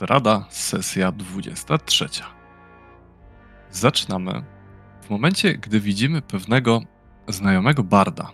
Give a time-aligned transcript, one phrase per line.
[0.00, 2.08] Rada, sesja 23.
[3.70, 4.44] Zaczynamy
[5.02, 6.82] w momencie, gdy widzimy pewnego
[7.28, 8.30] znajomego barda.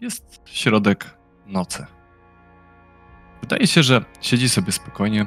[0.00, 1.16] Jest środek
[1.46, 1.86] nocy.
[3.40, 5.26] Wydaje się, że siedzi sobie spokojnie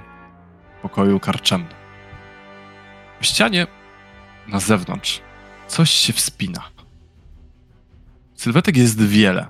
[0.78, 1.74] w pokoju karczemnym.
[3.22, 3.68] W ścianie
[4.48, 5.22] na zewnątrz
[5.68, 6.64] coś się wspina.
[8.36, 9.48] Sylwetek jest wiele.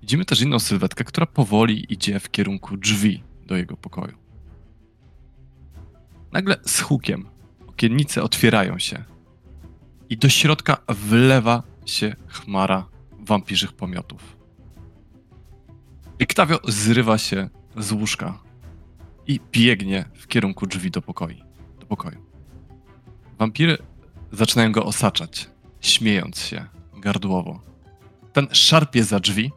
[0.00, 4.21] Widzimy też inną sylwetkę, która powoli idzie w kierunku drzwi do jego pokoju.
[6.32, 7.28] Nagle z hukiem
[7.66, 9.04] okiennice otwierają się
[10.10, 14.36] i do środka wlewa się chmara wampirzych pomiotów.
[16.22, 18.38] Octavio zrywa się z łóżka
[19.26, 21.44] i biegnie w kierunku drzwi do pokoju.
[21.80, 22.18] Do pokoju.
[23.38, 23.78] Wampiry
[24.32, 27.60] zaczynają go osaczać, śmiejąc się gardłowo.
[28.32, 29.52] Ten szarpie za drzwi,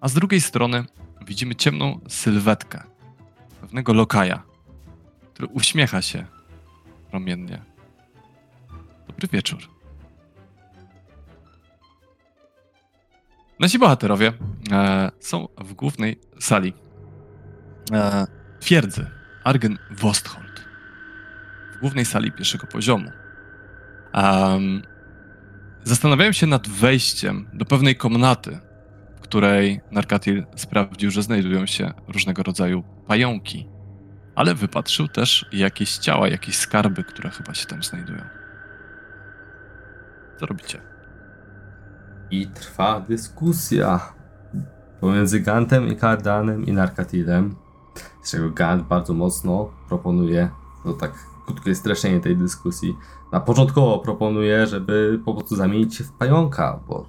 [0.00, 0.84] a z drugiej strony
[1.26, 2.82] widzimy ciemną sylwetkę
[3.60, 4.42] pewnego lokaja,
[5.38, 6.26] który uśmiecha się
[7.10, 7.62] promiennie.
[9.08, 9.58] Dobry wieczór.
[13.60, 14.32] Nasi bohaterowie
[14.72, 16.72] e, są w głównej sali
[17.92, 18.26] e,
[18.60, 19.06] twierdzy
[19.44, 20.64] Argen Wosthold.
[21.76, 23.10] W głównej sali pierwszego poziomu.
[24.14, 24.82] Um,
[25.84, 28.58] zastanawiałem się nad wejściem do pewnej komnaty,
[29.16, 33.77] w której Narkatil sprawdził, że znajdują się różnego rodzaju pająki
[34.38, 38.20] ale wypatrzył też jakieś ciała, jakieś skarby, które chyba się tam znajdują.
[40.40, 40.80] Co robicie?
[42.30, 44.12] I trwa dyskusja
[45.00, 47.56] pomiędzy Gantem i Kardanem i Narkatilem,
[48.22, 50.50] z czego Gant bardzo mocno proponuje,
[50.84, 51.12] to tak
[51.46, 52.96] krótkie streszczenie tej dyskusji,
[53.32, 57.06] na początkowo proponuje, żeby po prostu zamienić się w pająka, bo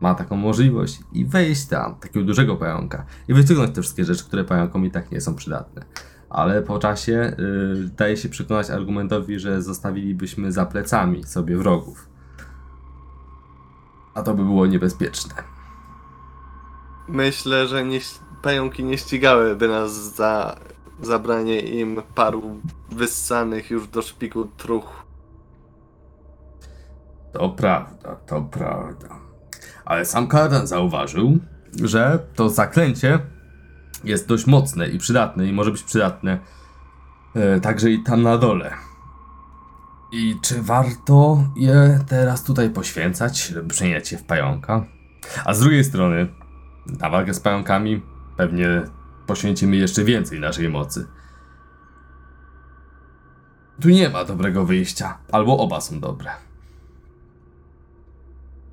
[0.00, 4.44] ma taką możliwość i wejść tam, takiego dużego pająka i wyciągnąć te wszystkie rzeczy, które
[4.44, 5.84] pająkom i tak nie są przydatne
[6.32, 7.36] ale po czasie
[7.82, 12.08] y, daje się przekonać argumentowi, że zostawilibyśmy za plecami sobie wrogów.
[14.14, 15.34] A to by było niebezpieczne.
[17.08, 18.00] Myślę, że nie,
[18.42, 20.56] pająki nie ścigałyby nas za
[21.02, 22.60] zabranie im paru
[22.90, 25.02] wyssanych już do szpiku truch.
[27.32, 29.08] To prawda, to prawda.
[29.84, 31.38] Ale sam Kardan zauważył,
[31.82, 33.18] że to zaklęcie
[34.04, 36.38] jest dość mocne i przydatne i może być przydatne
[37.34, 38.74] e, także i tam na dole.
[40.12, 44.86] I czy warto je teraz tutaj poświęcać, żeby przemieniać się w pająka?
[45.44, 46.28] A z drugiej strony,
[47.00, 48.02] na walkę z pająkami
[48.36, 48.82] pewnie
[49.26, 51.06] poświęcimy jeszcze więcej naszej mocy.
[53.82, 56.30] Tu nie ma dobrego wyjścia, albo oba są dobre.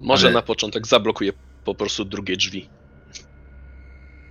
[0.02, 1.34] Może Ale- na początek zablokuję
[1.66, 2.70] po prostu drugie drzwi.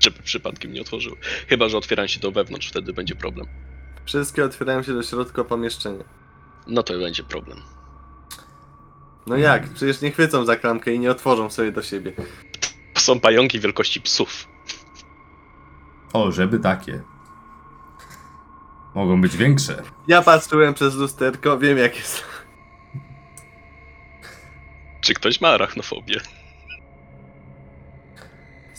[0.01, 1.17] Żeby przypadkiem nie otworzyły.
[1.49, 3.47] Chyba, że otwieram się do wewnątrz, wtedy będzie problem.
[4.05, 6.05] Wszystkie otwierają się do środka pomieszczenia.
[6.67, 7.59] No to będzie problem.
[9.27, 9.69] No jak?
[9.69, 12.13] Przecież nie chwycą za klamkę i nie otworzą sobie do siebie.
[12.99, 14.49] Są pająki wielkości psów.
[16.13, 17.03] O, żeby takie.
[18.95, 19.83] Mogą być większe.
[20.09, 22.25] Ja patrzyłem przez lusterko, wiem jak jest.
[25.01, 26.21] Czy ktoś ma arachnofobię?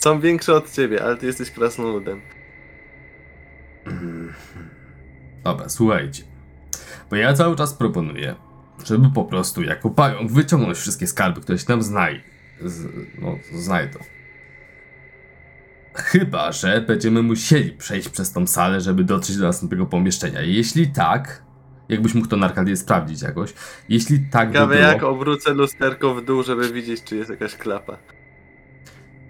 [0.00, 2.20] Są większe od ciebie, ale ty jesteś krasnoludem.
[5.44, 6.22] Dobra, słuchajcie.
[7.10, 8.34] Bo ja cały czas proponuję,
[8.84, 12.22] żeby po prostu jako pająk wyciągnąć wszystkie skarby, które się tam znaj...
[12.64, 12.88] Z...
[13.18, 13.98] No, znajdą.
[15.94, 20.42] Chyba, że będziemy musieli przejść przez tą salę, żeby dotrzeć do następnego pomieszczenia.
[20.42, 21.42] Jeśli tak,
[21.88, 23.54] jakbyś mógł to na Arkadię sprawdzić jakoś.
[23.88, 24.88] Jeśli tak by Ciekawe było...
[24.88, 27.98] jak obrócę lusterko w dół, żeby widzieć czy jest jakaś klapa.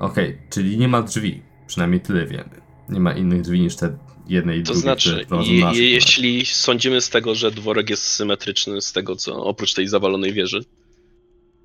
[0.00, 1.42] Okej, czyli nie ma drzwi.
[1.66, 2.60] Przynajmniej tyle wiemy.
[2.88, 5.26] Nie ma innych drzwi niż te jednej i To drugiej, znaczy,
[5.72, 10.32] je, jeśli sądzimy z tego, że dworek jest symetryczny, z tego co oprócz tej zawalonej
[10.32, 10.64] wieży,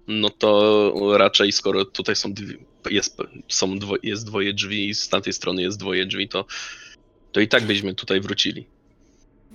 [0.07, 2.57] no to raczej skoro tutaj są, dwie,
[2.89, 6.45] jest, są dwo, jest dwoje drzwi i z tamtej strony jest dwoje drzwi, to,
[7.31, 8.67] to i tak byśmy tutaj wrócili.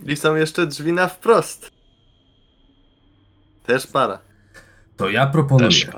[0.07, 1.71] I są jeszcze drzwi na wprost.
[3.67, 4.21] Też para.
[4.97, 5.93] To ja proponuję.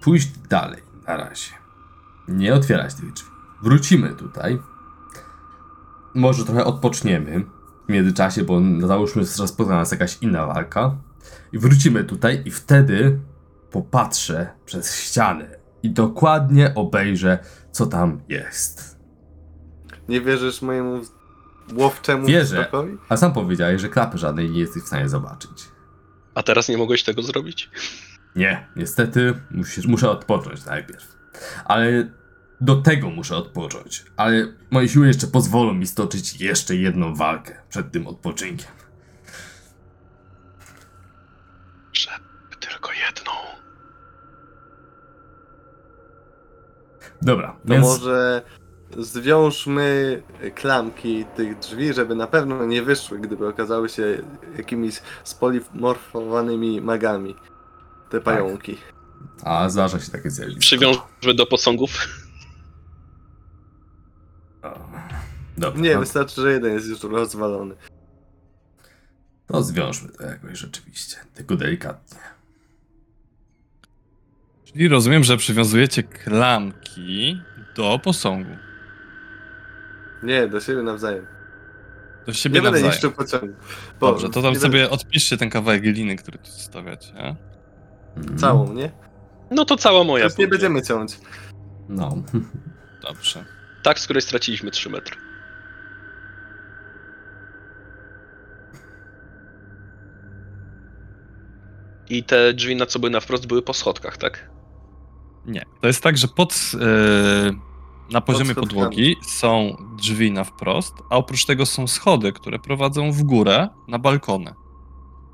[0.00, 1.59] Pójść dalej na razie.
[2.30, 3.28] Nie otwierać tych drzwi.
[3.62, 4.58] Wrócimy tutaj.
[6.14, 7.44] Może trochę odpoczniemy
[7.88, 10.96] w międzyczasie, bo załóżmy, że spotka nas jakaś inna walka.
[11.52, 13.20] I wrócimy tutaj i wtedy
[13.70, 15.48] popatrzę przez ścianę
[15.82, 17.38] i dokładnie obejrzę,
[17.72, 18.98] co tam jest.
[20.08, 21.00] Nie wierzysz mojemu
[21.74, 22.44] łowczemu Wierzę.
[22.56, 22.98] wzrokowi?
[23.08, 25.68] A sam powiedziałeś, że klapy żadnej nie jesteś w stanie zobaczyć.
[26.34, 27.70] A teraz nie mogłeś tego zrobić?
[28.36, 31.16] Nie, niestety musisz, muszę odpocząć najpierw.
[31.64, 32.10] Ale
[32.60, 37.92] Do tego muszę odpocząć, ale moje siły jeszcze pozwolą mi stoczyć jeszcze jedną walkę przed
[37.92, 38.68] tym odpoczynkiem.
[41.92, 42.24] Żeby
[42.60, 43.32] tylko jedną.
[47.22, 48.42] Dobra, To więc może
[48.98, 50.22] zwiążmy
[50.54, 54.22] klamki tych drzwi, żeby na pewno nie wyszły, gdyby okazały się
[54.56, 57.34] jakimiś spolimorfowanymi magami.
[58.10, 58.76] Te pająki.
[59.44, 60.60] A zdarza się takie zjawisko.
[60.60, 62.08] Przywiążmy do posągów.
[65.60, 67.74] Dobra, Nie, no, wystarczy, że jeden jest już rozwalony.
[69.46, 72.18] to zwiążmy to jakoś rzeczywiście, tylko delikatnie.
[74.64, 77.40] Czyli rozumiem, że przywiązujecie klamki
[77.76, 78.50] do posągu.
[80.22, 81.26] Nie, do siebie nawzajem.
[82.26, 82.92] Do siebie Nie będę nawzajem.
[82.92, 83.54] niszczył pociągu.
[84.00, 87.36] Bo Dobrze, to tam sobie odpiszcie ten kawałek gliny, który tu stawiacie.
[88.16, 88.90] Będę- Całą, nie?
[89.50, 90.24] No to cała moja.
[90.24, 91.18] Już nie będziemy ciąć.
[91.88, 92.22] No.
[93.08, 93.44] Dobrze.
[93.82, 95.16] Tak, z której straciliśmy 3 metry.
[102.10, 104.50] I te drzwi, na co były na wprost, były po schodkach, tak?
[105.46, 105.64] Nie.
[105.80, 107.52] To jest tak, że pod, e,
[108.12, 108.68] na poziomie schodkami.
[108.68, 113.98] podłogi są drzwi na wprost, a oprócz tego są schody, które prowadzą w górę na
[113.98, 114.54] balkony.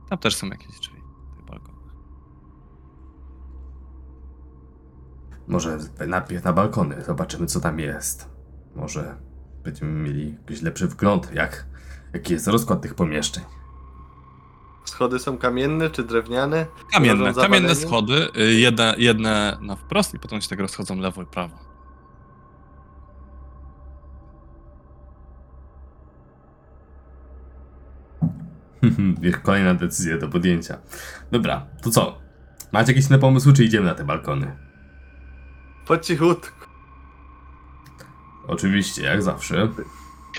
[0.08, 0.96] Tam też są jakieś drzwi.
[1.36, 1.94] tych balkonach.
[5.48, 8.28] Może najpierw na balkony, zobaczymy co tam jest.
[8.74, 9.16] Może
[9.64, 11.66] będziemy mieli jakiś lepszy wgląd, jak,
[12.12, 13.44] jaki jest rozkład tych pomieszczeń.
[14.86, 16.66] Schody są kamienne czy drewniane?
[16.92, 21.26] Kamienne, kamienne schody, y, jedne, jedne na wprost i potem się tak rozchodzą lewo i
[21.26, 21.58] prawo.
[29.42, 30.78] Kolejna decyzja do podjęcia.
[31.32, 32.18] Dobra, to co?
[32.72, 34.56] Macie jakieś inne pomysły, czy idziemy na te balkony?
[35.86, 36.66] Po cichutku.
[38.46, 39.68] Oczywiście, jak zawsze.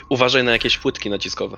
[0.10, 1.58] Uważaj na jakieś płytki naciskowe.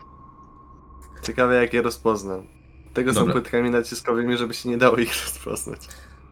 [1.24, 2.59] Ciekawe jak je rozpoznam.
[2.94, 3.34] Tego są Dobra.
[3.34, 5.80] płytkami naciskowymi, żeby się nie dało ich rozpoznać.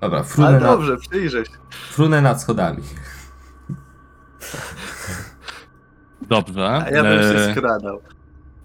[0.02, 1.52] Dobra, frunę, Ale na, dobrze, przyjrzę się.
[1.92, 2.84] frunę nad schodami.
[6.22, 6.68] Dobrze.
[6.68, 8.02] A ja bym się e, skradał.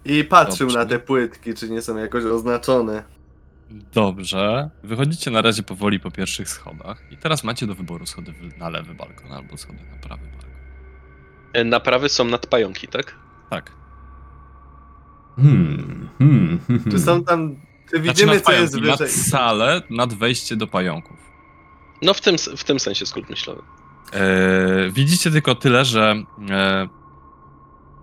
[0.05, 0.79] I patrzył Dobrze.
[0.79, 3.03] na te płytki, czy nie są jakoś oznaczone.
[3.93, 4.69] Dobrze.
[4.83, 8.93] Wychodzicie na razie powoli po pierwszych schodach i teraz macie do wyboru schody na lewy
[8.95, 10.49] balkon albo schody na prawy balkon.
[11.53, 13.15] E, Naprawy są nad pająki, tak?
[13.49, 13.71] Tak.
[15.35, 16.99] Hmm, hmm, hmm, Czy hmm.
[17.05, 17.55] są tam...
[17.93, 19.09] Czy Znaczy widzimy, co jest nad wyżej?
[19.09, 21.17] salę, nad wejście do pająków.
[22.01, 23.61] No w tym, w tym sensie skrót myślowy.
[24.13, 26.87] E, widzicie tylko tyle, że e,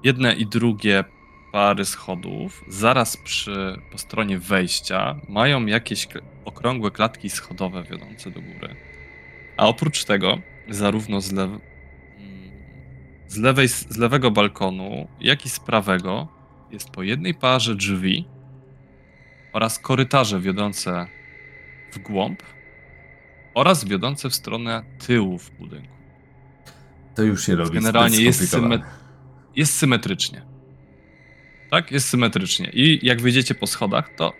[0.04, 1.04] jedne i drugie
[1.52, 6.08] pary schodów zaraz przy, po stronie wejścia mają jakieś
[6.44, 8.76] okrągłe klatki schodowe wiodące do góry.
[9.56, 10.38] A oprócz tego,
[10.68, 11.60] zarówno z, lew, mm,
[13.28, 16.28] z, lewej, z lewego balkonu, jak i z prawego
[16.70, 18.28] jest po jednej parze drzwi
[19.52, 21.06] oraz korytarze wiodące
[21.92, 22.42] w głąb
[23.54, 25.96] oraz wiodące w stronę tyłów budynku.
[27.14, 28.82] To już się robi Generalnie jest, symet-
[29.56, 30.42] jest symetrycznie.
[31.70, 32.70] Tak, jest symetrycznie.
[32.72, 34.32] I jak wyjdziecie po schodach, to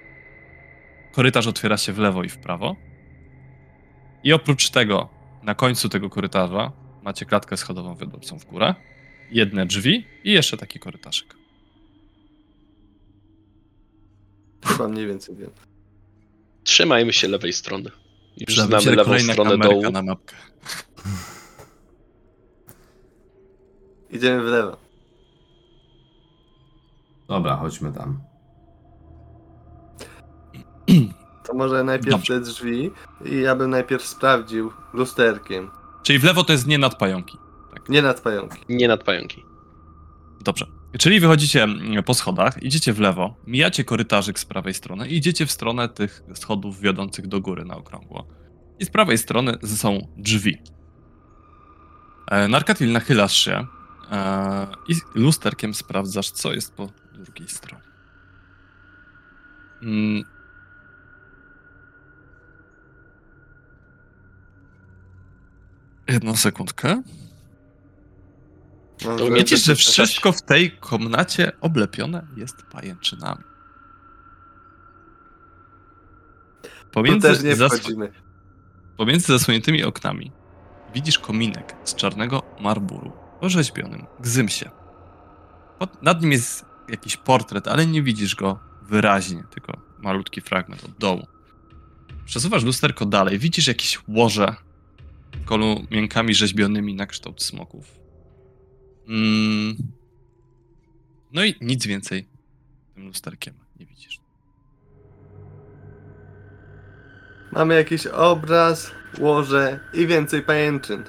[1.12, 2.76] korytarz otwiera się w lewo i w prawo.
[4.24, 5.08] I oprócz tego,
[5.42, 6.72] na końcu tego korytarza
[7.02, 8.74] macie klatkę schodową wiodącą w górę,
[9.30, 11.39] jedne drzwi i jeszcze taki korytarzyk.
[14.64, 15.50] Chyba mniej więcej wiem.
[16.64, 17.90] Trzymajmy się lewej strony.
[18.36, 19.90] Już Przyda mi się znamy lewą stronę dołu.
[19.90, 20.36] na mapkę.
[24.10, 24.76] Idziemy w lewo.
[27.28, 28.20] Dobra, chodźmy tam.
[31.46, 32.34] To może najpierw Dobrze.
[32.34, 32.90] te drzwi
[33.24, 35.70] i ja bym najpierw sprawdził lusterkiem.
[36.02, 37.38] Czyli w lewo to jest nie nad pająki.
[37.88, 38.58] Nie nad pająki.
[38.68, 39.44] Nie nad pająki.
[40.40, 40.66] Dobrze.
[40.98, 45.46] Czyli wychodzicie mm, po schodach, idziecie w lewo, mijacie korytarzyk z prawej strony i idziecie
[45.46, 48.26] w stronę tych schodów wiodących do góry na okrągło.
[48.78, 50.58] I z prawej strony są drzwi.
[52.30, 53.66] E, Narkatil, nachylasz się
[54.10, 57.84] e, i lusterkiem sprawdzasz, co jest po drugiej stronie.
[59.82, 60.24] Mm.
[66.08, 67.02] Jedną sekundkę.
[69.04, 73.42] To Widzisz, że wszystko w tej komnacie oblepione jest pajęczynami.
[76.62, 78.12] Tu Pomiędzy, też nie zasł- wchodzimy.
[78.96, 80.32] pomiędzy zasłoniętymi oknami
[80.94, 84.70] widzisz kominek z czarnego marburu, orzeźbionym gzymsie.
[85.78, 90.90] Pod, nad nim jest jakiś portret, ale nie widzisz go wyraźnie, tylko malutki fragment od
[90.98, 91.26] dołu.
[92.24, 94.54] Przesuwasz lusterko dalej, widzisz jakieś łoże
[95.44, 97.99] kolu miękami rzeźbionymi na kształt smoków.
[99.08, 99.76] Mm.
[101.32, 102.28] No i nic więcej
[102.94, 104.20] tym lusterkiem nie widzisz.
[107.52, 111.04] Mamy jakiś obraz, łoże i więcej pajęczyn.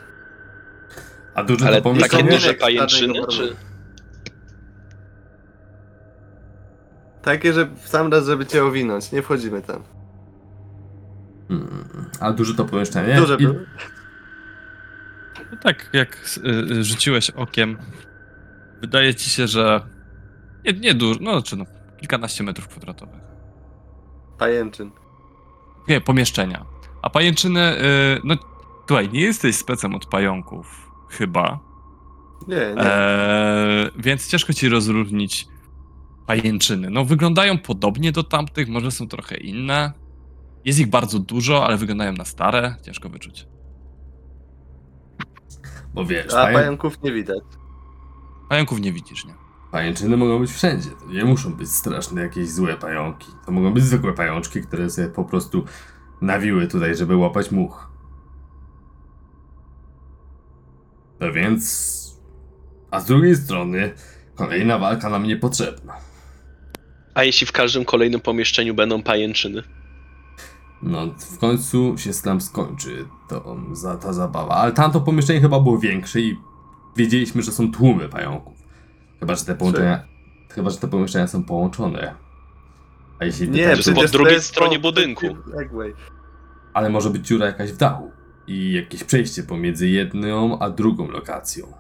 [1.35, 3.55] A duże Ale to takie duże- pajęczyny, czy...
[7.21, 9.11] Takie, że w sam raz, żeby cię owinąć.
[9.11, 9.83] Nie wchodzimy tam.
[11.47, 11.85] Hmm.
[12.19, 13.15] A duże to pomieszczenie?
[13.15, 13.47] Duże I-.
[15.51, 17.77] No tak, jak y, y, rzuciłeś okiem,
[18.81, 19.81] wydaje ci się, że
[20.65, 21.65] nie, nie dużo, no czy no,
[21.99, 23.21] kilkanaście metrów kwadratowych.
[24.37, 24.91] Pajęczyn.
[25.87, 26.65] Nie, pomieszczenia.
[27.01, 28.35] A pajęczyny, y, no
[28.87, 31.59] słuchaj, nie jesteś specem od pająków, chyba.
[32.47, 32.83] Nie, nie.
[32.83, 35.47] Eee, więc ciężko ci rozróżnić
[36.27, 36.89] pajęczyny.
[36.89, 39.93] No, wyglądają podobnie do tamtych, może są trochę inne.
[40.65, 42.75] Jest ich bardzo dużo, ale wyglądają na stare.
[42.85, 43.47] Ciężko wyczuć.
[45.93, 47.43] Bo wiesz, A pająków nie widać.
[48.49, 49.33] Pająków nie widzisz, nie?
[49.71, 50.89] pajęczyny mogą być wszędzie.
[50.89, 53.31] To nie muszą być straszne jakieś złe pająki.
[53.45, 55.65] To mogą być zwykłe pajączki, które sobie po prostu
[56.21, 57.87] nawiły tutaj, żeby łapać much.
[61.19, 62.01] No więc...
[62.91, 63.91] A z drugiej strony,
[64.35, 65.93] kolejna walka nam niepotrzebna.
[67.13, 69.63] A jeśli w każdym kolejnym pomieszczeniu będą pajęczyny?
[70.83, 74.55] No, w końcu się tam skończy to, za, ta zabawa.
[74.55, 76.37] Ale tamto pomieszczenie chyba było większe i
[76.95, 78.53] wiedzieliśmy, że są tłumy pająków.
[79.19, 80.03] Chyba, że te połączenia...
[80.49, 82.15] Chyba, że te pomieszczenia są połączone.
[83.19, 85.27] A jeśli Nie, tam- jest po drugiej stronie budynku.
[86.73, 88.11] Ale może być dziura jakaś w dachu.
[88.47, 91.73] I jakieś przejście pomiędzy jedną a drugą lokacją.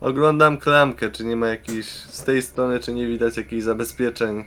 [0.00, 4.44] Oglądam klamkę, czy nie ma jakichś z tej strony, czy nie widać jakichś zabezpieczeń.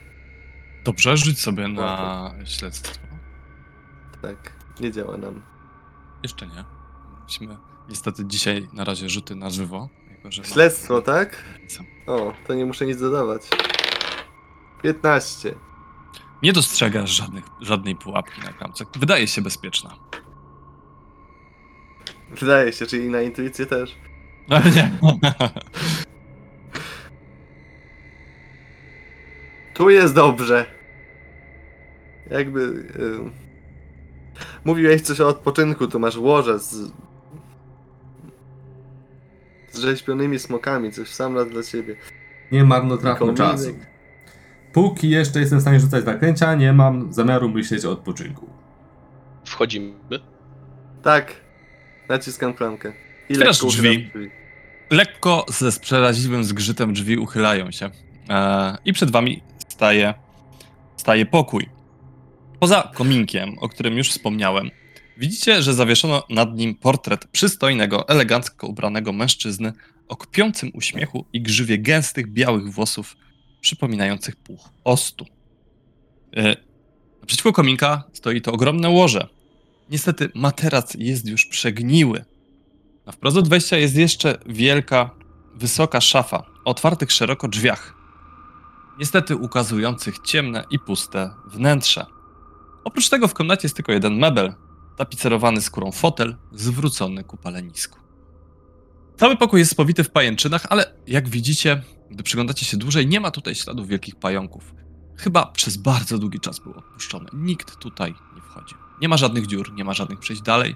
[0.90, 3.00] Dobrze, rzuć sobie na śledztwo.
[4.22, 5.42] Tak, nie działa nam.
[6.24, 6.64] Jeszcze nie.
[7.24, 7.58] Musimy
[7.90, 9.90] niestety dzisiaj na razie rzuty na żywo.
[10.12, 11.44] Jako, że Śledztwo, tak?
[12.08, 13.42] no, O, to nie muszę nic dodawać.
[14.84, 15.56] 15.
[16.44, 18.86] Nie dostrzegasz żadnych, żadnej pułapki na klamce.
[18.96, 19.96] Wydaje się bezpieczna.
[22.30, 23.96] Wydaje się, czyli na intuicję też.
[24.50, 24.92] Ale nie.
[29.74, 30.79] Tu jest dobrze.
[32.30, 32.60] Jakby.
[32.62, 33.50] y,
[34.66, 36.92] Mówiłeś coś o odpoczynku, tu masz łoże z.
[39.72, 41.96] z rzeźbionymi smokami, coś w sam raz dla ciebie.
[42.52, 43.70] Nie marnotrawmy czasu.
[44.74, 48.50] Póki jeszcze jestem w stanie rzucać zaklęcia, nie mam zamiaru myśleć o odpoczynku.
[49.46, 49.94] Wchodzimy.
[51.04, 51.36] Tak.
[52.10, 52.94] Naciskam klamkę.
[53.30, 54.08] I Otwierasz lekko drzwi.
[54.10, 54.30] uchylam
[54.92, 57.90] Lekko ze przeraźliwym zgrzytem drzwi uchylają się.
[58.30, 60.14] E, I przed wami staje,
[60.98, 61.70] staje pokój.
[62.60, 64.72] Poza kominkiem, o którym już wspomniałem,
[65.18, 69.74] widzicie, że zawieszono nad nim portret przystojnego, elegancko ubranego mężczyzny
[70.08, 73.18] o kpiącym uśmiechu i grzywie gęstych, białych włosów
[73.62, 75.26] przypominających puch ostu.
[76.38, 76.56] E,
[77.22, 79.28] Naprzeciwko kominka stoi to ogromne łoże.
[79.90, 82.26] Niestety materac jest już przegniły.
[83.06, 85.10] Na wprost od wejścia jest jeszcze wielka,
[85.56, 87.94] wysoka szafa o otwartych szeroko drzwiach.
[89.00, 92.06] Niestety ukazujących ciemne i puste wnętrze.
[92.90, 94.54] Oprócz tego w komnacie jest tylko jeden mebel,
[94.98, 98.00] tapicerowany skórą fotel, zwrócony ku palenisku.
[99.18, 103.32] Cały pokój jest spowity w pajęczynach, ale jak widzicie, gdy przyglądacie się dłużej, nie ma
[103.32, 104.74] tutaj śladów wielkich pająków.
[105.18, 107.30] Chyba przez bardzo długi czas był opuszczony.
[107.34, 108.78] Nikt tutaj nie wchodził.
[109.02, 110.76] Nie ma żadnych dziur, nie ma żadnych przejść dalej.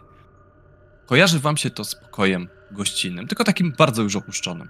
[1.06, 4.70] Kojarzy wam się to z pokojem gościnnym, tylko takim bardzo już opuszczonym.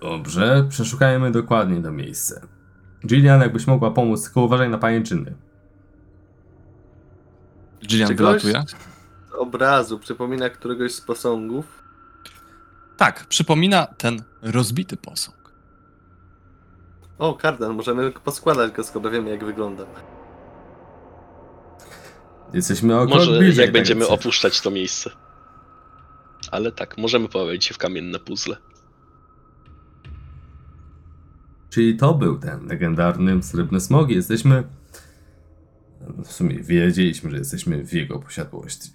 [0.00, 2.46] Dobrze, przeszukajmy dokładnie to miejsce.
[3.06, 5.51] Gillian, jakbyś mogła pomóc, tylko uważaj na pajęczyny.
[7.86, 8.64] Gillian Czy wylatuje.
[9.38, 11.82] obrazu przypomina któregoś z posągów.
[12.96, 15.36] Tak, przypomina ten rozbity posąg.
[17.18, 19.84] O, kardan, możemy poskładać go, skoro wiemy jak wygląda.
[22.52, 24.14] Jesteśmy o krok Może bliżej jak będziemy celu.
[24.14, 25.10] opuszczać to miejsce.
[26.50, 28.56] Ale tak, możemy pobawić się w kamienne puzzle.
[31.70, 34.10] Czyli to był ten legendarny srebrny smog.
[34.10, 34.64] i Jesteśmy.
[36.24, 38.90] W sumie wiedzieliśmy, że jesteśmy w jego posiadłości.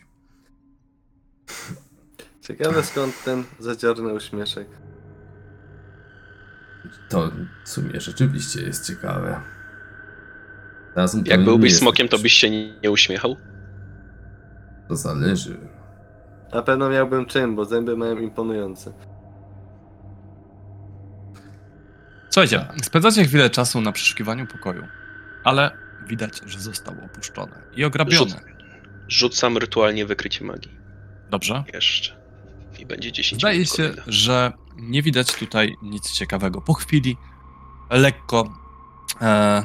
[2.42, 4.68] Ciekawe skąd ten zadziorny uśmieszek.
[7.10, 7.32] To
[7.66, 9.42] w sumie rzeczywiście jest ciekawe.
[10.96, 13.36] Razem Jak byłbyś smokiem, to byś się nie nie uśmiechał?
[14.88, 15.58] To zależy.
[16.54, 18.94] Na pewno miałbym czym, bo zęby mają imponujące.
[22.30, 24.88] Słuchajcie, spędzacie chwilę czasu na przeszukiwaniu pokoju,
[25.44, 25.72] ale
[26.08, 28.30] widać, że został opuszczony i ograbiony.
[28.32, 28.40] Rzut,
[29.08, 30.72] Rzucam rytualnie wykrycie magii.
[31.30, 31.64] Dobrze.
[31.74, 32.18] Jeszcze.
[32.80, 34.04] I będzie 10 Zdaje minut się, kolejne.
[34.08, 36.62] że nie widać tutaj nic ciekawego.
[36.62, 37.18] Po chwili
[37.90, 38.58] lekko
[39.22, 39.64] e,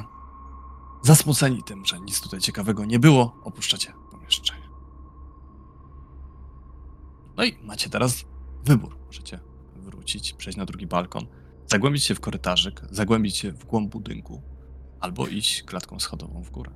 [1.03, 4.63] zasmuceni tym, że nic tutaj ciekawego nie było, opuszczacie pomieszczenie.
[7.37, 8.25] No i macie teraz
[8.65, 8.97] wybór.
[9.07, 9.41] Możecie
[9.77, 11.27] wrócić, przejść na drugi balkon,
[11.67, 14.43] zagłębić się w korytarzyk, zagłębić się w głąb budynku,
[15.03, 16.71] albo iść klatką schodową w górę.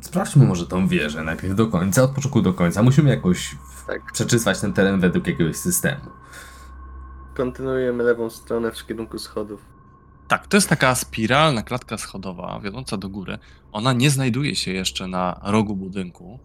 [0.00, 2.82] Sprawdźmy może tą wieżę najpierw do końca, od początku do końca.
[2.82, 4.12] Musimy jakoś Tak.
[4.12, 6.10] przeczyswać ten teren według jakiegoś systemu.
[7.36, 9.64] Kontynuujemy lewą stronę w kierunku schodów.
[10.28, 13.38] Tak, to jest taka spiralna klatka schodowa wiodąca do góry.
[13.72, 16.38] Ona nie znajduje się jeszcze na rogu budynku,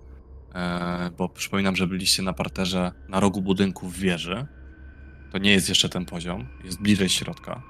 [0.55, 4.47] e, bo przypominam, że byliście na parterze na rogu budynku w wieży.
[5.31, 7.61] To nie jest jeszcze ten poziom, jest bliżej środka.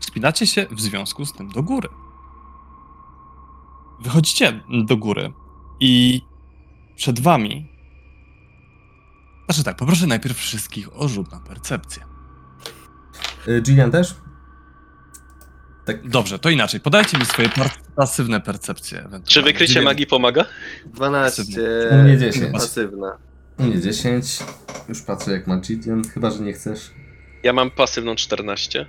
[0.00, 1.88] Wspinacie się w związku z tym do góry.
[4.00, 5.32] Wychodzicie do góry
[5.80, 6.22] i
[6.96, 7.68] przed wami.
[9.46, 12.02] Znaczy tak, poproszę najpierw wszystkich o rzut na percepcję.
[13.48, 14.14] Y, Gillian też?
[15.84, 16.80] Tak, Dobrze, to inaczej.
[16.80, 17.48] Podajcie mi swoje
[17.96, 18.98] pasywne percepcje.
[18.98, 19.26] ewentualnie.
[19.26, 20.44] Czy wykrycie Dziewię- magii pomaga?
[20.86, 21.42] 12.
[21.92, 22.52] U mnie 10.
[22.52, 23.18] Pasywna.
[23.58, 24.38] u mnie 10.
[24.88, 26.90] Już patrzę jak ma Gillian, chyba że nie chcesz.
[27.42, 28.86] Ja mam pasywną 14.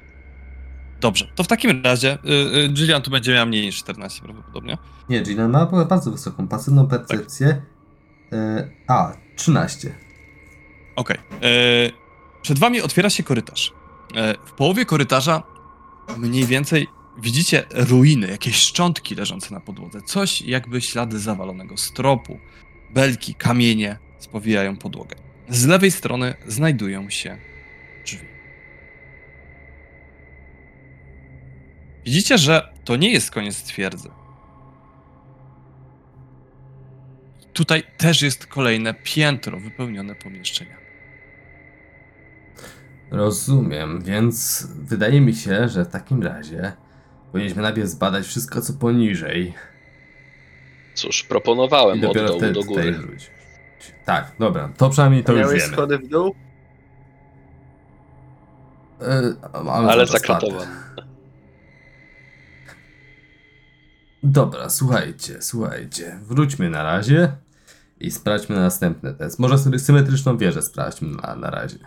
[1.01, 4.77] Dobrze, to w takim razie y, y, Gillian tu będzie miała mniej niż 14 prawdopodobnie.
[5.09, 7.61] Nie, Gillian ma bardzo wysoką pasywną percepcję.
[8.33, 9.95] Y, a, 13.
[10.95, 11.17] Okej.
[11.17, 11.91] y,
[12.41, 13.73] Przed wami otwiera się korytarz.
[14.11, 15.43] Y, W połowie korytarza
[16.17, 16.87] mniej więcej
[17.21, 20.01] widzicie ruiny, jakieś szczątki leżące na podłodze.
[20.01, 22.39] Coś jakby ślady zawalonego stropu.
[22.93, 25.15] Belki, kamienie spowijają podłogę.
[25.49, 27.37] Z lewej strony znajdują się
[28.05, 28.27] drzwi.
[32.09, 34.09] Widzicie, że to nie jest koniec twierdzy.
[37.53, 40.79] Tutaj też jest kolejne piętro wypełnione pomieszczeniami.
[43.11, 46.71] Rozumiem, więc wydaje mi się, że w takim razie
[47.31, 49.53] powinniśmy najpierw zbadać wszystko co poniżej
[50.93, 52.93] Cóż, i proponowałem od dopiero dołu wtedy do tutaj góry.
[53.07, 53.31] wrócić.
[54.05, 55.73] Tak, dobra, to przynajmniej to już Miałeś wiemy.
[55.73, 56.35] schody w dół?
[59.01, 59.05] Y,
[59.69, 60.57] Ale zaraz zakratowane.
[60.61, 60.89] otwarte.
[64.23, 66.19] Dobra, słuchajcie, słuchajcie.
[66.23, 67.31] Wróćmy na razie
[67.99, 69.39] i sprawdźmy następny test.
[69.39, 71.79] Może sobie symetryczną wieżę sprawdźmy na, na razie.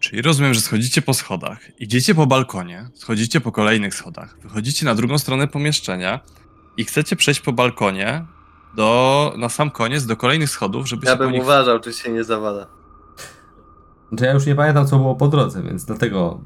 [0.00, 4.94] Czyli rozumiem, że schodzicie po schodach, idziecie po balkonie, schodzicie po kolejnych schodach, wychodzicie na
[4.94, 6.20] drugą stronę pomieszczenia
[6.76, 8.24] i chcecie przejść po balkonie
[8.76, 11.42] do, na sam koniec do kolejnych schodów, żeby Ja się po bym nich...
[11.42, 12.66] uważał, czy się nie zawala.
[14.08, 16.40] Znaczy ja już nie pamiętam co było po drodze, więc dlatego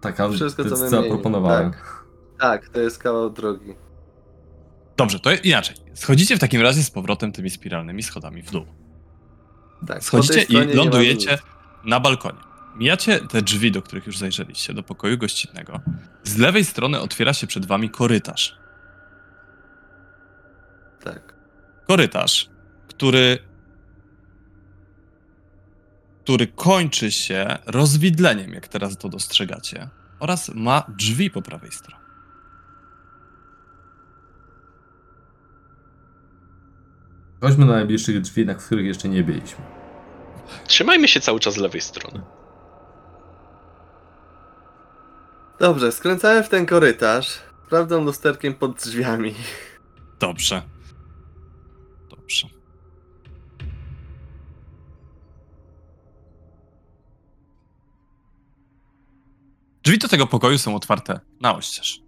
[0.00, 1.72] taka Wszystko, co decyzja wymienił, proponowałem.
[2.38, 3.74] Tak, to jest kawał drogi.
[4.96, 5.76] Dobrze, to inaczej.
[5.94, 8.64] Schodzicie w takim razie z powrotem tymi spiralnymi schodami w dół.
[9.86, 11.38] Tak, Schodzicie i lądujecie
[11.84, 12.38] na balkonie.
[12.76, 15.80] Mijacie te drzwi, do których już zajrzeliście, do pokoju gościnnego.
[16.22, 18.60] Z lewej strony otwiera się przed wami korytarz.
[21.04, 21.34] Tak.
[21.86, 22.50] korytarz,
[22.88, 23.38] który,
[26.30, 29.88] który kończy się rozwidleniem, jak teraz to dostrzegacie,
[30.20, 32.04] oraz ma drzwi po prawej stronie.
[37.40, 39.64] Chodźmy do najbliższych drzwi, na których jeszcze nie byliśmy.
[40.66, 42.20] Trzymajmy się cały czas z lewej strony.
[45.58, 47.38] Dobrze, skręcałem w ten korytarz.
[47.66, 49.34] Sprawdzam lusterkiem pod drzwiami.
[50.20, 50.62] Dobrze.
[52.10, 52.59] Dobrze.
[59.90, 62.02] Drzwi do tego pokoju są otwarte na oścież.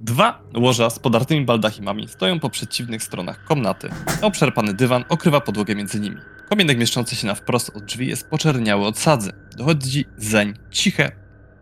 [0.00, 3.88] Dwa łoża z podartymi baldachimami stoją po przeciwnych stronach komnaty.
[4.22, 6.16] Obszarpany dywan okrywa podłogę między nimi.
[6.48, 9.32] Komienek mieszczący się na wprost od drzwi jest poczerniały od sadzy.
[9.56, 11.12] Dochodzi zeń ciche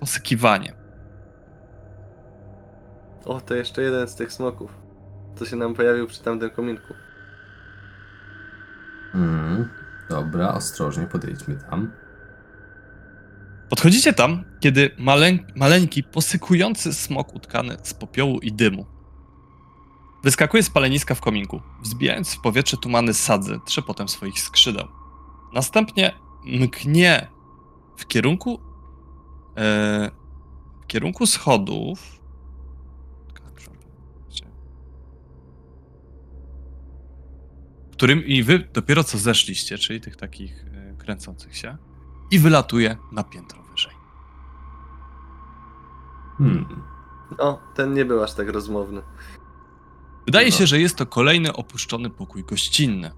[0.00, 0.74] posykiwanie.
[3.24, 4.70] O, to jeszcze jeden z tych smoków.
[5.36, 6.94] Co się nam pojawił przy tamtym kominku.
[9.14, 9.68] Mm,
[10.10, 11.99] dobra, ostrożnie podejdźmy tam.
[13.70, 18.86] Podchodzicie tam, kiedy maleń, maleńki, posykujący smok utkany z popiołu i dymu.
[20.24, 24.88] Wyskakuje z paleniska w kominku, wzbijając w powietrze tumany sadzy trzepotem swoich skrzydeł.
[25.52, 26.12] Następnie
[26.44, 27.28] mknie
[27.96, 28.60] w kierunku
[29.56, 30.10] e,
[30.82, 32.20] w kierunku schodów
[37.92, 41.76] którym i wy dopiero co zeszliście, czyli tych takich e, kręcących się
[42.30, 43.92] i wylatuje na piętro wyżej.
[46.38, 46.82] Hmm.
[47.38, 49.02] No, ten nie był aż tak rozmowny.
[50.26, 50.56] Wydaje No.
[50.56, 53.10] się, że jest to kolejny opuszczony pokój gościnny.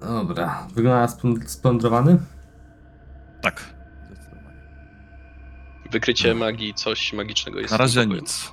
[0.00, 1.08] Dobra, wygląda
[1.46, 2.18] splądrowany?
[3.42, 3.74] Tak.
[4.06, 4.60] Zdecydowanie.
[5.90, 8.52] Wykrycie magii, coś magicznego jest Na w tym razie nic.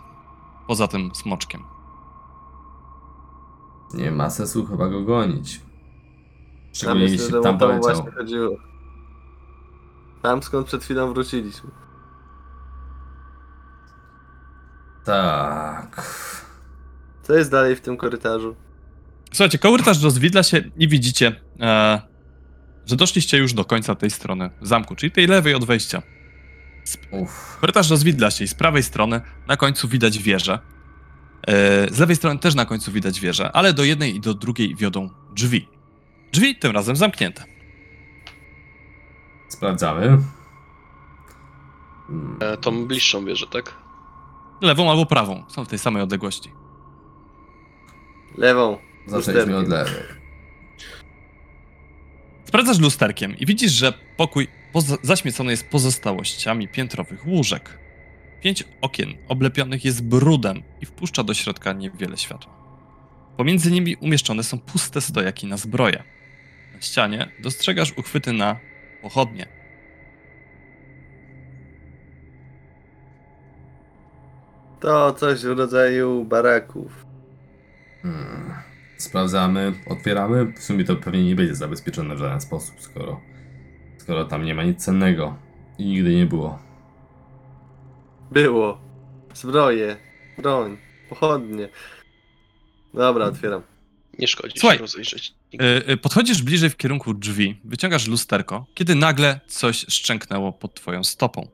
[0.67, 1.63] Poza tym smoczkiem.
[3.93, 5.61] Nie ma sensu chyba go gonić.
[6.73, 7.81] Szczególnie myślę, jeśli tam poleciał.
[7.81, 8.57] właśnie chodziło.
[10.21, 11.69] Tam skąd przed chwilą wróciliśmy.
[15.03, 16.11] Tak.
[17.23, 18.55] Co jest dalej w tym korytarzu?
[19.31, 22.01] Słuchajcie, korytarz rozwidla się i widzicie, e,
[22.85, 26.01] że doszliście już do końca tej strony zamku, czyli tej lewej od wejścia.
[27.11, 27.57] Uff.
[27.61, 30.59] Korytarz rozwidla się i z prawej strony na końcu widać wieżę.
[31.47, 34.75] E, z lewej strony też na końcu widać wieżę, ale do jednej i do drugiej
[34.75, 35.67] wiodą drzwi.
[36.33, 37.43] Drzwi tym razem zamknięte.
[39.49, 40.17] Sprawdzamy.
[42.41, 43.73] E, Tą bliższą wieżę, tak?
[44.61, 46.51] Lewą albo prawą, są w tej samej odległości.
[48.37, 48.77] Lewą.
[49.07, 49.93] Zaczęliśmy od lewej.
[52.45, 57.79] Sprawdzasz lusterkiem i widzisz, że pokój poza- zaśmiecony jest pozostałościami piętrowych łóżek.
[58.41, 62.53] Pięć okien oblepionych jest brudem i wpuszcza do środka niewiele światła.
[63.37, 66.03] Pomiędzy nimi umieszczone są puste stojaki na zbroję.
[66.73, 68.59] Na ścianie dostrzegasz uchwyty na
[69.01, 69.47] pochodnie.
[74.79, 77.05] To coś w rodzaju baraków.
[78.01, 78.53] Hmm.
[78.97, 80.45] Sprawdzamy, otwieramy.
[80.45, 83.21] W sumie to pewnie nie będzie zabezpieczone w żaden sposób, skoro,
[83.97, 85.37] skoro tam nie ma nic cennego.
[85.77, 86.70] I nigdy nie było.
[88.31, 88.81] Było.
[89.33, 89.97] Zbroje,
[90.37, 90.77] broń,
[91.09, 91.69] pochodnie.
[92.93, 93.61] Dobra, otwieram.
[94.19, 94.77] Nie szkodzi Słuchaj.
[94.77, 95.33] się rozejrzeć.
[95.53, 101.03] Y, y, Podchodzisz bliżej w kierunku drzwi, wyciągasz lusterko, kiedy nagle coś szczęknęło pod twoją
[101.03, 101.47] stopą.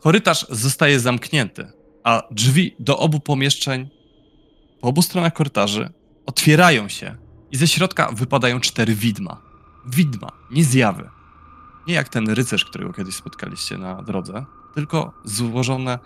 [0.00, 1.72] Korytarz zostaje zamknięty,
[2.04, 3.88] a drzwi do obu pomieszczeń
[4.80, 5.90] po obu stronach korytarzy
[6.26, 7.16] otwierają się
[7.52, 9.42] i ze środka wypadają cztery widma.
[9.86, 11.08] Widma, nie zjawy.
[11.86, 15.98] Nie jak ten rycerz, którego kiedyś spotkaliście na drodze, tylko złożone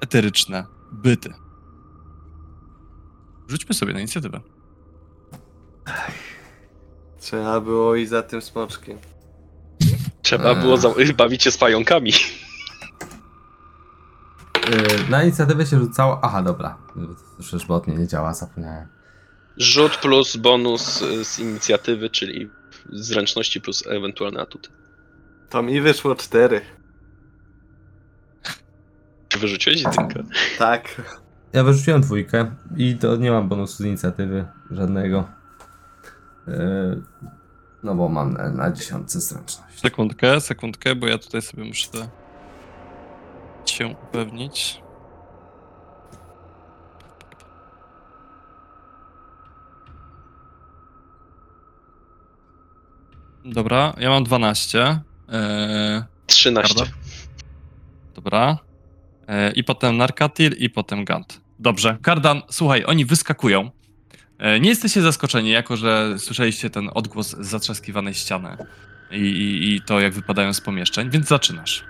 [0.00, 1.34] eteryczne byty.
[3.48, 4.40] Rzućmy sobie na inicjatywę.
[7.20, 8.98] Trzeba było i za tym smoczkiem.
[10.22, 10.60] Trzeba Eee.
[10.60, 10.88] było za...
[11.16, 12.12] bawić się z pająkami.
[14.70, 16.18] Yy, na inicjatywę się rzucało.
[16.22, 16.78] Aha, dobra.
[17.40, 18.88] Przecież bot mnie nie działa, zapomniałem.
[19.56, 22.50] Rzut plus bonus y, z inicjatywy, czyli
[22.92, 24.70] zręczności plus ewentualny atut.
[25.50, 26.60] To mi wyszło cztery.
[29.32, 30.22] Czy wyrzuciłeś jedynkę?
[30.58, 31.02] Tak.
[31.52, 35.28] Ja wyrzuciłem dwójkę i to nie mam bonusu z inicjatywy żadnego.
[36.46, 37.02] Yy,
[37.82, 39.80] no bo mam na, na dziesiątce zręczność.
[39.80, 41.88] Sekundkę, sekundkę, bo ja tutaj sobie muszę
[43.66, 44.82] się upewnić.
[53.44, 55.00] Dobra, ja mam 12.
[55.28, 56.74] Eee, 13.
[56.74, 56.92] Prawda?
[58.14, 58.71] dobra.
[59.28, 61.40] Eee, I potem Narkatil, i potem Gant.
[61.58, 61.96] Dobrze.
[62.02, 63.70] Kardan, słuchaj, oni wyskakują.
[64.38, 68.56] E, Nie jesteście zaskoczeni, jako że słyszeliście ten odgłos z zatrzaskiwanej ściany
[69.10, 71.84] i, i, i to, jak wypadają z pomieszczeń, więc zaczynasz.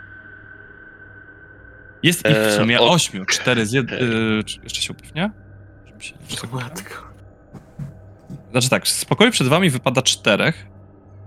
[2.02, 3.92] Jest ich w E, sumie o- ośmiu, cztery z jed...
[3.92, 3.98] y,
[4.46, 5.30] czy jeszcze się upewnię?
[5.86, 6.14] Żeby się.
[6.52, 6.94] Matko.
[8.50, 10.66] Znaczy tak, z pokoju przed wami wypada czterech,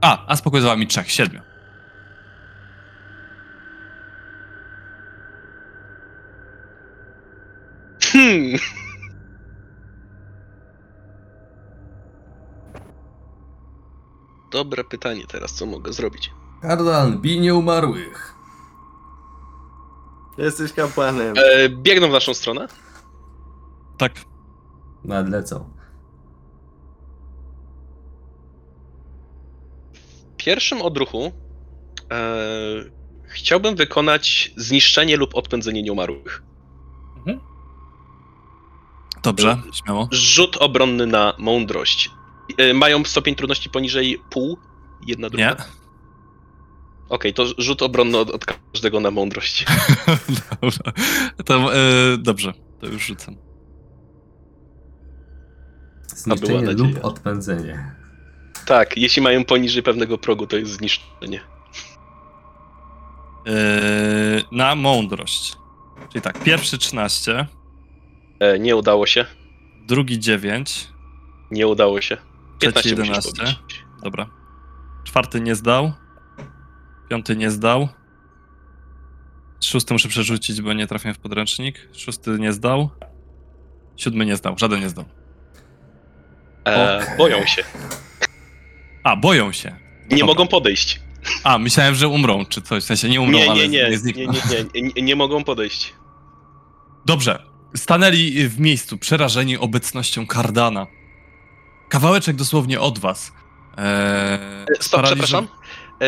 [0.01, 1.41] a, a z pokoju za wami trzech, siedmiu.
[8.11, 8.59] Hmm.
[14.51, 16.31] Dobre pytanie teraz, co mogę zrobić?
[16.61, 18.35] Kardan, bij nieumarłych.
[20.37, 21.33] Jesteś kapłanem.
[21.37, 22.67] E, biegną w naszą stronę.
[23.97, 24.11] Tak.
[25.03, 25.69] Nadlecą.
[29.93, 31.31] W pierwszym odruchu
[32.11, 32.35] e,
[33.23, 36.43] chciałbym wykonać zniszczenie lub odpędzenie nieumarłych.
[39.25, 40.07] Dobrze, śmiało.
[40.11, 42.11] Rzut obronny na mądrość.
[42.57, 44.57] E, mają stopień trudności poniżej pół?
[45.07, 45.49] Jedna, druga?
[45.49, 45.55] Nie.
[47.09, 49.65] Okej, to rzut obronny od, od każdego na mądrość.
[50.61, 50.93] Dobra.
[51.45, 51.77] To, e,
[52.17, 53.35] dobrze, to już rzucam.
[56.07, 57.95] Zniszczenie lub odpędzenie.
[58.65, 61.41] Tak, jeśli mają poniżej pewnego progu, to jest zniszczenie.
[63.47, 63.51] E,
[64.51, 65.53] na mądrość.
[66.09, 67.47] Czyli tak, pierwszy 13,
[68.39, 69.25] E, nie udało się.
[69.87, 70.87] drugi 9,
[71.51, 72.17] Nie udało się.
[72.59, 73.31] Trzeci 15 musisz 11.
[73.61, 73.83] pobić.
[74.03, 74.29] dobra.
[75.03, 75.93] Czwarty nie zdał.
[77.09, 77.87] Piąty nie zdał.
[79.63, 81.89] Szósty muszę przerzucić, bo nie trafiłem w podręcznik.
[81.93, 82.89] Szósty nie zdał.
[83.97, 85.05] Siódmy nie zdał, żaden nie zdał.
[86.65, 87.05] E.
[87.17, 87.63] Boją się.
[89.03, 89.75] A, boją się.
[90.03, 90.25] Nie Dobra.
[90.25, 91.01] mogą podejść.
[91.43, 92.83] A, myślałem, że umrą, czy coś.
[92.83, 94.23] W sensie nie umrą, Nie, ale nie, nie, nie nie, znikną.
[94.33, 95.93] nie, nie, nie, nie mogą podejść.
[97.05, 97.43] Dobrze.
[97.75, 100.87] Stanęli w miejscu, przerażeni obecnością Kardana.
[101.89, 103.31] Kawałeczek dosłownie od was.
[103.77, 105.47] Eee, Stop, przepraszam.
[106.01, 106.07] E,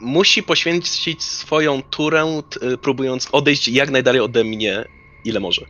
[0.00, 4.84] musi poświęcić swoją turę, t, e, próbując odejść jak najdalej ode mnie,
[5.24, 5.66] ile może.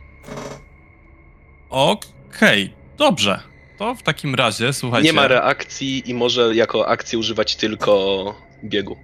[1.69, 3.39] Okej, dobrze.
[3.77, 5.05] To w takim razie, słuchajcie.
[5.05, 8.97] Nie ma reakcji i może jako akcję używać tylko biegu.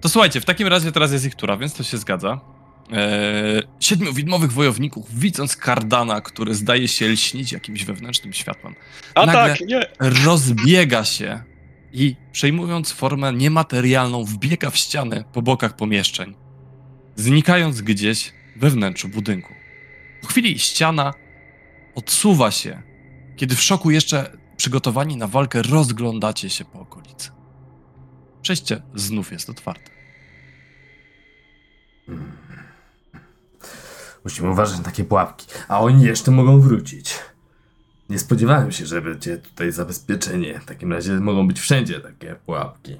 [0.00, 2.40] To słuchajcie, w takim razie teraz jest ich tura, więc to się zgadza.
[2.92, 8.74] Eee, siedmiu widmowych wojowników, widząc Kardana, który zdaje się lśnić jakimś wewnętrznym światłem,
[9.14, 9.80] A Nagle- tak, nie.
[10.00, 11.42] rozbiega się
[11.92, 16.34] i przejmując formę niematerialną, wbiega w ściany po bokach pomieszczeń,
[17.16, 19.54] znikając gdzieś we wnętrzu budynku.
[20.22, 21.14] Po chwili ściana
[21.94, 22.82] odsuwa się,
[23.36, 27.30] kiedy w szoku jeszcze przygotowani na walkę rozglądacie się po okolicy.
[28.42, 29.90] Przejście znów jest otwarte.
[34.24, 37.14] Musimy uważać na takie pułapki, a oni jeszcze mogą wrócić.
[38.08, 40.60] Nie spodziewałem się, że będzie tutaj zabezpieczenie.
[40.60, 42.96] W takim razie mogą być wszędzie takie pułapki.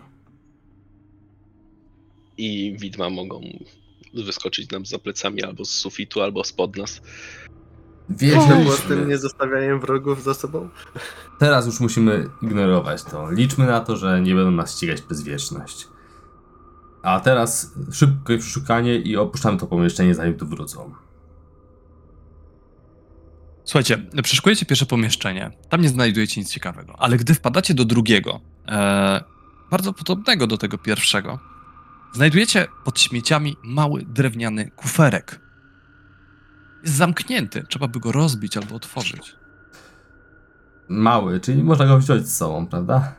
[2.37, 3.40] I widma mogą
[4.14, 7.00] wyskoczyć nam za plecami albo z sufitu, albo spod nas.
[8.08, 10.68] Wiesz, To że było z tym niezestawianiem wrogów za sobą?
[11.38, 13.30] teraz już musimy ignorować to.
[13.30, 15.88] Liczmy na to, że nie będą nas ścigać przez wieczność.
[17.02, 20.94] A teraz szybkie przeszukanie i opuszczamy to pomieszczenie, zanim tu wrócą.
[23.64, 25.50] Słuchajcie, przeszukujecie pierwsze pomieszczenie.
[25.68, 29.24] Tam nie znajdujecie nic ciekawego, ale gdy wpadacie do drugiego, e,
[29.70, 31.38] bardzo podobnego do tego pierwszego,
[32.12, 35.40] znajdujecie pod śmieciami mały drewniany kuferek.
[36.83, 39.37] Jest zamknięty, trzeba by go rozbić albo otworzyć.
[40.88, 43.14] Mały, czyli można go wziąć z sobą, prawda?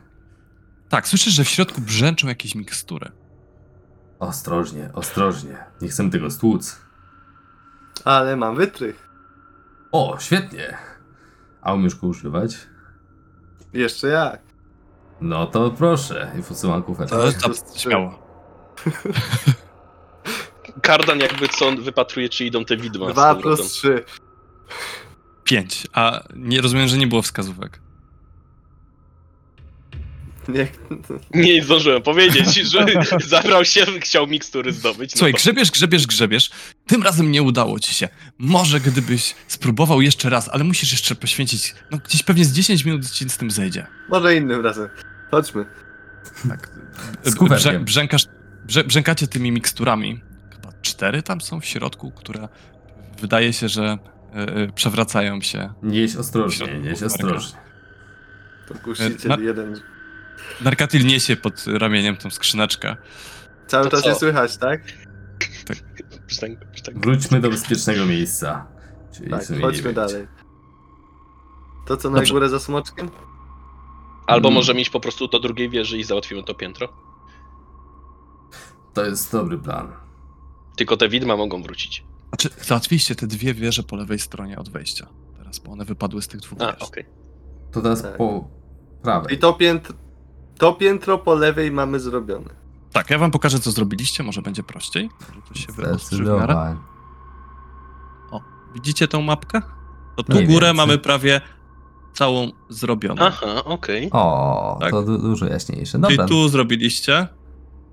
[0.88, 3.12] Tak, słyszysz, że w środku brzęczą jakieś mikstury.
[4.18, 5.56] Ostrożnie, ostrożnie.
[5.82, 6.80] Nie chcemy tego stłuc.
[8.04, 9.05] Ale mam wytrych.
[9.92, 10.76] O, świetnie.
[11.62, 12.56] A umiesz go używać?
[13.72, 14.40] Jeszcze jak.
[15.20, 16.32] No to proszę.
[16.40, 17.16] I podsyłam kufertę.
[17.16, 18.18] To- To, to, śmiało.
[20.82, 23.06] Kardan jakby co on wypatruje, czy idą te widma.
[23.10, 24.04] Dwa plus trzy.
[25.44, 25.86] Pięć.
[25.92, 27.80] A nie rozumiem, że nie było wskazówek.
[30.54, 30.68] Nie,
[31.34, 32.86] Nie zdążyłem powiedzieć, że
[33.28, 35.14] zabrał się, chciał mikstury zdobyć.
[35.14, 36.50] no Słuchaj, to- grzebiesz, grzebiesz, grzebiesz.
[36.86, 38.08] Tym razem nie udało ci się.
[38.38, 43.10] Może gdybyś spróbował jeszcze raz, ale musisz jeszcze poświęcić, no gdzieś pewnie z 10 minut
[43.10, 43.86] ci z tym zejdzie.
[44.08, 44.88] może innym razem.
[45.30, 45.64] Chodźmy.
[46.48, 46.70] Tak.
[47.48, 48.26] Brze, brzękasz,
[48.64, 50.20] brze, brzękacie tymi miksturami.
[50.52, 52.48] Chyba cztery tam są w środku, które
[53.20, 53.82] wydaje się, że
[54.34, 55.72] e, e, przewracają się.
[55.82, 57.58] Nieś ostrożnie, nieś ostrożnie.
[58.68, 59.80] To kusiciel Na- jeden.
[60.60, 62.96] Narkatil niesie pod ramieniem tą skrzyneczkę.
[63.66, 64.08] Cały To czas co?
[64.08, 64.80] nie słychać, tak?
[66.26, 66.58] Brzdęk.
[66.94, 68.66] Wróćmy do bezpiecznego miejsca.
[69.16, 70.26] Czyli Tak, chodźmy dalej.
[71.86, 72.32] To co na Dobrze.
[72.34, 73.10] górę za smoczkiem?
[74.26, 74.54] Albo Mm.
[74.54, 76.88] możemy iść po prostu do drugiej wieży i załatwimy to piętro.
[78.94, 79.92] To jest dobry plan.
[80.76, 82.04] Tylko te widma mogą wrócić.
[82.28, 85.06] Znaczy, załatwiliście te dwie wieże po lewej stronie od wejścia.
[85.38, 86.82] Teraz, bo one wypadły z tych dwóch A, wież.
[86.82, 87.04] okej.
[87.72, 88.16] To teraz Tak.
[88.16, 88.50] po
[89.02, 89.34] prawej.
[89.34, 89.94] I to piętro,
[90.58, 92.48] to piętro po lewej mamy zrobione.
[92.92, 95.10] Tak, ja wam pokażę, co zrobiliście, może będzie prościej.
[95.28, 96.36] Może to się wyostrzy w miarę.
[96.36, 96.76] Zdecydowanie.
[98.74, 99.62] Widzicie tą mapkę?
[100.16, 100.74] To tu Mniej górę więcej.
[100.86, 101.40] mamy prawie
[102.14, 103.22] całą zrobioną.
[103.26, 104.08] Aha, okej.
[104.12, 104.90] O, Tak.
[104.90, 105.92] to du- dużo jaśniejsze.
[105.92, 106.26] Czyli Dobra.
[106.26, 107.26] tu zrobiliście,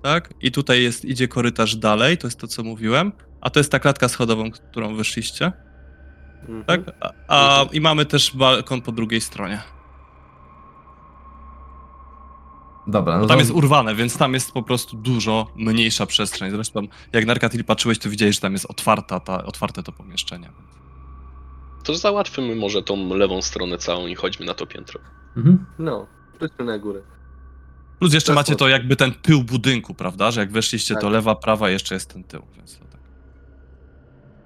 [0.02, 0.34] tak?
[0.40, 3.12] I tutaj jest, idzie korytarz dalej, to jest to, co mówiłem.
[3.40, 5.52] A to jest ta klatka schodową, którą wyszliście,
[6.48, 6.64] Mhm.
[6.64, 6.80] tak?
[7.28, 9.62] A, a i mamy też balkon po drugiej stronie.
[12.86, 16.50] Dobra, no tam to jest urwane, więc tam jest po prostu dużo mniejsza przestrzeń.
[16.50, 20.50] Zresztą, jak Narkatil patrzyłeś, to widziałeś, że tam jest otwarta, ta, otwarte to pomieszczenie.
[21.84, 25.00] To załatwmy może tą lewą stronę całą i chodźmy na to piętro.
[25.36, 25.66] Mhm.
[25.78, 26.06] No,
[26.38, 27.02] wróćmy na górę.
[27.98, 30.30] Plus jeszcze To macie to jakby ten tył budynku, prawda?
[30.30, 31.12] Że jak weszliście, to Tak.
[31.12, 33.00] lewa, prawa, jeszcze jest ten tył, więc to tak.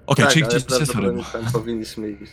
[0.05, 2.31] Okej, tak, czyli gdzieś prawdopodobnie tam powinniśmy iść.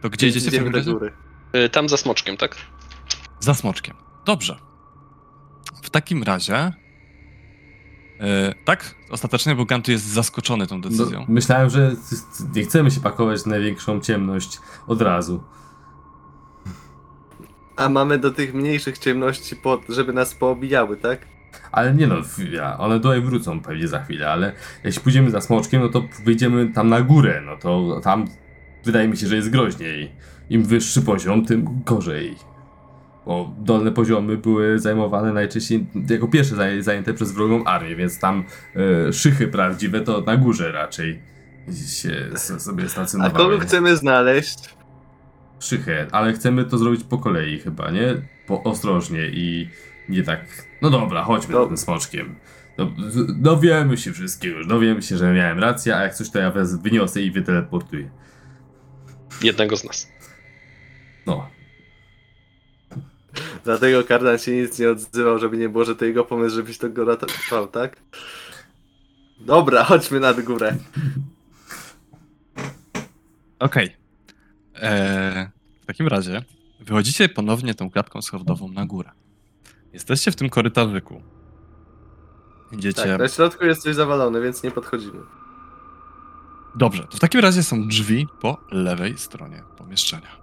[0.00, 1.12] To gdzie idziecie w takim do góry.
[1.56, 2.56] Y, Tam za smoczkiem, tak?
[3.40, 3.96] Za smoczkiem.
[4.24, 4.58] Dobrze.
[5.82, 6.56] W takim razie.
[8.20, 8.94] e, tak?
[9.10, 11.20] Ostatecznie, bo Gantu jest zaskoczony tą decyzją.
[11.20, 11.92] No, myślałem, że
[12.54, 15.42] nie chcemy się pakować w największą ciemność od razu.
[17.76, 21.26] A mamy do tych mniejszych ciemności, pod, żeby nas poobijały, tak?
[21.72, 24.52] Ale nie no, chwila, one tutaj wrócą pewnie za chwilę, ale
[24.84, 28.28] jeśli pójdziemy za smoczkiem, no to wyjdziemy tam na górę, no to tam
[28.84, 30.12] wydaje mi się, że jest groźniej.
[30.50, 32.34] Im wyższy poziom, tym gorzej.
[33.26, 38.44] Bo dolne poziomy były zajmowane najczęściej jako pierwsze zaj- zajęte przez wrogą armię, więc tam
[39.08, 41.22] e, szychy prawdziwe to na górze raczej
[41.86, 42.14] się
[42.58, 43.44] sobie A stacjonowały.
[43.50, 44.74] kogo chcemy znaleźć?
[45.60, 48.14] Szychę, ale chcemy to zrobić po kolei chyba, nie?
[48.46, 49.68] Po ostrożnie i
[50.08, 50.40] nie tak.
[50.82, 51.66] No dobra, chodźmy No.
[51.66, 52.34] tym smoczkiem.
[52.78, 52.90] No,
[53.28, 57.22] dowiemy się wszystkiego, już dowiemy się, że miałem rację, a jak coś to ja wyniosę
[57.22, 58.10] i wyteleportuję.
[59.42, 60.08] Jednego z nas.
[61.26, 61.50] No.
[63.64, 66.88] Dlatego Kardan się nic nie odzywał, żeby nie było, że to jego pomysł, żebyś to
[66.90, 67.96] go ratował, tak?
[69.40, 70.76] Dobra, chodźmy nad górę.
[73.58, 73.96] Okej.
[74.74, 75.46] Eee,
[75.82, 76.42] W takim razie
[76.80, 79.10] wychodzicie ponownie tą klatką schodową na górę.
[79.92, 81.22] Jesteście w tym korytarzyku.
[82.72, 83.02] Idziecie.
[83.02, 85.20] Tak, na środku jest coś zawalone, więc nie podchodzimy.
[86.74, 90.36] Dobrze, to w takim razie są drzwi po lewej stronie pomieszczenia.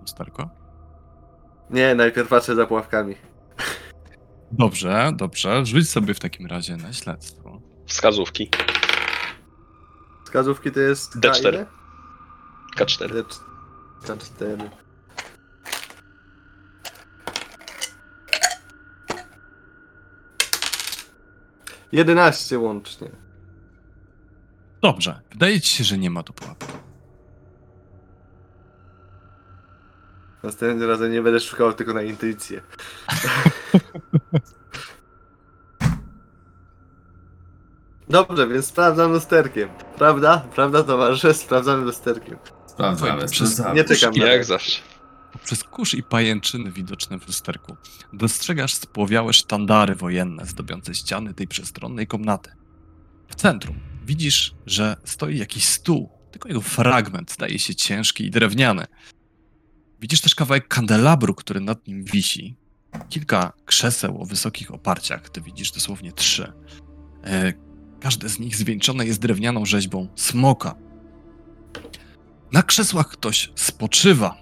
[0.00, 0.48] Lusterko?
[1.70, 3.14] Nie, najpierw patrzę za pułapkami.
[4.52, 5.66] Dobrze, dobrze.
[5.66, 7.60] Rzuć sobie w takim razie na śledztwo.
[7.86, 8.50] Wskazówki.
[10.24, 11.42] Wskazówki to jest D4.
[11.42, 11.66] K ile?
[12.76, 13.08] K4.
[13.08, 13.24] D4.
[14.04, 14.68] K4.
[21.92, 23.23] Jedenaście łącznie.
[24.84, 26.72] Dobrze, wydaje ci się, że nie ma tu pułapki.
[30.42, 32.60] Następnym razem nie będę szukał tylko na intuicję.
[38.08, 39.68] Dobrze, więc sprawdzam lusterkiem.
[39.96, 40.44] Prawda?
[40.54, 41.34] Prawda, towarzysze?
[41.34, 42.38] Sprawdzamy lusterkiem.
[42.66, 43.74] Sprawdzamy, sprawdzamy.
[43.74, 44.82] Nie czekam na Jak zawsze.
[45.44, 47.76] Przez kurz i pajęczyny widoczne w lusterku
[48.12, 52.50] dostrzegasz spłowiałe sztandary wojenne zdobiące ściany tej przestronnej komnaty.
[53.28, 58.86] W centrum widzisz, że stoi jakiś stół, tylko jego fragment staje się ciężki i drewniany.
[60.00, 62.56] Widzisz też kawałek kandelabru, który nad nim wisi.
[63.08, 66.52] Kilka krzeseł o wysokich oparciach, ty widzisz dosłownie trzy.
[67.24, 67.52] E,
[68.00, 70.74] każde z nich zwieńczone jest drewnianą rzeźbą smoka.
[72.52, 74.36] Na krzesłach ktoś spoczywa,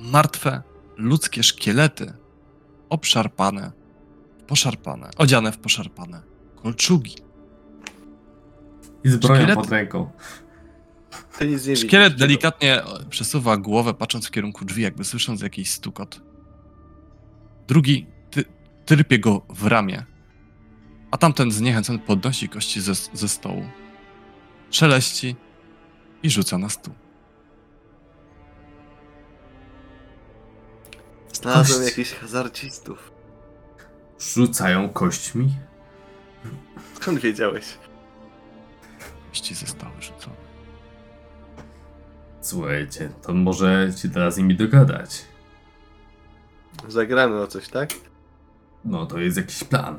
[0.00, 0.62] martwe
[0.96, 2.12] ludzkie szkielety,
[2.88, 3.72] obszarpane,
[4.46, 6.22] poszarpane, odziane w poszarpane
[6.62, 7.27] kolczugi.
[9.04, 10.10] I z bronią Szkielet- pod ręką.
[11.38, 11.88] Ty nic nie widzisz.
[11.88, 16.20] Szkielet delikatnie przesuwa głowę, patrząc w kierunku drzwi, jakby słysząc jakiś stukot.
[17.68, 18.44] Drugi ty,
[18.86, 20.04] tyrpie go w ramię,
[21.10, 23.64] a tamten zniechęcony podnosi kości ze, ze stołu,
[24.70, 25.36] szeleści
[26.22, 26.94] i rzuca na stół.
[31.32, 31.98] Znalazłem Kość.
[31.98, 33.12] jakichś hazardzistów.
[34.34, 35.54] Rzucają kośćmi.
[36.94, 37.64] Skąd wiedziałeś?
[39.38, 40.36] Kości zostały rzucone.
[42.40, 45.24] Słuchajcie, to może się teraz z nimi dogadać.
[46.88, 47.90] Zagramy o coś, tak?
[48.84, 49.98] No, to jest jakiś plan.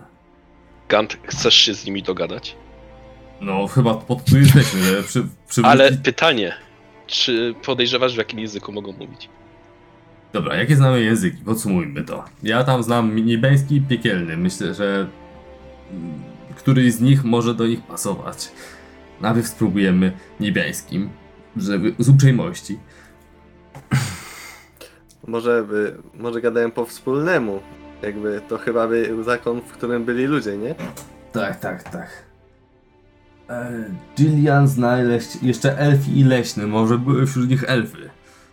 [0.89, 2.56] Gant, chcesz się z nimi dogadać?
[3.41, 5.82] No, chyba po to tu jesteśmy, że przy, przywrócić...
[5.82, 6.54] Ale pytanie,
[7.08, 9.30] czy podejrzewasz, w jakim języku mogą mówić?
[10.34, 11.38] Dobra, jakie znamy języki?
[11.45, 12.25] Podsumujmy to.
[12.43, 14.38] Ja tam znam niebiański i piekielny.
[14.38, 15.08] Myślę, że
[15.91, 16.23] mm,
[16.56, 18.52] któryś z nich może do nich pasować.
[19.21, 21.10] Najpierw spróbujemy niebiańskim,
[21.58, 22.79] żeby z uprzejmości.
[25.27, 27.60] Może, by, może gadają po wspólnemu.
[28.01, 30.75] Jakby to chyba był zakon, w którym byli ludzie, nie?
[31.32, 32.10] Tak, tak, tak.
[33.49, 33.86] E,
[34.17, 36.67] Gillian znaleźć jeszcze elfi i leśny.
[36.67, 38.10] Może były wśród nich elfy.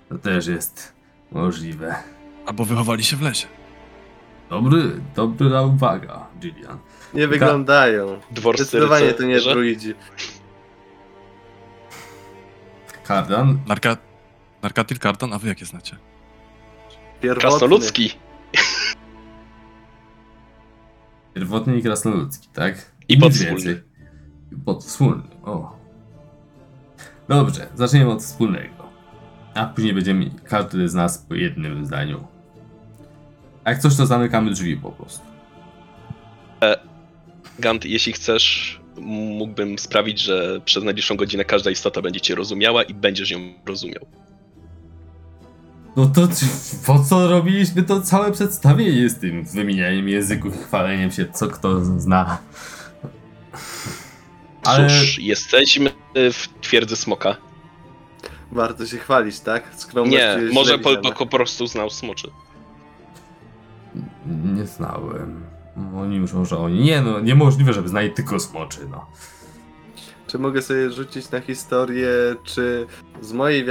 [0.08, 0.92] To też jest
[1.32, 1.94] możliwe.
[2.46, 3.46] Albo wychowali się w lesie.
[4.50, 6.78] Dobry, dobra uwaga, Gillian.
[7.14, 8.20] Nie wyglądają.
[8.30, 9.94] Dworscy Zdecydowanie to nie druidzi.
[13.06, 13.96] Kardan, Narka...
[14.62, 15.96] Narkatil Kartan, a wy jakie znacie?
[17.20, 17.50] Pierwotny.
[17.50, 18.10] Krasnoludzki
[21.34, 22.92] pierwotny i krasnoludzki, tak?
[23.08, 23.82] i więcej.
[24.64, 25.76] Podwspólny, o.
[27.28, 28.86] Dobrze, zaczniemy od wspólnego.
[29.54, 32.26] A później będziemy każdy z nas po jednym zdaniu.
[33.64, 35.26] A jak coś, to zamykamy drzwi po prostu.
[37.58, 42.94] Gant, jeśli chcesz, mógłbym sprawić, że przez najbliższą godzinę każda istota będzie cię rozumiała i
[42.94, 44.06] będziesz ją rozumiał.
[45.96, 46.28] No to
[46.86, 51.84] po co robiliśmy to całe przedstawienie z tym wymienianiem języków i chwaleniem się, co kto
[51.84, 52.38] zna.
[54.64, 57.36] Ale Cóż, jesteśmy w twierdzy smoka.
[58.52, 59.64] warto się chwalić, tak?
[59.76, 62.30] Skromność Nie, może po, po, po prostu znał smoczy.
[64.26, 65.55] Nie znałem.
[65.96, 66.80] Oni już może oni.
[66.84, 69.06] Nie no, niemożliwe, żeby znali tylko smoczy, no.
[70.26, 72.08] Czy mogę sobie rzucić na historię,
[72.44, 72.86] czy
[73.20, 73.70] z, mojej wi-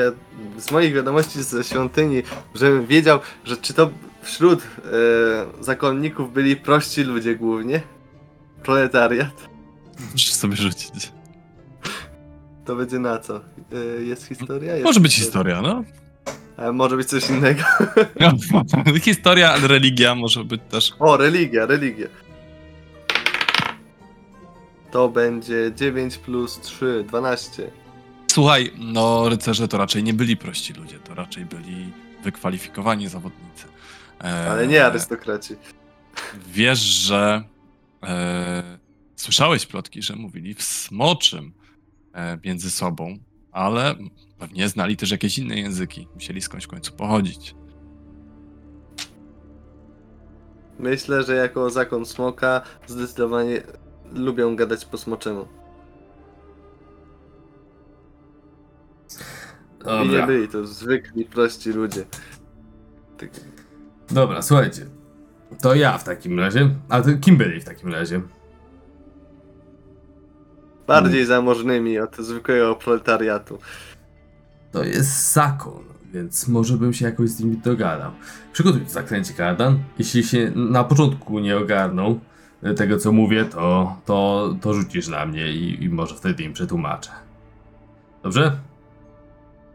[0.62, 2.24] z moich wiadomości ze świątyni,
[2.56, 3.90] żebym wiedział, że czy to
[4.22, 7.82] wśród e, zakonników byli prości ludzie głównie?
[8.64, 9.50] Proletariat?
[10.12, 11.12] Możesz sobie rzucić.
[12.66, 13.36] To będzie na co?
[13.38, 14.74] E, jest historia?
[14.74, 15.84] Jest Może być historia, no.
[16.58, 17.64] A może być coś innego.
[19.02, 20.94] Historia, ale religia może być też.
[21.00, 22.08] O, religia, religia.
[24.92, 27.72] To będzie 9 plus 3, 12.
[28.32, 31.92] Słuchaj, no rycerze to raczej nie byli prości ludzie, to raczej byli
[32.24, 33.66] wykwalifikowani zawodnicy.
[34.24, 35.56] E, Ale nie arystokraci.
[36.48, 37.44] Wiesz, że
[38.04, 38.78] e,
[39.16, 41.54] słyszałeś plotki, że mówili w smoczym
[42.14, 43.18] e, między sobą,
[43.56, 43.96] ale
[44.40, 46.08] pewnie znali też jakieś inne języki.
[46.14, 47.56] Musieli skądś w końcu pochodzić.
[50.80, 53.64] Myślę, że jako zakon smoka zdecydowanie
[54.14, 55.48] lubią gadać po smoczemu.
[59.86, 60.28] I nie Dobra.
[60.28, 62.06] byli to zwykli, prości ludzie.
[63.18, 63.30] Tak,
[64.12, 64.86] Dobra, słuchajcie.
[65.62, 66.76] To ja w takim razie.
[66.90, 68.22] A to kim byli w takim razie?
[70.88, 73.60] Bardziej zamożnymi od zwykłego proletariatu.
[74.72, 75.84] To jest zakon,
[76.14, 78.12] więc może bym się jakoś z nimi dogadał.
[78.54, 79.80] Przygotuj zaklęcie kardan.
[80.00, 82.20] Jeśli się na początku nie ogarną
[82.78, 87.12] tego, co mówię, to, to, to rzucisz na mnie i, i może wtedy im przetłumaczę.
[88.24, 88.58] Dobrze?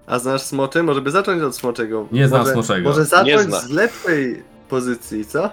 [0.07, 0.83] A znasz smocze?
[0.83, 2.09] Może by zacząć od smoczego.
[2.13, 2.89] Nie znam może, smoczego.
[2.89, 5.51] Może Nie zacząć z lepszej pozycji, co?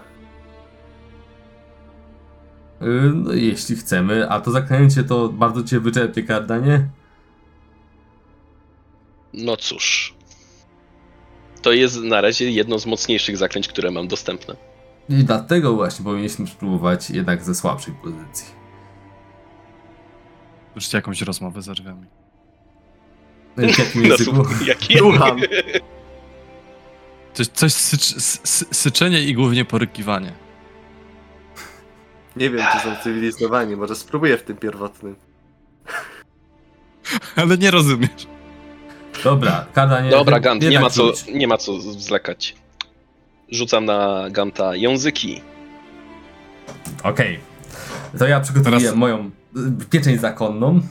[2.82, 4.30] Yy, No, jeśli chcemy.
[4.30, 6.88] A to zaklęcie to bardzo cię wyczerpie kardanie?
[9.34, 10.14] No cóż.
[11.62, 14.56] To jest na razie jedno z mocniejszych zaklęć, które mam dostępne.
[15.10, 18.48] I dlatego właśnie powinniśmy spróbować jednak ze słabszej pozycji.
[20.74, 22.06] Słyszycie jakąś rozmowę za drzwiami.
[23.58, 24.36] W jakim No, języku?
[24.36, 24.98] słuch- jaki?
[24.98, 25.38] Słucham.
[27.34, 30.32] Coś, coś sycz, sy, syczenie i głównie porykiwanie.
[32.38, 33.76] Nie wiem, czy są cywilizowani.
[33.76, 35.16] Może spróbuję w tym pierwotnym.
[37.36, 38.28] Ale nie rozumiesz.
[39.24, 40.10] Dobra, kardanie.
[40.10, 41.26] Dobra, Gant, nie jednak ma, co, rzuć.
[41.34, 42.56] nie ma co zwlekać.
[43.50, 45.42] Rzucam na Ganta języki.
[47.04, 47.40] Okej.
[48.20, 49.32] To ja przygotuję Teraz- moją
[49.82, 50.82] y, pieczęć zakonną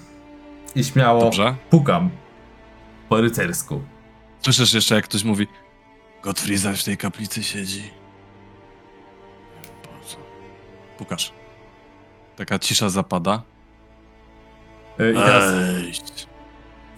[0.76, 1.54] i śmiało Dobrze?
[1.70, 2.10] pukam
[3.08, 3.82] po rycersku.
[4.42, 5.46] Słyszysz jeszcze, jak ktoś mówi
[6.22, 7.90] Gottfried w tej kaplicy siedzi.
[10.98, 11.32] Pukasz.
[12.36, 13.42] Taka cisza zapada.
[14.98, 15.14] Ej.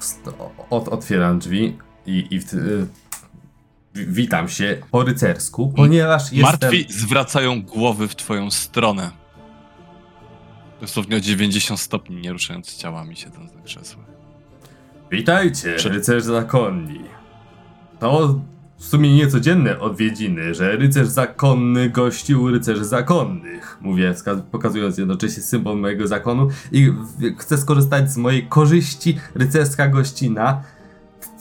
[0.01, 0.33] wst-
[0.71, 2.87] od, otwieram drzwi i, i w, y,
[3.95, 6.43] wi- witam się po rycersku, ponieważ jestem...
[6.43, 9.11] Martwi zwracają głowy w twoją stronę.
[10.81, 14.07] Dosłownie o 90 stopni, nie ruszając ciałami, siedząc na krzesłach.
[15.11, 17.01] Witajcie, Prze- rycerze zakonni.
[18.01, 18.41] To
[18.79, 23.79] w sumie niecodzienne odwiedziny, że rycerz zakonny gości u rycerzy zakonnych.
[23.81, 24.15] Mówię,
[24.51, 26.93] pokazując jednocześnie symbol mojego zakonu i
[27.39, 30.63] chcę skorzystać z mojej korzyści rycerska gościna.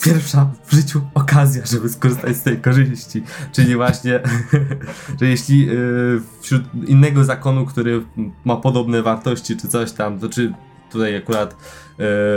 [0.03, 3.23] Pierwsza w życiu okazja, żeby skorzystać z tej korzyści.
[3.51, 4.19] Czyli właśnie,
[5.19, 8.05] że jeśli yy, wśród innego zakonu, który
[8.45, 10.53] ma podobne wartości czy coś tam, to czy
[10.91, 11.55] tutaj akurat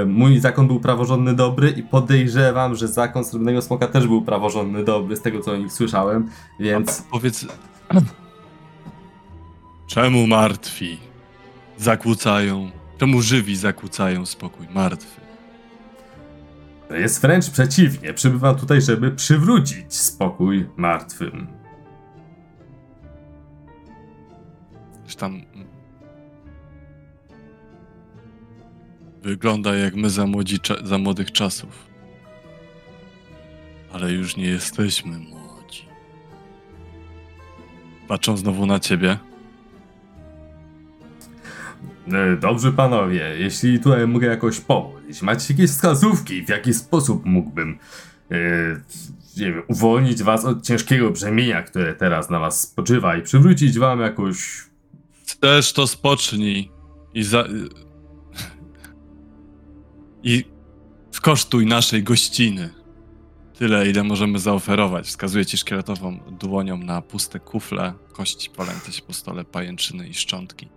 [0.06, 5.16] mój zakon był praworządny dobry i podejrzewam, że zakon Srebrnego Smoka też był praworządny dobry,
[5.16, 6.30] z tego co o nich słyszałem,
[6.60, 7.46] więc Powiedz.
[9.86, 10.98] Czemu martwi
[11.78, 12.70] zakłócają?
[12.98, 15.20] Czemu żywi zakłócają spokój martwy?
[16.90, 18.14] to jest wręcz przeciwnie.
[18.14, 21.46] Przybywam tutaj, żeby przywrócić spokój martwym.
[25.04, 25.42] Coś tam.
[29.22, 31.86] Wygląda jak my za, młodzi, za młodych czasów.
[33.92, 35.84] Ale już nie jesteśmy młodzi.
[38.08, 39.18] Patrzą znowu na ciebie.
[42.12, 47.24] E, Dobrze panowie, jeśli tutaj mogę jakoś pomóc, jeśli macie jakieś wskazówki, w jaki sposób
[47.24, 47.78] mógłbym
[48.30, 48.36] e,
[49.36, 54.00] nie wiem, uwolnić was od ciężkiego brzemienia, które teraz na was spoczywa i przywrócić wam
[54.00, 54.70] jakąś
[55.26, 56.70] Chcesz to spocznij
[57.14, 57.44] i za.
[60.22, 60.44] I
[61.10, 62.70] skosztuj naszej gościny.
[63.58, 65.06] Tyle, ile możemy zaoferować.
[65.06, 70.68] Wskazuję ci szkieletową dłonią na puste kufle, kości palące się po stole, pajęczyny i szczątki.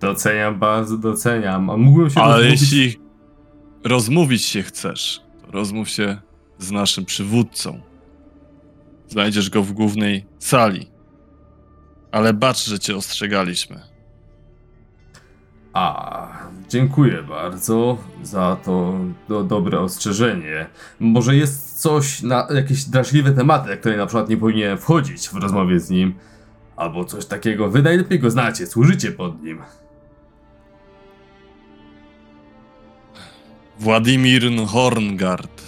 [0.00, 1.70] Doceniam, bardzo doceniam.
[1.70, 3.00] A mógłbym się Ale rozmówić- jeśli
[3.84, 6.16] rozmówić się chcesz, to rozmów się
[6.58, 7.80] z naszym przywódcą.
[9.08, 10.86] Znajdziesz go w głównej sali.
[12.12, 13.80] Ale bacz, że cię ostrzegaliśmy.
[15.72, 16.28] A,
[16.68, 18.94] dziękuję bardzo za to
[19.28, 20.66] do, dobre ostrzeżenie.
[21.00, 25.80] Może jest coś, na jakieś drażliwe tematy, które na przykład nie powinien wchodzić w rozmowie
[25.80, 26.14] z nim,
[26.76, 27.68] albo coś takiego.
[27.70, 29.62] Wy najlepiej go znacie, służycie pod nim.
[33.78, 35.62] Władimir Horngard,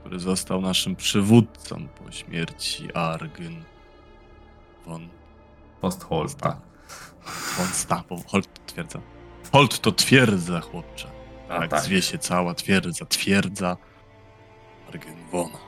[0.00, 3.62] który został naszym przywódcą po śmierci Argyn
[4.86, 5.08] von
[5.80, 6.65] Postholta.
[7.26, 9.00] Von Sta, bo Holt to twierdza.
[9.52, 11.08] Holt to twierdza, chłopcze.
[11.48, 11.80] A, Tak, tak.
[11.80, 13.76] zwie się cała twierdza, twierdza
[14.88, 15.58] Argyn Wona.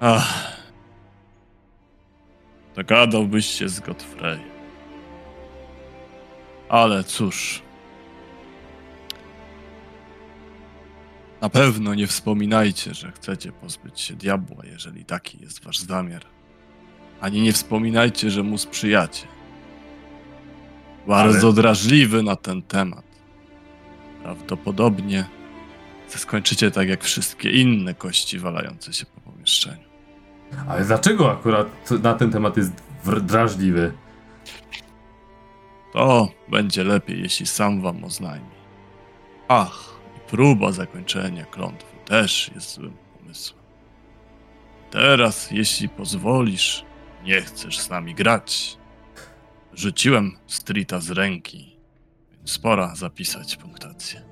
[0.00, 0.56] Ach.
[2.74, 4.40] Dogadałbyś się z Godfrey.
[6.68, 7.62] Ale cóż.
[11.40, 16.22] Na pewno nie wspominajcie, że chcecie pozbyć się diabła, jeżeli taki jest wasz zamiar.
[17.20, 19.26] Ani nie wspominajcie, że mu sprzyjacie.
[21.06, 23.04] Bardzo drażliwy na ten temat.
[24.22, 25.24] Prawdopodobnie
[26.08, 29.86] skończycie tak jak wszystkie inne kości walające się po pomieszczeniu.
[30.68, 32.72] Ale dlaczego akurat na ten temat jest
[33.22, 33.92] drażliwy?
[35.92, 38.56] To będzie lepiej, jeśli sam wam oznajmi.
[39.48, 43.60] Ach, i próba zakończenia klątwy też jest złym pomysłem.
[44.90, 46.84] Teraz, jeśli pozwolisz,
[47.26, 48.78] nie chcesz z nami grać.
[49.74, 51.76] Rzuciłem streeta z ręki,
[52.36, 54.22] więc pora zapisać punktację.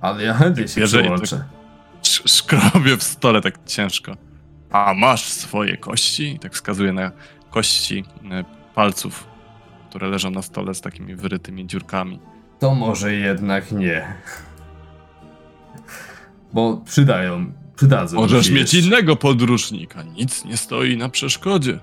[0.00, 1.44] Ale ja chętnie się Jeżeli przyłączę.
[2.02, 4.16] Sz- Szkrobię w stole tak ciężko.
[4.70, 6.28] A masz swoje kości?
[6.34, 7.12] I tak wskazuje na
[7.50, 8.44] kości e,
[8.74, 9.26] palców,
[9.90, 12.18] które leżą na stole z takimi wyrytymi dziurkami.
[12.58, 14.14] To może jednak nie.
[16.52, 18.16] Bo przydają, przydadzą.
[18.16, 18.88] Możesz mieć jeszcze.
[18.88, 21.78] innego podróżnika, nic nie stoi na przeszkodzie.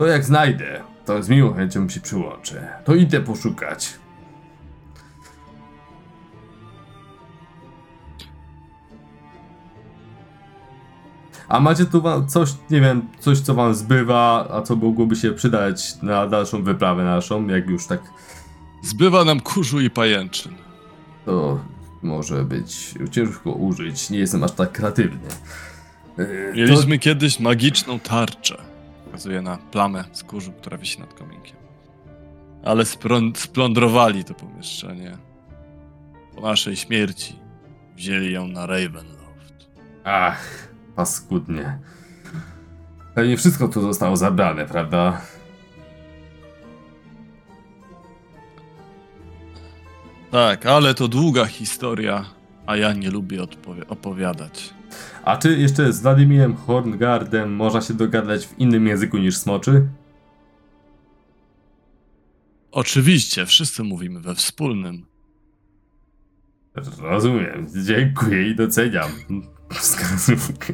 [0.00, 2.68] To jak znajdę, to z miłą chęcią się przyłączę.
[2.84, 3.94] To idę poszukać.
[11.48, 16.02] A macie tu coś, nie wiem, coś co wam zbywa, a co mogłoby się przydać
[16.02, 18.00] na dalszą wyprawę naszą, jak już tak
[18.82, 20.52] Zbywa nam kurzu i pajęczyn.
[21.26, 21.60] to
[22.02, 25.28] może być ciężko użyć, nie jestem aż tak kreatywny.
[26.18, 28.69] Yy, Mieliśmy kiedyś magiczną tarczę.
[29.10, 31.56] Wskazuje na plamę z kurzu, która wisi nad kominkiem.
[32.64, 35.16] Ale sprą- splądrowali to pomieszczenie.
[36.34, 37.38] Po naszej śmierci
[37.96, 39.70] wzięli ją na Ravenloft.
[40.04, 41.78] Ach, paskudnie.
[43.14, 45.20] Pewnie wszystko tu zostało zabrane, prawda?
[50.30, 52.24] Tak, ale to długa historia,
[52.66, 53.46] a ja nie lubię
[53.88, 54.74] opowiadać.
[55.24, 59.86] A czy jeszcze z Władimirem Horngardem można się dogadać w innym języku niż smoczy?
[62.72, 65.06] Oczywiście, wszyscy mówimy we wspólnym.
[66.98, 69.10] Rozumiem, dziękuję i doceniam.
[69.70, 70.72] Wskazówkę.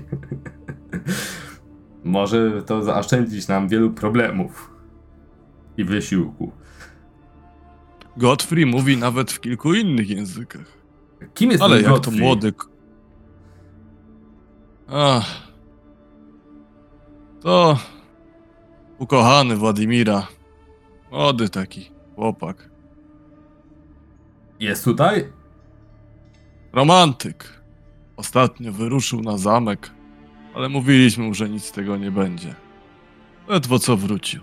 [2.05, 4.71] Może to zaoszczędzić nam wielu problemów
[5.77, 6.53] i wysiłku.
[8.17, 10.67] Godfrey mówi nawet w kilku innych językach.
[11.35, 12.21] Kim jest Ale ten jak to Godfrey?
[12.21, 12.53] młody.
[14.89, 15.49] Ach.
[17.41, 17.79] To.
[18.99, 20.27] Ukochany Władimira.
[21.11, 22.71] Młody taki chłopak.
[24.61, 25.33] Jest tutaj?
[26.73, 27.63] Romantyk.
[28.17, 29.91] Ostatnio wyruszył na zamek,
[30.55, 32.55] ale mówiliśmy mu, że nic z tego nie będzie.
[33.49, 34.43] Ledwo co wrócił.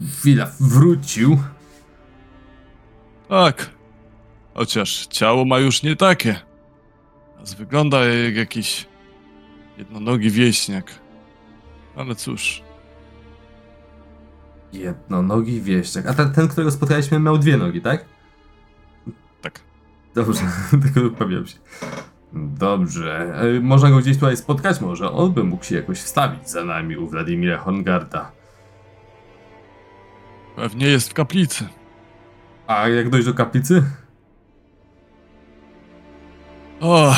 [0.00, 1.38] Chwila, wrócił.
[3.28, 3.70] Tak.
[4.54, 6.40] Chociaż ciało ma już nie takie.
[7.46, 8.86] Teraz wygląda jak jakiś
[9.78, 10.90] jednonogi wieśniak.
[11.96, 12.62] Ale cóż,
[14.72, 16.06] Jednonogi wieśniak.
[16.06, 18.04] A ten, ten, którego spotkaliśmy, miał dwie nogi, tak?
[19.42, 19.60] tak.
[20.14, 20.40] Dobrze,
[20.82, 21.56] tylko upewniam się.
[22.32, 23.34] Dobrze.
[23.56, 26.96] E, Można go gdzieś tutaj spotkać, może on by mógł się jakoś wstawić za nami
[26.96, 28.32] u Wladimira Hongarda.
[30.56, 31.68] Pewnie jest w kaplicy.
[32.66, 33.82] A jak dojść do kaplicy?
[36.80, 37.14] O,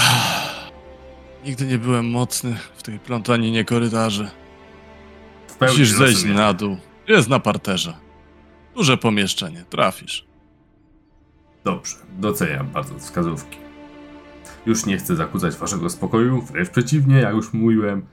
[1.44, 4.30] nigdy nie byłem mocny w tej plątaninie korytarzy.
[5.58, 6.36] Pełni Musisz zejść rozumiem.
[6.36, 6.76] na dół.
[7.08, 7.94] Jest na parterze.
[8.74, 10.24] Duże pomieszczenie, trafisz.
[11.64, 13.58] Dobrze, doceniam bardzo wskazówki.
[14.66, 18.06] Już nie chcę zakłócać waszego spokoju, wręcz przeciwnie, jak już mówiłem.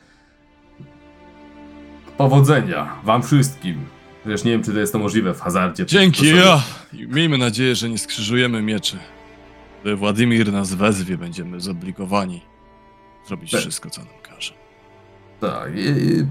[2.17, 3.85] Powodzenia wam wszystkim.
[4.23, 5.85] Chociaż nie wiem, czy to jest to możliwe w hazardzie.
[5.85, 7.07] Dzięki, To sobie- ja.
[7.07, 8.97] Miejmy nadzieję, że nie skrzyżujemy mieczy.
[9.85, 12.41] Gdy Władimir nas wezwie, będziemy zobligowani
[13.27, 13.61] zrobić Tak.
[13.61, 14.53] wszystko, co nam każe.
[15.41, 15.71] Tak,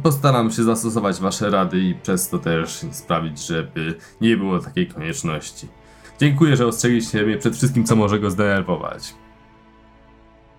[0.02, 5.68] postaram się zastosować wasze rady i przez to też sprawić, żeby nie było takiej konieczności.
[6.20, 9.14] Dziękuję, że ostrzegliście mnie przed wszystkim, co może go zdenerwować.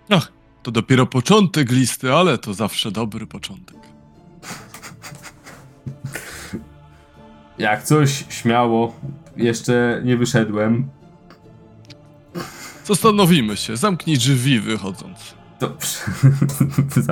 [0.10, 0.32] Ach,
[0.64, 3.78] to dopiero początek listy, ale to zawsze dobry początek.
[7.58, 8.96] Jak coś, śmiało.
[9.38, 10.90] Jeszcze nie wyszedłem.
[12.86, 15.36] Zastanowimy się, zamknij drzwi wychodząc.
[15.60, 15.98] Dobrze.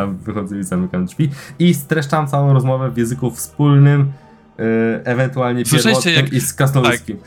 [0.25, 1.29] Wychodzę i zamykam drzwi.
[1.59, 4.11] I streszczam całą rozmowę w języku wspólnym,
[4.57, 4.65] yy,
[5.05, 7.17] ewentualnie Słyszeliście, pierwotnym jak- i z krasnoludzkim.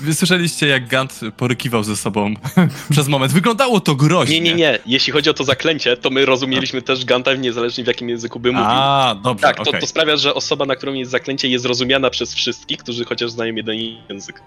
[0.00, 2.34] Wy słyszeliście, jak Gant porykiwał ze sobą
[2.90, 3.32] przez moment.
[3.32, 4.40] Wyglądało to groźnie.
[4.40, 4.78] Nie, nie, nie.
[4.86, 8.52] Jeśli chodzi o to zaklęcie, to my rozumieliśmy też Ganta niezależnie w jakim języku by
[8.52, 8.66] mówił.
[8.68, 9.80] A, dobrze, tak, to, okej.
[9.80, 13.54] to sprawia, że osoba, na którą jest zaklęcie, jest rozumiana przez wszystkich, którzy chociaż znają
[13.54, 13.76] jeden
[14.10, 14.42] język.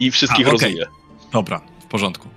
[0.00, 0.68] I wszystkich A, okej.
[0.68, 0.86] rozumie.
[1.32, 2.28] Dobra, w porządku.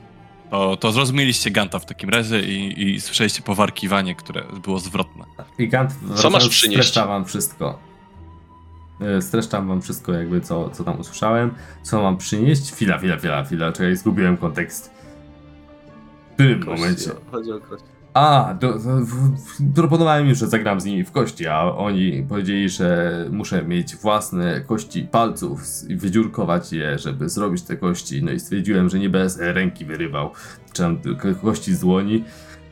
[0.54, 5.26] To, to zrozumieliście Ganta w takim razie i, i słyszeliście powarkiwanie, które było zwrotne.
[5.58, 6.82] I Gant Co masz przynieść?
[6.82, 7.80] Streszczam wam wszystko.
[9.00, 11.54] Yy, Streszczam wam wszystko, jakby co, co tam usłyszałem.
[11.84, 12.72] Co mam przynieść?
[12.72, 13.72] Chwila, chwila, chwila, chwila.
[13.72, 14.92] Czekaj, zgubiłem kontekst.
[16.32, 17.12] W którym momencie?
[17.32, 17.93] Chodzi o kości.
[18.14, 18.80] A, do,
[19.76, 24.62] proponowałem im, że zagram z nimi w kości, a oni powiedzieli, że muszę mieć własne
[24.62, 28.24] kości palców i wydziurkować je, żeby zrobić te kości.
[28.24, 30.32] No i stwierdziłem, że nie będę ręki wyrywał,
[30.74, 30.84] czy
[31.42, 32.24] kości z dłoni,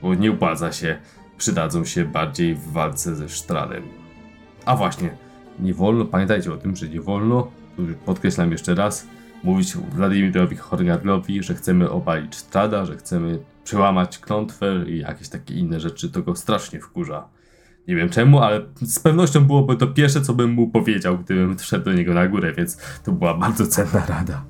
[0.02, 0.98] bo nie opłaca się.
[1.38, 3.84] Przydadzą się bardziej w walce ze Sztradem.
[4.66, 5.10] A właśnie,
[5.60, 7.52] nie wolno, pamiętajcie o tym, że nie wolno,
[8.06, 9.08] podkreślam jeszcze raz,
[9.44, 15.80] mówić Wladimirowi Hornadlowi, że chcemy obalić Sztrada, że chcemy przełamać klątwę i jakieś takie inne
[15.80, 17.28] rzeczy, to go strasznie wkurza.
[17.88, 21.86] Nie wiem czemu, ale z pewnością byłoby to pierwsze, co bym mu powiedział, gdybym wszedł
[21.86, 24.44] do niego na górę, więc to była bardzo cenna rada.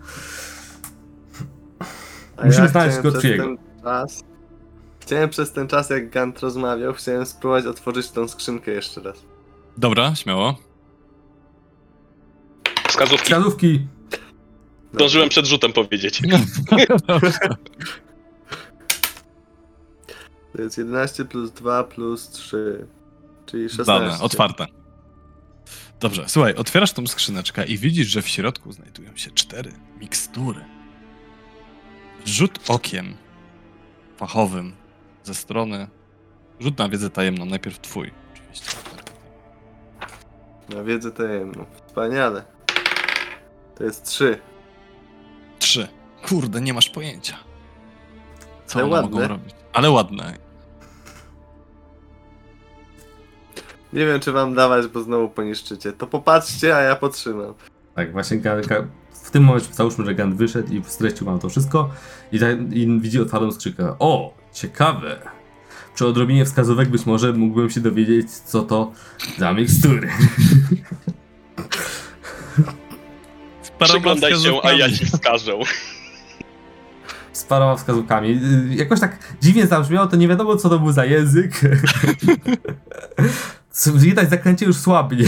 [2.38, 3.44] A Musimy ja znaleźć chciałem go przez Triego.
[3.44, 4.24] ten czas.
[5.00, 9.26] Chciałem przez ten czas, jak Gant rozmawiał, chciałem spróbować otworzyć tą skrzynkę jeszcze raz.
[9.78, 10.56] Dobra, śmiało.
[12.88, 13.24] Wskazówki.
[13.26, 13.88] Wskazówki!
[14.94, 16.22] Zdążyłem przed rzutem powiedzieć.
[20.54, 22.88] To jest 11 plus 2 plus 3,
[23.46, 23.94] czyli 16.
[23.94, 24.66] Dane, otwarte.
[26.00, 30.66] Dobrze, słuchaj, otwierasz tą skrzyneczkę i widzisz, że w środku znajdują się cztery mikstury.
[32.26, 33.16] Rzut okiem
[34.18, 34.76] fachowym
[35.24, 35.88] ze strony.
[36.60, 38.72] Rzut na wiedzę tajemną, najpierw twój, oczywiście.
[40.70, 41.66] Na wiedzę tajemną.
[41.88, 42.44] Wspaniale.
[43.76, 44.40] To jest 3.
[45.60, 45.88] Trzy.
[46.28, 47.38] Kurde, nie masz pojęcia.
[48.66, 49.12] Co one ładne.
[49.12, 49.56] mogą robić?
[49.74, 50.38] Ale ładne.
[53.94, 55.94] Nie wiem, czy wam dawać, bo znowu poniszczycie.
[55.94, 57.54] To popatrzcie, a ja potrzymam.
[57.96, 58.42] Tak, właśnie
[59.24, 61.90] w tym momencie załóżmy, że Gant wyszedł i streścił wam to wszystko
[62.32, 62.40] i,
[62.72, 63.96] i widzi otwartą skrzynkę.
[64.00, 65.22] O, ciekawe!
[65.96, 68.92] Przy odrobinie wskazówek być może mógłbym się dowiedzieć, co to
[69.38, 70.10] za mikstury.
[73.80, 75.54] Przyglądaj się, a ja ci wskażę.
[77.34, 78.30] Z paroma wskazówkami.
[78.72, 81.62] Y, Jakoś tak dziwnie zabrzmiało, to nie wiadomo co to był za język.
[83.96, 85.26] Widać zaklęcie już słabnie.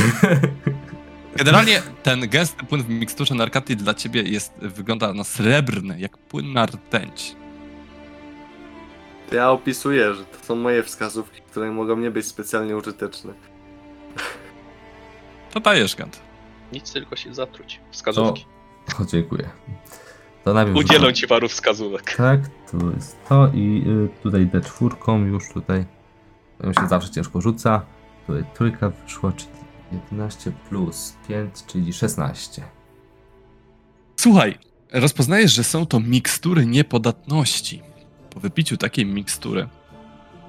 [1.36, 6.54] Generalnie ten gęsty płyn w miksturze narkaty dla ciebie jest, wygląda na srebrny, jak płyn
[6.54, 7.36] na rtęć.
[9.32, 13.34] Ja opisuję, że to są moje wskazówki, które mogą nie być specjalnie użyteczne.
[15.52, 16.20] To dajesz, Gant.
[16.72, 17.80] Nic, tylko się zatruć.
[17.92, 18.46] Wskazówki.
[19.02, 19.50] O, dziękuję.
[20.44, 22.16] To najpierw Udzielą ci paru wskazówek.
[22.16, 22.40] Tak,
[22.72, 25.86] to jest to i y, tutaj D4 już tutaj
[26.58, 27.86] to się zawsze ciężko rzuca.
[28.28, 29.52] Tutaj trójka wyszła, czyli
[29.92, 32.64] 11 plus 5, czyli 16.
[34.16, 34.58] Słuchaj,
[34.94, 37.82] rozpoznajesz, że są to mikstury niepodatności.
[38.30, 39.70] Po wypiciu takiej mikstury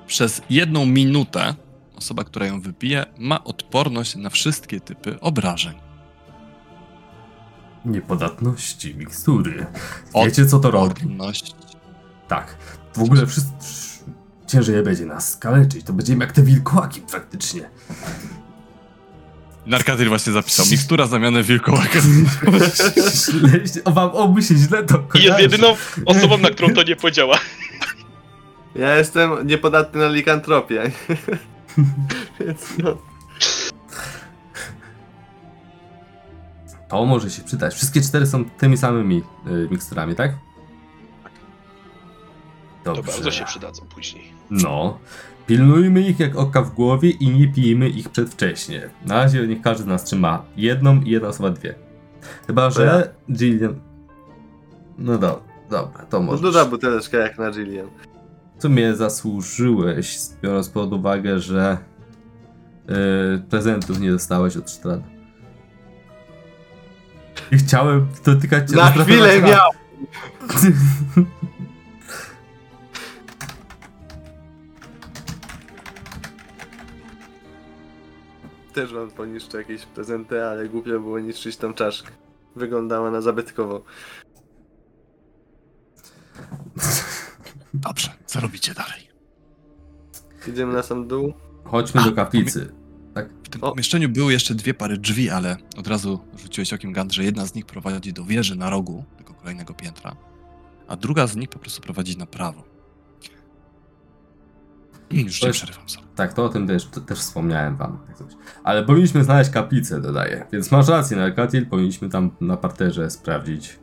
[0.07, 1.55] przez jedną minutę
[1.97, 5.75] osoba, która ją wypije, ma odporność na wszystkie typy obrażeń.
[7.85, 9.66] Niepodatności, mikstury.
[10.24, 11.18] Wiecie co to robi?
[12.28, 12.57] Tak.
[12.95, 13.51] W ogóle wszyscy...
[14.47, 15.85] Ciężej będzie nas skaleczyć.
[15.87, 17.70] To będziemy jak te wilkołaki praktycznie.
[19.66, 20.66] Narkatyr właśnie zapisał.
[20.70, 21.99] Mikstura zamiany wilkołaka.
[23.85, 25.43] O wam obu się źle to I jest kojarzy.
[25.43, 25.76] jedyną
[26.07, 27.39] osobą, na którą to nie podziała.
[28.74, 30.91] Ja jestem niepodatny na likantropię.
[32.41, 32.97] Więc no.
[36.89, 37.74] To może się przydać.
[37.74, 40.32] Wszystkie cztery są tymi samymi y, miksturami, tak?
[42.85, 43.12] To Dobrze.
[43.12, 44.24] bardzo się przydadzą później.
[44.51, 44.99] No.
[45.47, 48.91] Pilnujmy ich jak oka w głowie i nie pijmy ich przedwcześnie.
[49.07, 51.74] Na razie niech każdy z nas trzyma jedną i jedna osoba dwie.
[52.47, 53.80] Chyba, że Jillian...
[54.99, 56.43] No do, dobra, to No może.
[56.43, 57.87] duża buteleczka jak na Jillian.
[58.59, 61.78] W sumie zasłużyłeś, biorąc pod uwagę, że
[62.89, 62.95] yy,
[63.51, 65.03] prezentów nie dostałeś od Sztrada.
[67.53, 69.71] I chciałem dotykać cię Na chwilę miał!
[78.73, 82.11] Też wam poniszczę jakieś prezenty, ale głupio było niszczyć tą czaszkę.
[82.57, 83.81] Wyglądała na zabytkową.
[87.75, 89.09] Dobrze, co robicie dalej?
[90.49, 91.33] Idziemy na sam dół.
[91.65, 92.84] Chodźmy A, do kaplicy.
[93.55, 93.71] W tym O.
[93.71, 97.55] pomieszczeniu były jeszcze dwie pary drzwi, ale od razu rzuciłeś okiem Gant, że jedna z
[97.55, 100.17] nich prowadzi do wieży na rogu tego kolejnego piętra,
[100.89, 102.63] a druga z nich po prostu prowadzi na prawo.
[105.11, 106.07] Już To nie jest- przerywam sobie.
[106.17, 107.99] Tak, to o tym też, to też wspomniałem wam.
[108.09, 108.33] jak coś.
[108.65, 110.47] Ale powinniśmy znaleźć kaplicę, dodaję.
[110.53, 113.79] Więc masz rację, Narkatil, powinniśmy tam na parterze sprawdzić.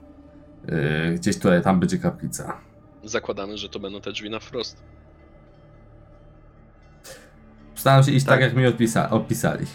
[0.67, 2.57] Yy, gdzieś tutaj, tam będzie kaplica.
[3.03, 4.83] Zakładamy, że to będą te drzwi na wprost.
[7.81, 8.41] Staram się iść tak, Tak.
[8.41, 9.65] jak mi odpisa- opisali.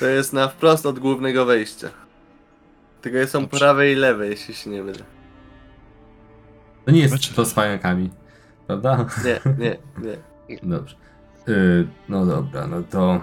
[0.00, 1.88] To jest na wprost od głównego wejścia.
[3.02, 3.58] Tylko są Dobrze.
[3.58, 5.04] prawe i lewe, jeśli się nie mylę.
[6.84, 8.10] To nie jest to z fajakami,
[8.66, 9.06] prawda?
[9.24, 10.16] Nie, nie, nie.
[10.76, 10.96] Dobrze.
[11.46, 13.20] Yy, no dobra, no to...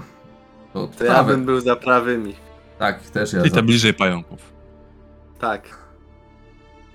[0.73, 2.35] To, To ja bym był za prawymi.
[2.79, 3.41] Tak, też ja.
[3.43, 3.49] Za...
[3.49, 4.53] te bliżej pająków.
[5.39, 5.77] Tak.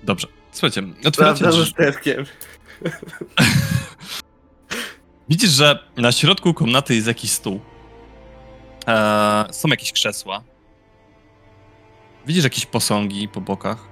[0.03, 0.27] Dobrze.
[0.51, 1.59] Słuchajcie, otwieracie drzwi.
[1.59, 2.25] lusterkiem.
[5.29, 7.59] Widzisz, że na środku komnaty jest jakiś stół.
[8.87, 10.43] Eee, są jakieś krzesła.
[12.27, 13.87] Widzisz jakieś posągi po bokach.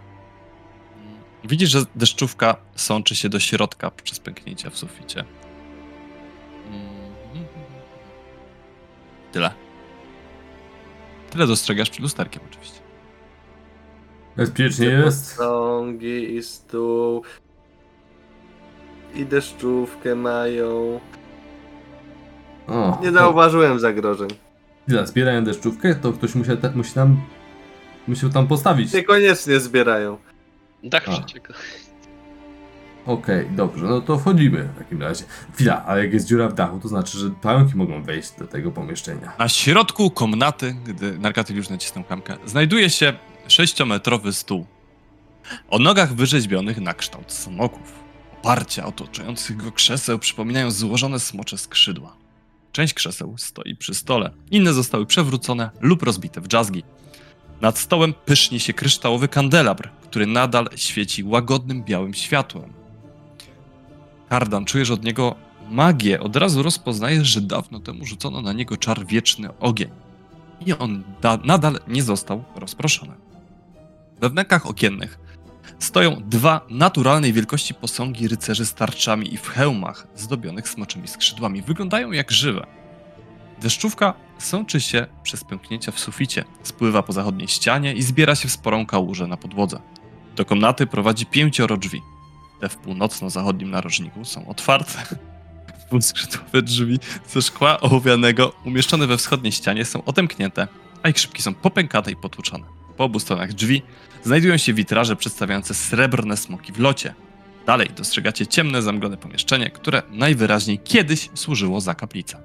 [1.44, 5.26] Widzisz, że deszczówka sączy się do środka przez pęknięcia w suficie.
[9.32, 9.52] Tyle.
[11.30, 12.80] Tyle dostrzegasz przed lusterkiem oczywiście.
[14.38, 15.38] Bezpiecznie jest.
[15.38, 17.24] Posągi i stół.
[19.16, 21.00] I deszczówkę mają.
[22.68, 24.30] O, Nie to- zauważyłem zagrożeń.
[24.88, 27.22] Chwila, zbierają deszczówkę, to ktoś musi, ta, musi tam...
[28.07, 28.93] Musiał tam postawić.
[28.93, 30.18] Niekoniecznie zbierają.
[30.84, 31.11] Dach A.
[31.11, 31.53] przecieka.
[33.05, 35.24] Okej, dobrze, no to wchodzimy w takim razie.
[35.53, 38.72] Chwila, ale jak jest dziura w dachu, to znaczy, że pająki mogą wejść do tego
[38.72, 39.32] pomieszczenia.
[39.39, 43.13] Na środku komnaty, gdy Narkatyl już nacisnął klamkę, znajduje się
[43.47, 44.65] sześciometrowy stół.
[45.70, 47.93] O nogach wyrzeźbionych na kształt smoków.
[48.39, 52.15] Oparcia otaczających go krzeseł przypominają złożone smocze skrzydła.
[52.78, 56.84] Część krzeseł stoi przy stole, inne zostały przewrócone lub rozbite w dżazgi.
[57.61, 62.73] Nad stołem pyszni się kryształowy kandelabr, który nadal świeci łagodnym białym światłem.
[64.30, 65.36] Kardan, czujesz od niego
[65.69, 69.89] magię, od razu rozpoznajesz, że dawno temu rzucono na niego czar wieczny ogień.
[70.65, 73.13] I on da- nadal nie został rozproszony.
[74.21, 75.19] We wnękach okiennych
[75.80, 81.61] stoją dwa naturalnej wielkości posągi rycerzy z tarczami i w hełmach zdobionych smoczymi skrzydłami.
[81.61, 82.67] Wyglądają jak żywe.
[83.61, 88.51] Deszczówka sączy się przez pęknięcia w suficie, spływa po zachodniej ścianie i zbiera się w
[88.51, 89.80] sporą kałużę na podłodze.
[90.36, 92.01] Do komnaty prowadzi pięcioro drzwi.
[92.61, 95.15] Te w północno-zachodnim narożniku są otwarte.
[95.88, 100.67] Dwuskrzydłowe drzwi ze szkła ołowianego umieszczone we wschodniej ścianie są odemknięte,
[101.03, 102.63] a ich szybki są popękate i potłuczone.
[102.97, 103.82] Po obu stronach drzwi
[104.24, 107.13] znajdują się witraże przedstawiające srebrne smoki w locie.
[107.65, 112.38] Dalej dostrzegacie ciemne, zamglone pomieszczenie, które najwyraźniej kiedyś służyło za kaplicę.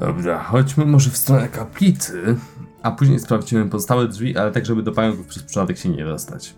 [0.00, 2.36] Dobra, chodźmy może w stronę kaplicy,
[2.82, 6.54] a później sprawdzimy pozostałe drzwi, ale tak, żeby do pająków przez przypadek się nie dostać.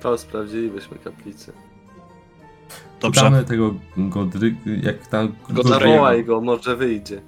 [0.00, 1.52] To sprawdzilibyśmy kaplicę.
[3.00, 3.20] Dobrze.
[3.20, 4.56] Szukamy tego Godry...
[4.82, 5.34] jak tam...
[5.48, 5.78] Godryga.
[5.78, 7.22] Zawołaj go, może wyjdzie.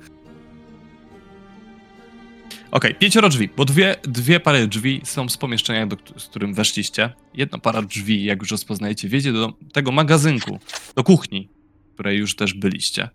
[2.70, 7.12] Okej, pięcioro drzwi, bo dwie, dwie pary drzwi są z pomieszczenia, do, z którym weszliście.
[7.34, 10.58] Jedna para drzwi, jak już rozpoznajecie, wiedzie do tego magazynku,
[10.94, 11.48] do kuchni,
[11.90, 13.08] w której już też byliście.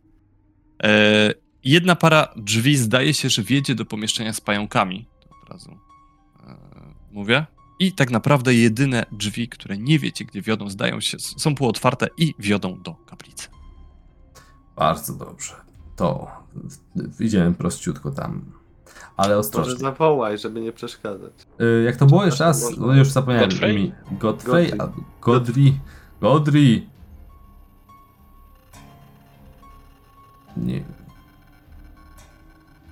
[0.84, 1.34] E,
[1.64, 5.08] jedna para drzwi zdaje się, że wiedzie do pomieszczenia z pająkami.
[5.44, 6.56] Od razu e,
[7.12, 7.46] mówię.
[7.80, 12.34] I tak naprawdę jedyne drzwi, które nie wiecie, gdzie wiodą, zdają się, są półotwarte i
[12.40, 13.48] wiodą do kaplicy.
[14.76, 15.54] Bardzo dobrze.
[15.96, 16.32] To
[17.20, 18.63] idziemy prościutko tam.
[19.18, 19.76] Ale Może ostrożnie.
[19.76, 21.32] zawołaj, żeby nie przeszkadzać.
[21.62, 22.64] Y, jak to było jeszcze raz?
[22.64, 22.88] Można.
[22.88, 23.76] No już zapomniałem Godfrey?
[23.76, 23.92] imię.
[24.12, 24.68] Godfrey?
[24.70, 24.80] Godfrey.
[24.82, 25.80] a- Godri.
[26.22, 26.88] Godri.
[30.58, 30.84] Nie.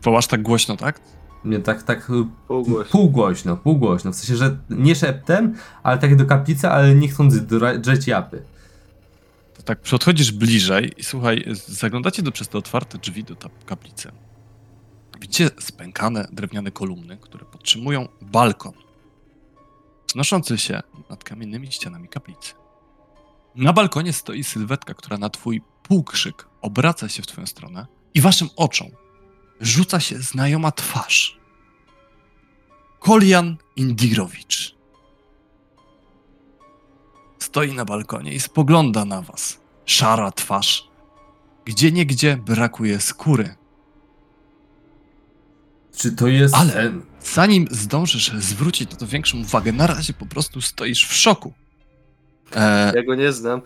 [0.04, 1.00] Wołasz tak głośno, tak?
[1.46, 2.14] Nie, tak, tak y,
[2.48, 2.92] Półgłośno.
[2.92, 4.12] półgłośno, półgłośno.
[4.12, 7.36] W sensie, że nie szeptem, ale tak do kaplicy, ale nie chcąc
[7.80, 8.44] drzeć japy.
[9.58, 14.12] To tak podchodzisz bliżej i słuchaj, zaglądacie do przez te otwarte drzwi do ta kaplicy.
[15.22, 18.74] Widzicie spękane drewniane kolumny, które podtrzymują balkon
[20.12, 22.54] wznoszący się nad kamiennymi ścianami kaplicy.
[23.56, 28.50] Na balkonie stoi sylwetka, która na twój półkrzyk obraca się w twoją stronę i waszym
[28.56, 28.88] oczom
[29.62, 31.40] rzuca się znajoma twarz.
[33.00, 34.76] Kolian Indirowicz.
[37.40, 39.60] Stoi na balkonie i spogląda na was.
[39.86, 40.88] Szara twarz.
[41.66, 43.56] Gdzie niegdzie brakuje skóry.
[45.96, 47.02] Czy to jest Ale- ten?
[47.24, 51.54] Zanim zdążysz zwrócić na to większą uwagę, na razie po prostu stoisz w szoku.
[52.56, 53.62] E, Ja go nie znam.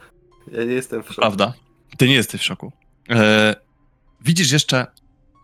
[0.52, 1.22] Ja nie jestem w szoku.
[1.22, 1.54] Prawda?
[1.98, 2.72] Ty nie jesteś w szoku.
[3.10, 3.56] E,
[4.22, 4.88] widzisz jeszcze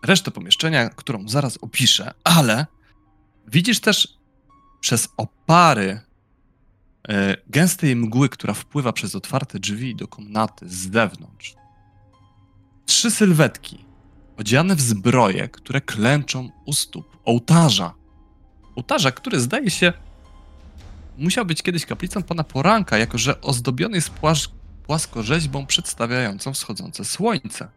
[0.04, 2.66] resztę pomieszczenia, którą zaraz opiszę, ale
[3.46, 4.08] widzisz też
[4.80, 6.00] przez opary
[7.08, 11.54] e, gęstej mgły, która wpływa przez otwarte drzwi do komnaty z zewnątrz.
[12.86, 13.84] Trzy sylwetki,
[14.38, 17.94] odziane w zbroje, które klęczą u stóp ołtarza.
[18.76, 19.92] Ołtarza, który zdaje się
[21.18, 24.50] musiał być kiedyś kaplicą pana poranka, jako że ozdobiony jest płasz
[24.86, 27.68] płaskorzeźbą przedstawiającą wschodzące słońce.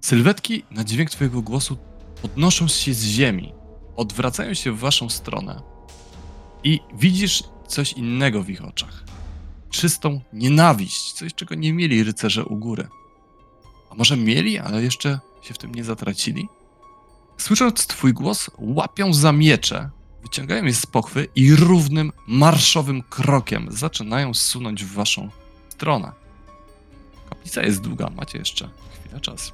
[0.00, 1.76] Sylwetki na dźwięk twojego głosu
[2.22, 3.52] podnoszą się z ziemi,
[3.96, 5.62] odwracają się w waszą stronę
[6.64, 9.04] i widzisz coś innego w ich oczach.
[9.70, 12.88] Czystą nienawiść, coś czego nie mieli rycerze u góry.
[13.96, 16.48] A może mieli, ale jeszcze się w tym nie zatracili?
[17.38, 19.90] Słysząc twój głos, łapią za miecze,
[20.22, 25.30] wyciągają je z pochwy i równym, marszowym krokiem zaczynają sunąć w waszą
[25.68, 26.12] stronę.
[27.30, 28.68] Kaplica jest długa, macie jeszcze
[29.00, 29.52] chwilę czasu.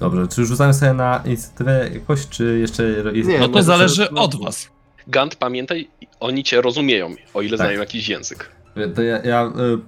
[0.00, 2.82] Dobrze, czy rzucamy sobie na inicjatywę jakoś, czy jeszcze
[3.14, 3.28] jest...
[3.28, 4.68] Nie, No to zależy od was.
[5.06, 5.90] Gant, pamiętaj,
[6.20, 7.66] oni cię rozumieją, o ile Tak.
[7.66, 8.50] znają jakiś język.
[8.94, 9.78] To ja, ja y,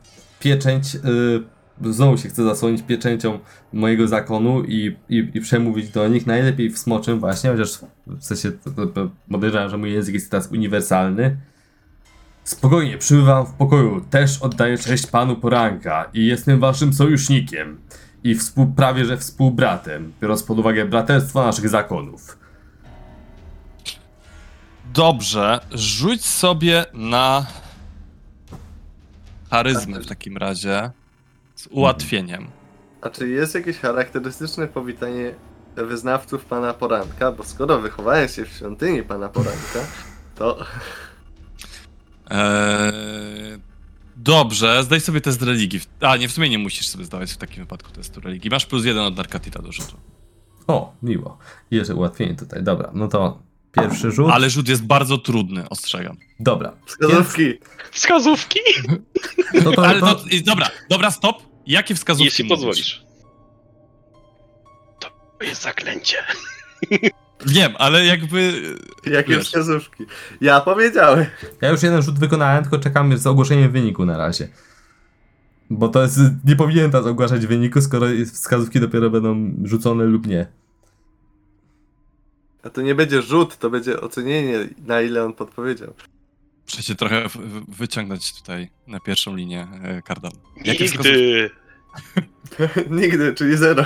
[0.41, 0.99] pieczęć, y,
[1.85, 3.39] znowu się chcę zasłonić pieczęcią
[3.73, 8.53] mojego zakonu i, i, i przemówić do nich najlepiej w smoczym właśnie, chociaż w sensie
[9.31, 11.37] podejrzewam, że mój język jest teraz uniwersalny.
[12.45, 17.79] Spokojnie, przybywam w pokoju, też oddaję cześć panu poranka i jestem waszym sojusznikiem
[18.25, 22.39] i współ, prawie że współbratem, biorąc pod uwagę braterstwo naszych zakonów.
[24.95, 27.47] Dobrze, rzuć sobie na
[29.51, 30.91] charyzmę w takim razie
[31.67, 32.47] z ułatwieniem.
[33.01, 35.35] A czy jest jakieś charakterystyczne powitanie
[35.77, 37.33] wyznawców pana poranka?
[37.33, 39.81] Bo skoro wychowałem się w świątyni pana poranka,
[40.35, 40.59] to
[42.31, 43.59] Eee,
[44.17, 45.81] dobrze, zdaj sobie test religii.
[46.01, 48.51] A, nie, w sumie nie musisz sobie zdawać w takim wypadku testu religii.
[48.51, 49.97] Masz plus jeden od Narkatita do rzutu.
[50.67, 51.39] O, miło.
[51.71, 53.43] I jeszcze ułatwienie tutaj, dobra, no to
[53.73, 54.31] pierwszy rzut.
[54.33, 56.17] Ale rzut jest bardzo trudny, ostrzegam.
[56.41, 56.73] Dobra.
[56.87, 57.53] wskazówki.
[57.91, 58.61] Wskazówki,
[59.65, 61.43] No to, Ale to, dobra, dobra, stop.
[61.67, 62.57] Jakie wskazówki jeśli mówisz?
[62.57, 63.05] pozwolisz.
[65.01, 66.17] To jest zaklęcie.
[67.47, 68.63] Wiem, ale jakby...
[69.07, 69.47] Jakie Wiesz.
[69.47, 70.05] wskazówki?
[70.41, 71.27] Ja powiedziałem.
[71.61, 74.49] Ja już jeden rzut wykonałem, tylko czekam z ogłoszeniem wyniku na razie.
[75.71, 76.19] Bo to jest.
[76.45, 80.47] Nie powinienem teraz ogłaszać wyniku, skoro wskazówki dopiero będą rzucone lub nie.
[82.63, 85.95] A to nie będzie rzut, to będzie ocenienie, na ile on podpowiedział.
[86.67, 87.29] Muszę cię trochę
[87.69, 90.33] wyciągnąć tutaj na pierwszą linię, e, Kardan.
[90.65, 90.85] Jakie?
[90.85, 91.51] Nigdy.
[93.01, 93.85] Nigdy, czyli zero.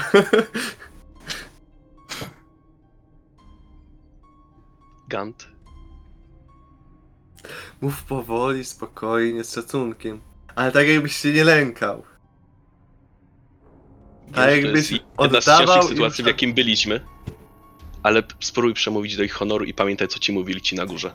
[5.09, 5.49] Gant.
[7.81, 10.20] Mów powoli, spokojnie, z szacunkiem.
[10.55, 12.03] Ale tak jakbyś się nie lękał.
[14.35, 17.01] Tak jakbyś jedna z cięższych sytuacji, w jakim byliśmy.
[18.03, 21.12] Ale spróbuj przemówić do ich honoru i pamiętaj, co ci mówili ci na górze.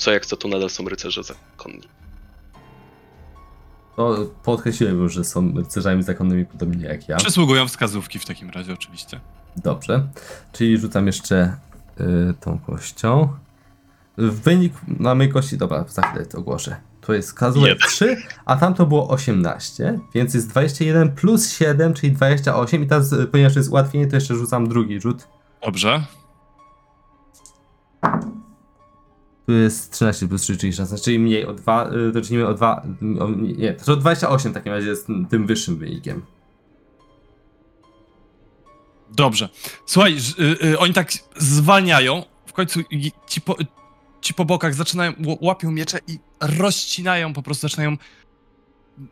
[0.00, 1.88] Co jak co, to nadal są rycerze zakonni.
[3.96, 7.16] To podkreśliłem już, że są rycerzami zakonnymi podobnie jak ja.
[7.16, 9.20] Przysługują wskazówki w takim razie, oczywiście.
[9.56, 10.06] Dobrze.
[10.52, 11.56] Czyli rzucam jeszcze
[12.00, 13.28] y, tą kością.
[14.16, 16.76] Wynik na mojej kości, dobra, za chwilę to ogłoszę.
[17.00, 17.88] To jest wskazówek Jeden.
[17.88, 23.12] 3, a tam to było 18, więc jest 21 plus 7, czyli 28 i teraz,
[23.12, 25.28] y, ponieważ jest ułatwienie, to jeszcze rzucam drugi rzut.
[25.62, 26.04] Dobrze.
[29.52, 32.82] Jest 13 plus 3, czyli 16, czyli mniej o 2, y, to czynimy o 2,
[33.20, 36.22] o, nie, to 28 w takim razie jest tym wyższym wynikiem.
[39.12, 39.48] Dobrze.
[39.86, 42.80] Słuchaj, ż- y, y, oni tak zwalniają, w końcu
[43.26, 43.56] ci po,
[44.20, 47.96] ci po bokach zaczynają, łapią miecze i rozcinają, po prostu zaczynają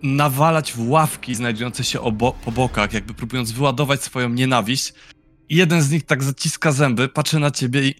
[0.03, 4.93] nawalać w ławki znajdujące się obo, po bokach, jakby próbując wyładować swoją nienawiść.
[5.49, 7.95] I jeden z nich tak zaciska zęby, patrzy na ciebie i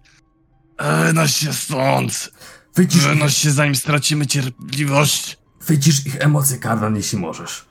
[0.79, 2.31] Wynoś się stąd!
[2.75, 5.39] Wycisz, Wynoś się, zanim stracimy cierpliwość!
[5.61, 7.65] wycisz ich emocje, Kardan, jeśli możesz.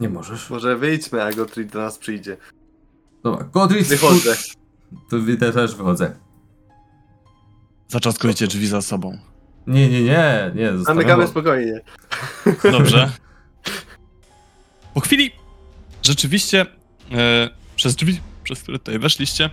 [0.00, 0.50] Nie możesz.
[0.50, 2.36] Może wyjdźmy, a Gotrid do nas przyjdzie.
[3.22, 4.36] Dobra, Godric, Wychodzę.
[5.10, 6.16] To wy- też wychodzę.
[7.88, 9.18] Zaczaskujecie drzwi za sobą.
[9.66, 10.78] Nie, nie, nie, nie.
[10.84, 11.80] Zamykamy spokojnie.
[12.72, 13.12] Dobrze.
[14.94, 15.30] Po chwili
[16.02, 16.66] rzeczywiście
[17.12, 19.50] e, przez drzwi, przez które tutaj weszliście.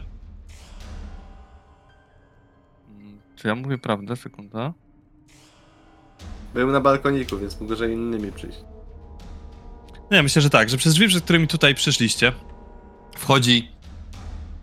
[3.45, 4.15] Czy ja mówię prawdę?
[4.15, 4.73] Sekunda.
[6.53, 8.57] Był na balkoniku, więc mógł że innymi przyjść.
[10.11, 12.33] Nie, myślę, że tak, że przez drzwi, przez którymi tutaj przyszliście,
[13.17, 13.71] wchodzi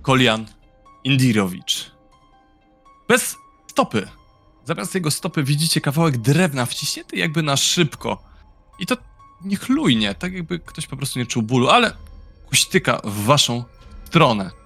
[0.02, 0.46] Kolian
[1.04, 1.90] Indirowicz.
[3.08, 4.08] Bez stopy.
[4.64, 8.22] Zamiast jego stopy widzicie kawałek drewna wciśnięty jakby na szybko.
[8.78, 8.96] I to
[9.44, 11.96] niechlujnie, tak jakby ktoś po prostu nie czuł bólu, ale
[12.48, 13.64] kuśtyka w waszą
[14.04, 14.61] stronę.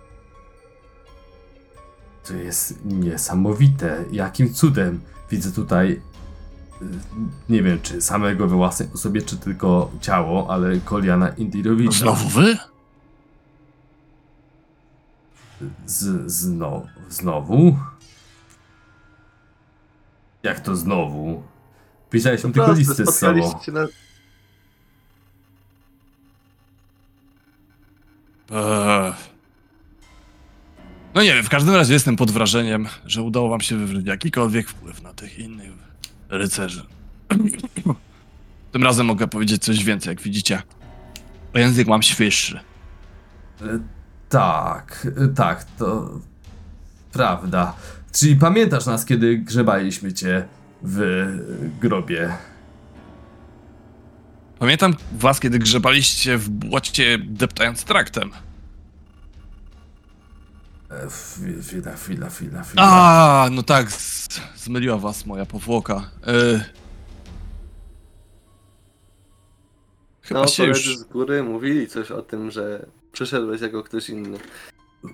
[2.29, 4.05] To jest niesamowite.
[4.13, 5.01] Jakim cudem
[5.31, 6.01] widzę tutaj.
[6.83, 6.87] y,
[7.49, 11.99] Nie wiem, czy samego we własnej osobie, czy tylko ciało, ale Koliana Indirowicza.
[11.99, 12.59] Znowu wy?
[15.87, 17.77] Z, zno, znowu?
[20.43, 21.43] Jak to znowu?
[22.11, 23.61] Pisaliśmy tylko listy z sobą.
[23.73, 23.87] na...
[28.51, 29.15] Eee.
[31.17, 34.69] No nie wiem, w każdym razie jestem pod wrażeniem, że udało wam się wywrzeć jakikolwiek
[34.69, 35.71] wpływ na tych innych
[36.29, 36.83] rycerzy.
[38.73, 40.63] Tym razem mogę powiedzieć coś więcej, jak widzicie.
[41.55, 42.61] Język mam świeższy.
[43.61, 43.65] E,
[44.29, 46.21] Tak, e, tak, to
[47.13, 47.75] prawda.
[48.13, 50.45] Czyli pamiętasz nas, kiedy grzebaliśmy cię
[50.83, 51.27] w
[51.81, 52.33] grobie?
[54.59, 58.31] Pamiętam was, kiedy grzebaliście w błocie deptając traktem.
[60.91, 62.83] E, chwi- Chwila, chwila, chwila, chwila.
[62.83, 66.11] A, no tak, z, zmyliła was moja powłoka.
[66.27, 66.61] Yy.
[70.23, 70.99] Chyba No, się koledzy już...
[70.99, 74.39] z góry mówili coś o tym, że przyszedłeś jako ktoś inny.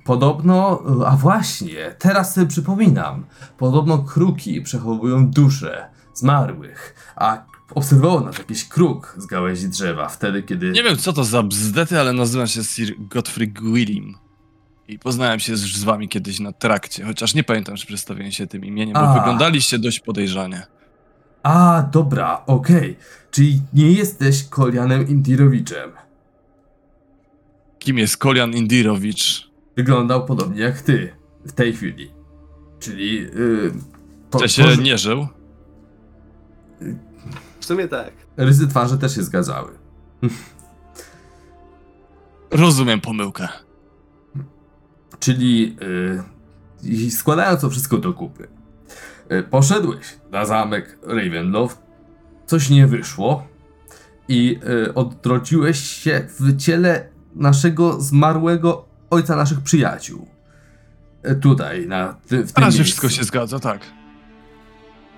[0.04, 3.24] Podobno, a właśnie, teraz sobie przypominam.
[3.58, 7.44] Podobno kruki przechowują dusze zmarłych, a
[7.74, 10.70] obserwował nas jakiś kruk z gałęzi drzewa wtedy, kiedy...
[10.70, 14.14] Nie wiem, co to za bzdety, ale nazywam się Sir Godfrey Gwillim.
[14.92, 18.46] I poznałem się z, z wami kiedyś na trakcie, chociaż nie pamiętam, czy przedstawiłem się
[18.46, 19.14] tym imieniem, bo A.
[19.14, 20.66] wyglądaliście dość podejrzanie.
[21.42, 22.96] A, dobra, okej.
[23.30, 25.90] Czyli nie jesteś Kolianem Indirowiczem.
[27.78, 29.50] Kim jest Kolian Indirowicz?
[29.76, 31.12] Wyglądał podobnie jak ty
[31.46, 32.10] w tej chwili.
[32.80, 33.14] Czyli...
[33.14, 33.72] Yy,
[34.30, 35.26] to, Czy się nie żył?
[37.60, 38.12] W sumie tak.
[38.36, 39.70] Rysy twarzy też się zgadzały.
[42.50, 43.48] Rozumiem pomyłkę.
[45.22, 45.76] Czyli
[46.82, 48.48] yy, składając to wszystko do kupy,
[49.30, 51.78] yy, poszedłeś na zamek Ravenloft,
[52.46, 53.46] coś nie wyszło
[54.28, 60.26] i yy, odrodziłeś się w ciele naszego zmarłego ojca naszych przyjaciół.
[61.24, 62.82] Yy, tutaj, na ty, w Na tym razie miejscu.
[62.84, 63.80] wszystko się zgadza, tak.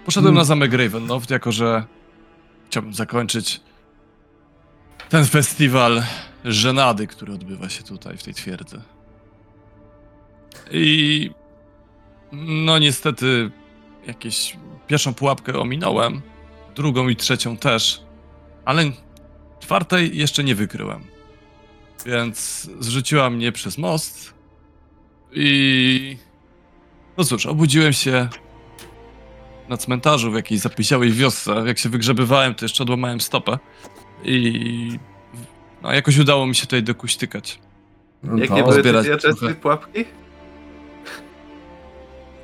[0.04, 0.38] Poszedłem Mm.
[0.38, 1.84] na zamek Ravenloft, jako że
[2.66, 3.60] chciałbym zakończyć
[5.08, 6.02] ten festiwal
[6.44, 8.80] żenady, który odbywa się tutaj, w tej twierdzy.
[10.70, 11.30] I
[12.32, 13.50] no niestety
[14.06, 16.22] jakieś pierwszą pułapkę ominąłem,
[16.74, 18.02] drugą i trzecią też,
[18.64, 18.92] ale
[19.60, 21.04] czwartej jeszcze nie wykryłem.
[22.06, 24.34] Więc zrzuciła mnie przez most
[25.32, 26.16] i
[27.16, 28.28] no cóż, obudziłem się
[29.68, 31.64] na cmentarzu w jakiejś zapisiałej wiosce.
[31.66, 33.58] Jak się wygrzebywałem, to jeszcze odłamałem stopę.
[34.24, 34.98] I
[35.82, 37.58] no, jakoś udało mi się tutaj dokuśtykać.
[38.22, 40.04] No Jakie były te pułapki?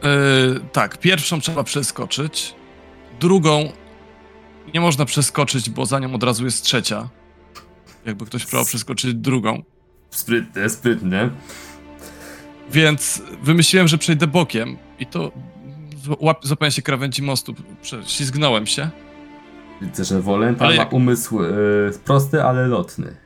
[0.02, 2.54] Yy, tak, pierwszą trzeba przeskoczyć.
[3.20, 3.72] Drugą
[4.74, 7.08] nie można przeskoczyć, bo za nią od razu jest trzecia.
[8.06, 9.62] Jakby ktoś próbował przeskoczyć drugą.
[10.10, 11.30] Sprytne, sprytne.
[12.70, 15.32] Więc wymyśliłem, że przejdę bokiem i to
[16.06, 18.90] złap- złapałem się krawędzi mostu, prześlizgnąłem się.
[19.82, 21.50] Widzę, że Wolenta Ale ma umysł yy,
[22.04, 23.16] prosty, ale lotny.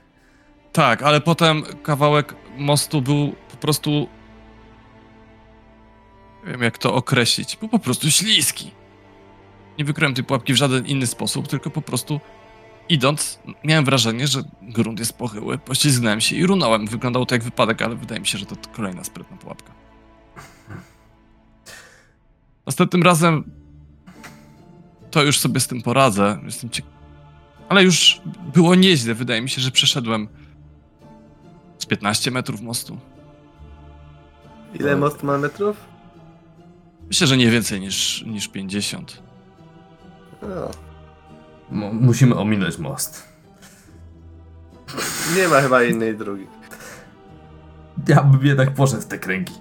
[0.72, 4.08] Tak, ale potem kawałek mostu był po prostu.
[6.44, 7.56] Nie wiem, jak to określić.
[7.56, 8.70] Był po prostu śliski.
[9.78, 12.20] Nie wykryłem tej pułapki w żaden inny sposób, tylko po prostu
[12.88, 15.58] idąc, miałem wrażenie, że grunt jest pochyły.
[15.58, 16.86] Poślizgnąłem się i runąłem.
[16.86, 19.72] Wyglądało to jak wypadek, ale wydaje mi się, że to kolejna sprytna pułapka.
[22.66, 23.50] Następnym razem
[25.10, 26.38] to już sobie z tym poradzę.
[26.44, 26.84] Jestem ciek-
[27.68, 28.20] Ale już
[28.54, 29.14] było nieźle.
[29.14, 30.28] Wydaje mi się, że przeszedłem
[31.78, 32.98] z 15 metrów mostu.
[34.80, 35.76] Ile most ma metrów?
[37.08, 39.22] Myślę, że nie więcej niż, niż 50.
[40.42, 40.46] O,
[41.70, 43.28] Mo- musimy ominąć most.
[45.36, 46.46] Nie ma chyba innej drogi.
[48.08, 49.52] Ja bym jednak poszedł w te kręgi.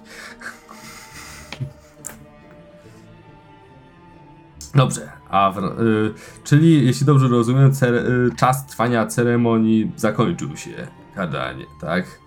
[4.74, 6.14] Dobrze, a w, y,
[6.44, 10.70] czyli jeśli dobrze rozumiem, cere, y, czas trwania ceremonii zakończył się,
[11.14, 12.18] Kardanie, tak?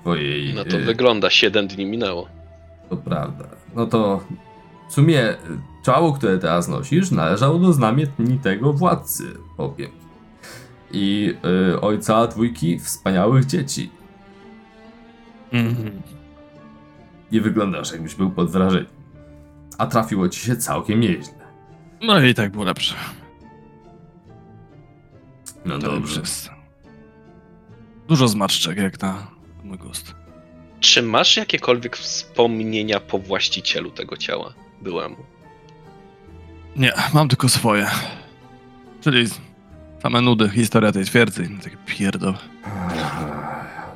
[0.00, 0.54] Twojej.
[0.54, 2.28] No to y, wygląda, 7 dni minęło.
[2.90, 3.44] To prawda.
[3.74, 4.24] No to
[4.88, 5.36] w sumie y,
[5.82, 9.24] ciało, które teraz nosisz, należało do znamienitego władcy,
[9.56, 9.90] powiem.
[10.92, 11.34] I
[11.74, 13.90] y, ojca dwójki wspaniałych dzieci.
[15.52, 16.02] Mhm.
[17.32, 18.86] Nie wyglądasz, jakbyś był pod wrażeniem.
[19.78, 21.34] A trafiło ci się całkiem nieźle.
[22.02, 22.94] No i tak było lepsze.
[25.64, 26.20] No To dobrze.
[26.20, 26.50] jest
[28.08, 29.26] Dużo zmarszczek jak na
[29.64, 30.14] mój gust.
[30.80, 35.16] Czy masz jakiekolwiek wspomnienia po właścicielu tego ciała byłemu?
[36.76, 37.86] Nie, mam tylko swoje.
[39.00, 39.26] Czyli
[40.02, 41.48] same nudy, historia tej twierdzy.
[41.64, 42.34] Takie pierdol.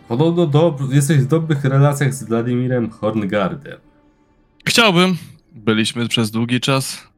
[0.08, 3.78] Podobno do, jesteś w dobrych relacjach z Władimirem Horngardem.
[4.66, 5.16] Chciałbym.
[5.52, 7.08] Byliśmy przez długi czas.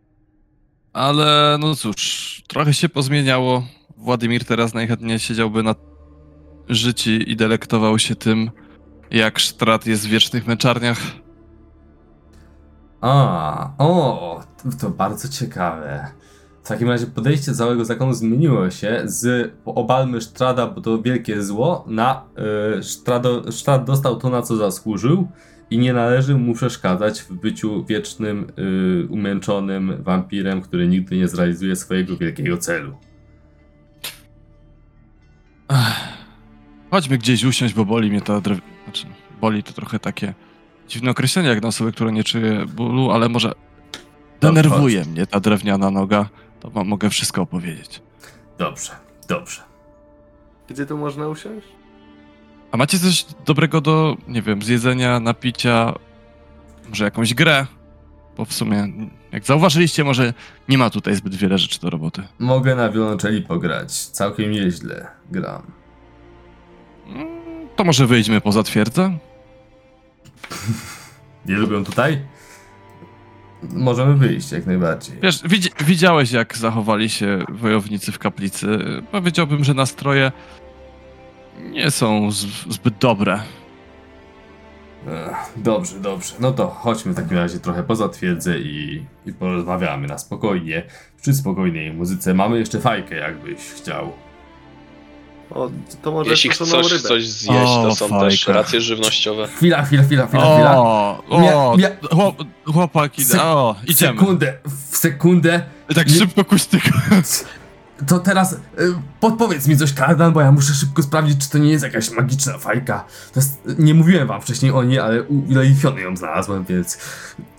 [0.92, 3.66] Ale no cóż, trochę się pozmieniało.
[3.96, 5.74] Władimir teraz najchętniej siedziałby na
[6.68, 8.50] życi i delektował się tym,
[9.10, 10.98] jak Sztrat jest w wiecznych męczarniach.
[13.04, 14.40] A, o,
[14.80, 16.06] to, bardzo ciekawe.
[16.62, 21.84] W takim razie podejście całego zakonu zmieniło się z obalmy Sztrada, bo to wielkie zło,
[21.86, 22.24] na
[22.78, 25.28] y, Sztrado, Sztrad dostał to, na co zasłużył
[25.70, 31.76] i nie należy mu przeszkadzać w byciu wiecznym, y, umęczonym wampirem, który nigdy nie zrealizuje
[31.76, 32.96] swojego wielkiego celu.
[36.90, 38.60] Chodźmy gdzieś usiąść, bo boli mnie ta drew...
[38.84, 39.06] Znaczy,
[39.40, 40.34] boli to trochę takie
[40.88, 43.52] dziwne określenie jak na osoby, które nie czuje bólu, ale może
[44.40, 46.28] denerwuje mnie ta drewniana noga.
[46.60, 48.02] To wam mogę wszystko opowiedzieć.
[48.58, 48.92] Dobrze,
[49.28, 49.62] dobrze.
[50.68, 51.66] Gdzie tu można usiąść?
[52.72, 55.94] A macie coś dobrego do, nie wiem, zjedzenia, napicia,
[56.88, 57.66] może jakąś grę?
[58.36, 58.88] Bo w sumie,
[59.32, 60.34] jak zauważyliście, może
[60.68, 62.22] nie ma tutaj zbyt wiele rzeczy do roboty.
[62.38, 63.92] Mogę na wiolonczeli pograć.
[64.06, 65.62] Całkiem nieźle gram.
[67.06, 67.28] Mm,
[67.76, 69.18] To może wyjdźmy poza twierdzę?
[71.46, 72.18] Nie lubią tutaj?
[73.72, 75.16] Możemy wyjść jak najbardziej.
[75.22, 78.78] Wiesz, widzi, widziałeś jak zachowali się wojownicy w kaplicy.
[79.10, 80.32] Powiedziałbym, że nastroje
[81.60, 83.40] nie są z, zbyt dobre.
[85.08, 86.34] Ech, Dobrze, dobrze.
[86.40, 90.82] No to chodźmy w takim razie trochę poza twierdzę i, i porozmawiamy na spokojnie.
[91.22, 92.34] Przy spokojnej muzyce.
[92.34, 94.12] Mamy jeszcze fajkę, jakbyś chciał.
[95.50, 95.70] O,
[96.02, 96.98] to może Jeśli chcesz rybę.
[97.08, 98.24] coś zjeść, to O, są fajka.
[98.30, 99.48] też racje żywnościowe.
[99.56, 100.78] Chwila, chwila, chwila, chwila, chwila.
[100.78, 102.36] O, Mia- o, mia- chłop,
[102.66, 104.18] chłopaki, Se- o, idziemy.
[104.20, 104.54] Sekundę,
[104.90, 105.62] w sekundę.
[105.94, 106.82] Tak Nie- szybko kuśtyk.
[108.08, 108.56] To teraz y,
[109.20, 112.58] podpowiedz mi coś, Kardan, bo ja muszę szybko sprawdzić, czy to nie jest jakaś magiczna
[112.58, 113.04] fajka.
[113.32, 116.98] To jest, nie mówiłem wam wcześniej o niej, ale u Lefiony ją znalazłem, więc...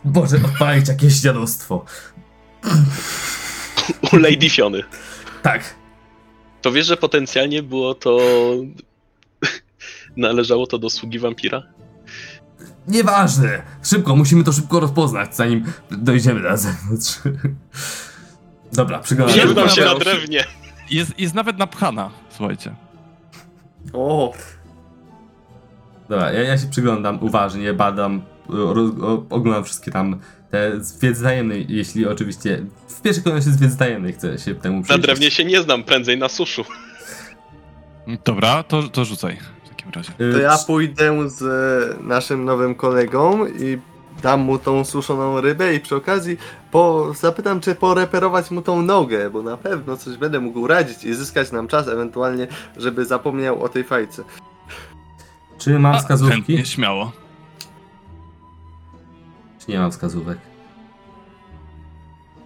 [0.05, 1.85] Boże, odpalić jakieś dziadostwo.
[4.13, 4.83] U Lady Fiony.
[5.41, 5.75] Tak,
[6.65, 8.19] To wiesz, że potencjalnie było to...
[10.17, 11.63] Należało to do sługi wampira?
[12.87, 13.61] Nieważne.
[13.83, 17.19] Szybko, musimy to szybko rozpoznać, zanim dojdziemy na zewnątrz.
[18.73, 19.47] Dobra, przyglądam się.
[19.47, 20.45] Znam się na drewnie.
[20.89, 22.75] Jest, jest nawet napchana, słuchajcie.
[23.93, 24.33] O,
[26.09, 28.21] Dobra, ja, ja się przyglądam uważnie, badam,
[29.29, 30.19] oglądam wszystkie tam
[30.51, 34.77] te z wiedzy tajemnej, jeśli oczywiście w pierwszej kolejności z wiedzy tajemnej chcę się temu
[34.77, 35.05] Na przyjrzeć.
[35.05, 36.65] drewnie się nie znam, prędzej na suszu.
[38.25, 40.11] Dobra, to, to rzucaj w takim razie.
[40.21, 43.77] Y, to ja pójdę z e, naszym nowym kolegą i
[44.23, 46.37] dam mu tą suszoną rybę i przy okazji
[46.71, 51.13] po, zapytam, czy poreperować mu tą nogę, bo na pewno coś będę mógł radzić i
[51.13, 52.47] zyskać nam czas ewentualnie,
[52.77, 54.23] żeby zapomniał o tej fajce.
[55.57, 56.33] Czy mam A, wskazówki?
[56.35, 57.11] Chętnie, śmiało.
[59.65, 60.37] Czy nie mam wskazówek?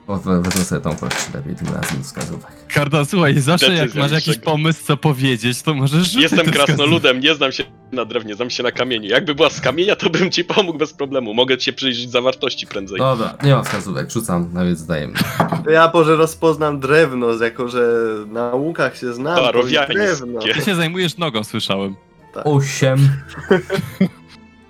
[0.08, 2.52] O, we- wezmę sobie tą kość lepiej tym razem wskazówek.
[2.68, 4.46] Karda, słuchaj, zawsze jak Decyzja masz jakiś niczego.
[4.52, 8.50] pomysł, co powiedzieć, to możesz rzucić Jestem te krasnoludem, nie znam się na drewnie, znam
[8.50, 9.10] się na kamieniu.
[9.10, 11.34] Jakby była z kamienia, to bym ci pomógł bez problemu.
[11.34, 12.98] Mogę cię przyjrzeć zawartości prędzej.
[12.98, 15.20] Dobra, nie mam wskazówek, rzucam na wiedzę tajemną.
[15.66, 17.94] To ja może rozpoznam drewno, jako że
[18.28, 20.46] na łukach się znam, to drewno.
[20.48, 21.96] jest- Ty się zajmujesz nogą, słyszałem.
[22.44, 23.10] Osiem.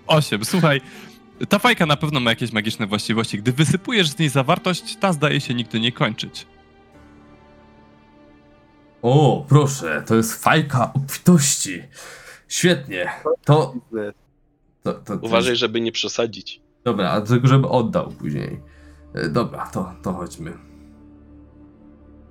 [0.07, 0.45] Osiem.
[0.45, 0.81] Słuchaj,
[1.49, 3.37] ta fajka na pewno ma jakieś magiczne właściwości.
[3.37, 6.47] Gdy wysypujesz z niej zawartość, ta zdaje się nigdy nie kończyć.
[9.01, 11.83] O, proszę, to jest fajka obfitości.
[12.47, 13.09] Świetnie.
[13.45, 13.73] To...
[14.83, 16.61] to, to, to Uważaj, żeby nie przesadzić.
[16.83, 18.59] Dobra, a tylko żeby oddał później.
[19.13, 20.53] E, Dobra, to, to chodźmy.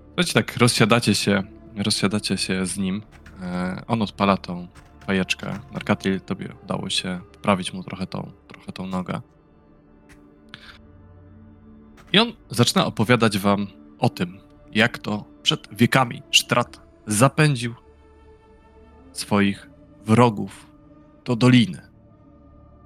[0.06, 1.42] Słuchajcie, tak rozsiadacie się,
[1.76, 3.02] rozsiadacie się z nim.
[3.42, 4.68] e, on odpala tą
[5.06, 5.58] fajeczkę.
[5.72, 9.20] Narkatil, tobie udało się poprawić mu trochę tą, trochę tą nogę.
[12.12, 13.66] I on zaczyna opowiadać wam
[13.98, 14.40] o tym,
[14.72, 17.74] jak to przed wiekami Sztrat zapędził
[19.12, 19.70] swoich
[20.04, 20.66] wrogów
[21.24, 21.80] do doliny,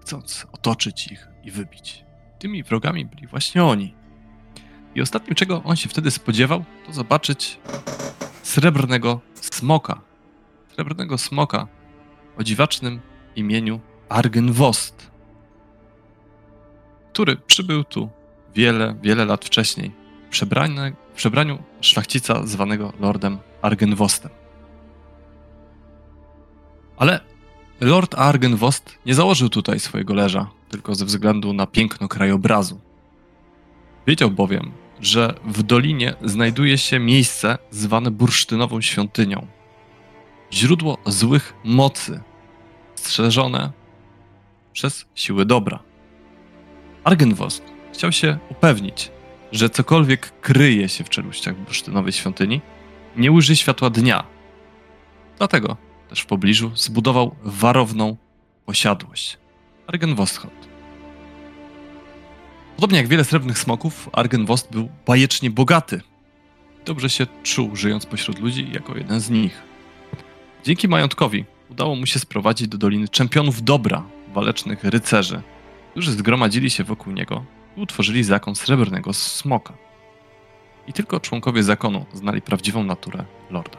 [0.00, 2.04] chcąc otoczyć ich i wybić.
[2.38, 3.94] Tymi wrogami byli właśnie oni.
[4.94, 7.60] I ostatnim, czego on się wtedy spodziewał, to zobaczyć
[8.42, 10.00] srebrnego smoka.
[10.74, 11.66] Srebrnego smoka
[12.38, 13.00] o dziwacznym
[13.36, 13.80] imieniu
[14.12, 15.10] Argenwost,
[17.12, 18.10] który przybył tu
[18.54, 19.92] wiele, wiele lat wcześniej
[20.30, 24.30] przebrany, w przebraniu szlachcica zwanego Lordem Argenwostem.
[26.96, 27.20] Ale
[27.80, 32.80] Lord Argenwost nie założył tutaj swojego leża, tylko ze względu na piękno krajobrazu.
[34.06, 39.46] Wiedział bowiem, że w dolinie znajduje się miejsce zwane bursztynową świątynią.
[40.52, 42.20] Źródło złych mocy,
[42.94, 43.72] strzeżone
[44.72, 45.78] przez siły dobra.
[47.04, 47.62] Argenwost
[47.92, 49.10] chciał się upewnić,
[49.52, 52.60] że cokolwiek kryje się w czeluściach bursztynowej świątyni,
[53.16, 54.24] nie ujrzy światła dnia.
[55.38, 55.76] Dlatego
[56.08, 58.16] też w pobliżu zbudował warowną
[58.66, 59.38] posiadłość.
[59.86, 60.68] Argenwosthold.
[62.76, 66.00] Podobnie jak wiele srebrnych smoków, Argenwost był bajecznie bogaty.
[66.84, 69.62] Dobrze się czuł, żyjąc pośród ludzi jako jeden z nich.
[70.64, 75.42] Dzięki majątkowi udało mu się sprowadzić do doliny czempionów dobra, walecznych rycerzy,
[75.90, 77.44] którzy zgromadzili się wokół niego
[77.76, 79.74] i utworzyli zakon srebrnego smoka.
[80.86, 83.78] I tylko członkowie zakonu znali prawdziwą naturę lorda.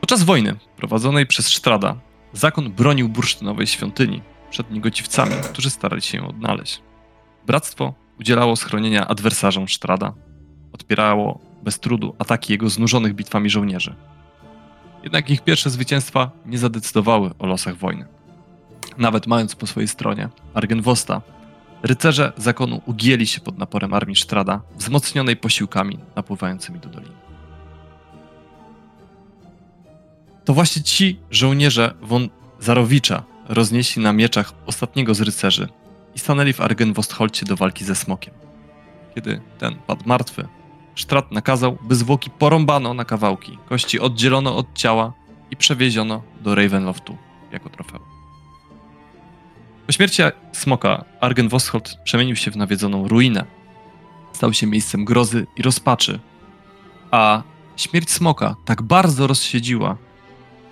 [0.00, 1.96] Podczas wojny prowadzonej przez Sztrada,
[2.32, 6.82] zakon bronił bursztynowej świątyni przed niegociwcami, którzy starali się ją odnaleźć.
[7.46, 10.14] Bractwo udzielało schronienia adwersarzom Sztrada,
[10.72, 13.94] odpierało bez trudu ataki jego znużonych bitwami żołnierzy.
[15.02, 18.13] Jednak ich pierwsze zwycięstwa nie zadecydowały o losach wojny.
[18.98, 21.22] Nawet mając po swojej stronie Argenwosta,
[21.82, 27.14] rycerze zakonu ugięli się pod naporem armii Sztrada, wzmocnionej posiłkami napływającymi do doliny.
[30.44, 32.28] To właśnie ci żołnierze von
[32.60, 35.68] Zarowicza roznieśli na mieczach ostatniego z rycerzy
[36.14, 38.34] i stanęli w Argenwostholcie do walki ze smokiem.
[39.14, 40.48] Kiedy ten padł martwy,
[40.94, 45.12] Sztrat nakazał, by zwłoki porąbano na kawałki, kości oddzielono od ciała
[45.50, 47.16] i przewieziono do Ravenloftu
[47.52, 48.13] jako trofeum.
[49.86, 53.44] Po śmierci smoka Argenwostholt przemienił się w nawiedzoną ruinę.
[54.32, 56.20] Stał się miejscem grozy i rozpaczy,
[57.10, 57.42] a
[57.76, 59.96] śmierć smoka tak bardzo rozsiedziła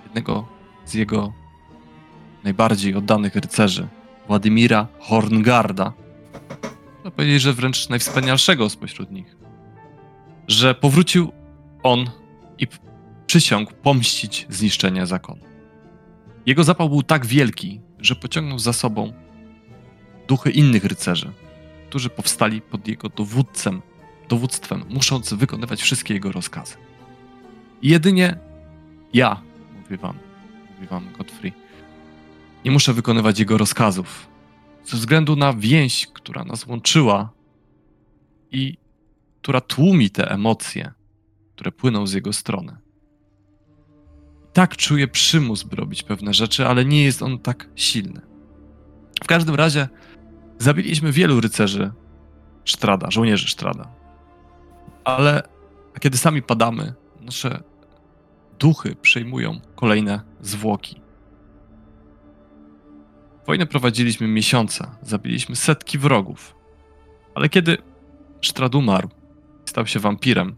[0.05, 0.49] jednego
[0.85, 1.33] z jego
[2.45, 3.89] najbardziej oddanych rycerzy,
[4.29, 5.93] Władimira Horngarda.
[6.95, 9.37] Można powiedzieć, że wręcz najwspanialszego spośród nich.
[10.49, 11.33] Że powrócił
[11.83, 12.11] on
[12.59, 12.67] i
[13.27, 15.45] przysiągł pomścić zniszczenie zakonu.
[16.47, 19.13] Jego zapał był tak wielki, że pociągnął za sobą
[20.29, 21.33] duchy innych rycerzy,
[21.89, 23.83] którzy powstali pod jego dowódcem,
[24.29, 26.77] dowództwem, musząc wykonywać wszystkie jego rozkazy.
[27.83, 28.39] I jedynie
[29.15, 29.43] ja,
[29.83, 30.19] mówi wam,
[30.75, 31.53] mówi wam Godfrey,
[32.65, 34.29] nie muszę wykonywać jego rozkazów.
[34.85, 37.31] Ze względu na więź, która nas łączyła
[38.51, 38.77] i
[39.43, 40.93] która tłumi te emocje,
[41.55, 42.77] które płyną z jego strony.
[44.53, 48.21] Tak czuję przymus, by robić pewne rzeczy, ale nie jest on tak silny.
[49.25, 49.89] W każdym razie
[50.59, 51.93] zabiliśmy wielu rycerzy
[52.65, 53.89] Sztrada, żołnierzy Sztrada.
[55.05, 55.43] Ale
[56.01, 57.63] kiedy sami padamy, nasze
[58.59, 61.01] duchy przejmują kolejne zwłoki.
[63.47, 66.57] Wojnę prowadziliśmy miesiące, zabiliśmy setki wrogów.
[67.35, 67.79] Ale kiedy
[68.41, 69.09] Sztrad umarł,
[69.65, 70.57] stał się wampirem,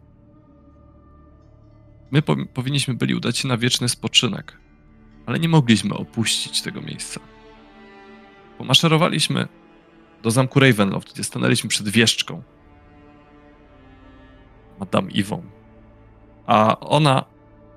[2.10, 4.58] my po powinniśmy byli udać się na wieczny spoczynek,
[5.26, 7.20] ale nie mogliśmy opuścić tego miejsca.
[8.58, 9.48] Pomaszerowaliśmy
[10.22, 12.42] do zamku Ravenloft, gdzie stanęliśmy przed wieszczką.
[14.80, 15.42] Madame Iwą.
[16.46, 17.24] A ona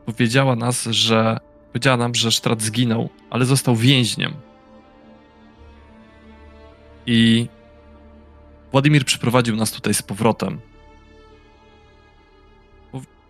[0.05, 4.33] powiedziała nas, że powiedziała nam, że Sztrat zginął, ale został więźniem
[7.07, 7.47] i
[8.71, 10.59] Władimir przyprowadził nas tutaj z powrotem.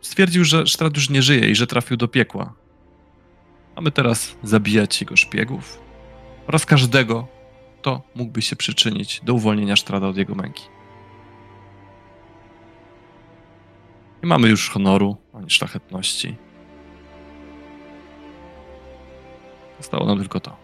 [0.02, 2.54] Stwierdził, że Sztrat już nie żyje i że trafił do piekła.
[3.76, 5.80] Mamy teraz zabijać jego szpiegów
[6.48, 7.28] oraz każdego,
[7.82, 10.64] kto mógłby się przyczynić do uwolnienia Sztrada od jego męki.
[14.24, 16.36] Nie mamy już honoru ani szlachetności.
[19.78, 20.58] Zostało nam tylko to.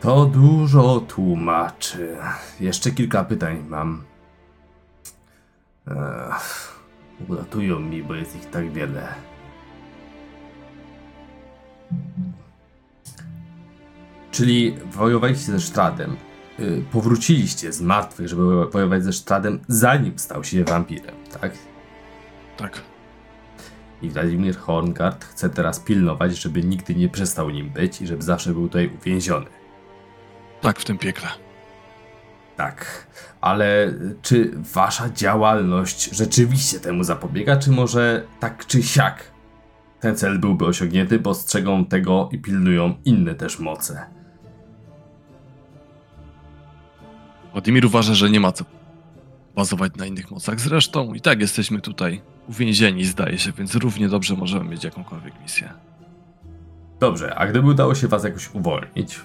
[0.00, 2.16] To dużo tłumaczy.
[2.60, 4.04] Jeszcze kilka pytań mam.
[5.86, 6.75] Ech,
[7.28, 9.08] Ulatują mi, bo jest ich tak wiele.
[14.30, 16.16] Czyli wojowaliście ze stradem.
[16.60, 21.52] Y, powróciliście z martwych, żeby wojować ze stradem, zanim stał się wampirem, tak?
[22.56, 22.82] Tak.
[24.02, 28.52] I Wladimir Horngard chce teraz pilnować, żeby nigdy nie przestał nim być i żeby zawsze
[28.52, 29.46] był tutaj uwięziony.
[30.60, 31.45] Tak, w tym piekle.
[32.56, 33.06] Tak,
[33.40, 33.92] ale
[34.22, 39.36] czy wasza działalność rzeczywiście temu zapobiega, czy może tak czy siak
[40.00, 44.06] ten cel byłby osiągnięty, bo strzegą tego i pilnują inne też moce?
[47.52, 48.64] Władimir uważa, że nie ma co
[49.54, 50.60] bazować na innych mocach.
[50.60, 55.72] Zresztą i tak jesteśmy tutaj uwięzieni, zdaje się, więc równie dobrze możemy mieć jakąkolwiek misję.
[57.00, 59.20] Dobrze, a gdyby udało się was jakoś uwolnić,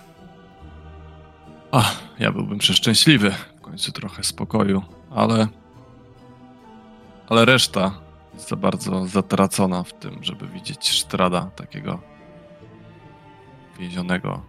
[1.72, 3.32] Ach, ja byłbym przeszczęśliwy.
[3.58, 4.82] W końcu trochę spokoju,
[5.12, 5.48] ale.
[7.30, 7.92] Ale reszta
[8.34, 12.00] jest za bardzo zatracona w tym, żeby widzieć Sztrada takiego
[13.80, 14.42] więzionego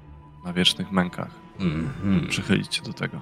[0.44, 1.30] na wiecznych mękach.
[1.60, 3.20] mhm, Przychylić się do tego.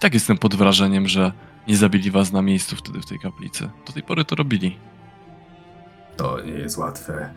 [0.00, 1.32] Tak jestem pod wrażeniem, że
[1.68, 3.70] nie zabili was na miejscu wtedy w tej kaplicy.
[3.86, 4.78] Do tej pory to robili.
[6.16, 7.34] to nie jest łatwe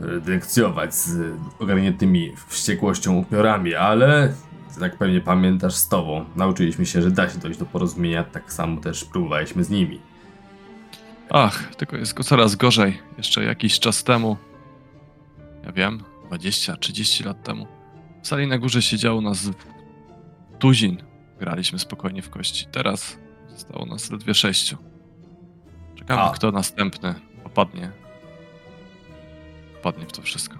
[0.00, 4.34] detekcjować z ogarniętymi wściekłością upiorami, ale
[4.80, 8.80] jak pewnie pamiętasz z tobą, nauczyliśmy się, że da się dojść do porozumienia, tak samo
[8.80, 10.00] też próbowaliśmy z nimi.
[11.30, 12.98] Ach, tylko jest go coraz gorzej.
[13.18, 14.36] Jeszcze jakiś czas temu,
[15.64, 17.66] ja wiem, 20-30 lat temu,
[18.22, 19.50] w sali na górze siedziało nas
[20.58, 21.02] tuzin.
[21.38, 22.66] Graliśmy spokojnie w kości.
[22.72, 23.18] Teraz
[23.50, 24.76] zostało nas ledwie sześciu.
[25.94, 26.30] Czekamy, A.
[26.30, 27.90] kto następny opadnie.
[29.80, 30.56] Opadnie w to wszystko.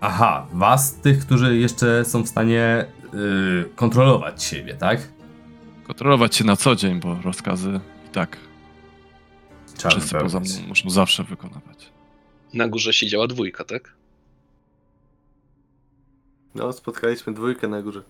[0.00, 5.08] Aha, was, tych, którzy jeszcze są w stanie yy, kontrolować siebie, tak?
[5.86, 8.36] Kontrolować się na co dzień, bo rozkazy i tak
[9.76, 11.92] Trzeba wszyscy poza mną muszą zawsze wykonywać.
[12.54, 13.94] Na górze siedziała dwójka, tak?
[16.54, 18.02] No, spotkaliśmy dwójkę na górze.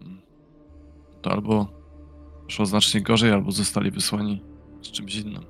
[0.00, 0.20] Mm.
[1.22, 1.68] To albo
[2.48, 4.42] szło znacznie gorzej, albo zostali wysłani
[4.82, 5.44] z czymś innym.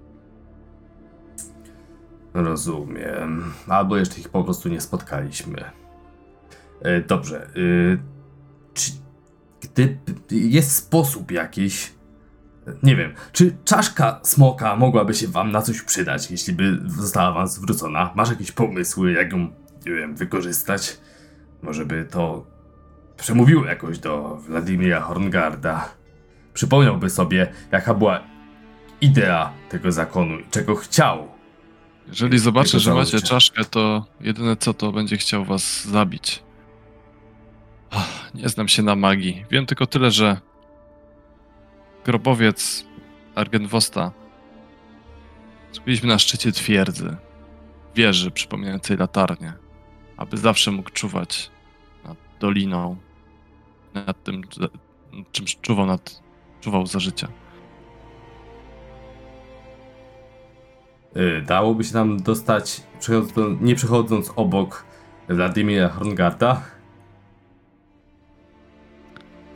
[2.35, 3.53] Rozumiem.
[3.69, 5.65] Albo jeszcze ich po prostu nie spotkaliśmy.
[6.82, 7.46] E, dobrze.
[7.46, 7.48] E,
[8.74, 8.90] czy
[9.60, 9.98] gdy
[10.30, 11.92] jest sposób jakiś.
[12.82, 17.48] Nie wiem, czy czaszka smoka mogłaby się wam na coś przydać, jeśli by została wam
[17.48, 18.12] zwrócona?
[18.14, 19.38] Masz jakieś pomysły, jak ją,
[19.86, 20.98] nie wiem, wykorzystać?
[21.62, 22.46] Może by to
[23.16, 25.88] przemówiło jakoś do Wladimira Horngarda.
[26.55, 28.20] Przypomniałby sobie, jaka była
[29.00, 31.28] idea tego zakonu i czego chciał
[32.09, 36.42] Jeżeli zobaczę, Jego że macie czaszkę, to jedyne co to będzie chciał was zabić.
[37.90, 39.44] Ach, nie znam się na magii.
[39.51, 40.40] Wiem tylko tyle, że
[42.05, 42.85] grobowiec
[43.35, 44.12] Argenwosta
[45.73, 47.16] zrobiliśmy na szczycie twierdzy,
[47.94, 49.52] wieży przypominającej latarnię,
[50.16, 51.51] aby zawsze mógł czuwać
[52.05, 52.97] nad doliną,
[53.94, 54.43] nad tym,
[55.32, 56.23] czym czuwał, nad,
[56.60, 57.28] czuwał za życia.
[61.16, 64.85] Y, Dałoby się tam dostać, przechodząc, nie przechodząc obok
[65.28, 66.62] Wladimira Horngarda?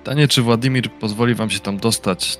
[0.03, 2.39] Pytanie, czy Władimir pozwoli wam się tam dostać?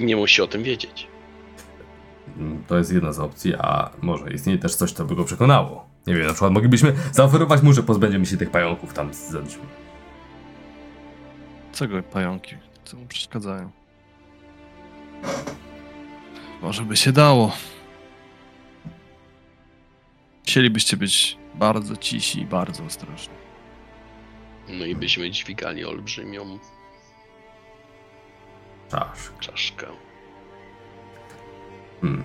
[0.00, 1.06] Nie musi o tym wiedzieć.
[2.68, 5.86] To jest jedna z opcji, a może istnieje też coś, co by go przekonało.
[6.06, 9.62] Nie wiem, na przykład moglibyśmy zaoferować mu, że pozbędziemy się tych pająków tam z drzwi.
[11.72, 12.56] Czego pająki?
[12.84, 13.70] Co mu przeszkadzają?
[16.62, 17.52] Może by się dało.
[20.44, 23.41] Chcielibyście być bardzo cisi i bardzo ostrożni.
[24.68, 26.58] No i byśmy dźwigali olbrzymią
[28.90, 29.38] Czaszk.
[29.40, 29.86] czaszkę.
[32.00, 32.24] Hmm.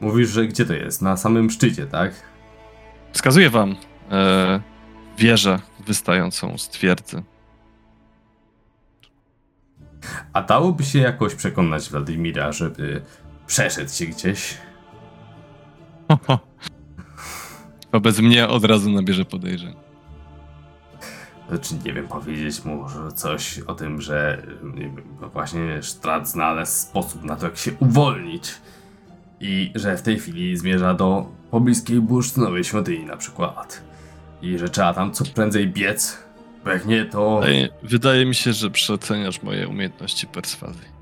[0.00, 1.02] Mówisz, że gdzie to jest?
[1.02, 2.12] Na samym szczycie, tak?
[3.12, 3.76] Wskazuję wam
[4.10, 4.60] e,
[5.18, 7.22] wieżę wystającą z twierdzy.
[10.32, 13.02] A dałoby się jakoś przekonać Wladimira, żeby
[13.46, 14.58] przeszedł się gdzieś?
[17.92, 19.85] Wobec mnie od razu nabierze podejrzeń.
[21.48, 24.42] Znaczy, nie wiem, powiedzieć mu coś o tym, że
[24.74, 28.54] wiem, no właśnie Strat znalazł sposób na to, jak się uwolnić.
[29.40, 33.84] I że w tej chwili zmierza do pobliskiej bursztynowej świątyni na przykład.
[34.42, 36.18] I że trzeba tam co prędzej biec,
[36.64, 37.40] bo jak nie, to...
[37.40, 40.96] Wydaje, wydaje mi się, że przeceniasz moje umiejętności perswazji.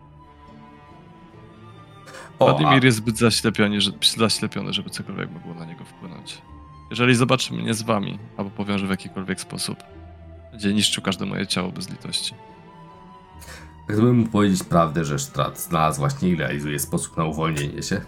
[2.39, 6.43] O, Władimir a, jest zbyt zaślepiony, że, zaślepiony, żeby cokolwiek mogło na niego wpłynąć.
[6.91, 9.79] Jeżeli zobaczy mnie z wami, albo powiąże w jakikolwiek sposób,
[10.55, 12.35] będzie niszczył każde moje ciało bez litości.
[13.89, 18.01] gdybym mu powiedzieć prawdę, że Strat znalazł właśnie i realizuje sposób na uwolnienie się.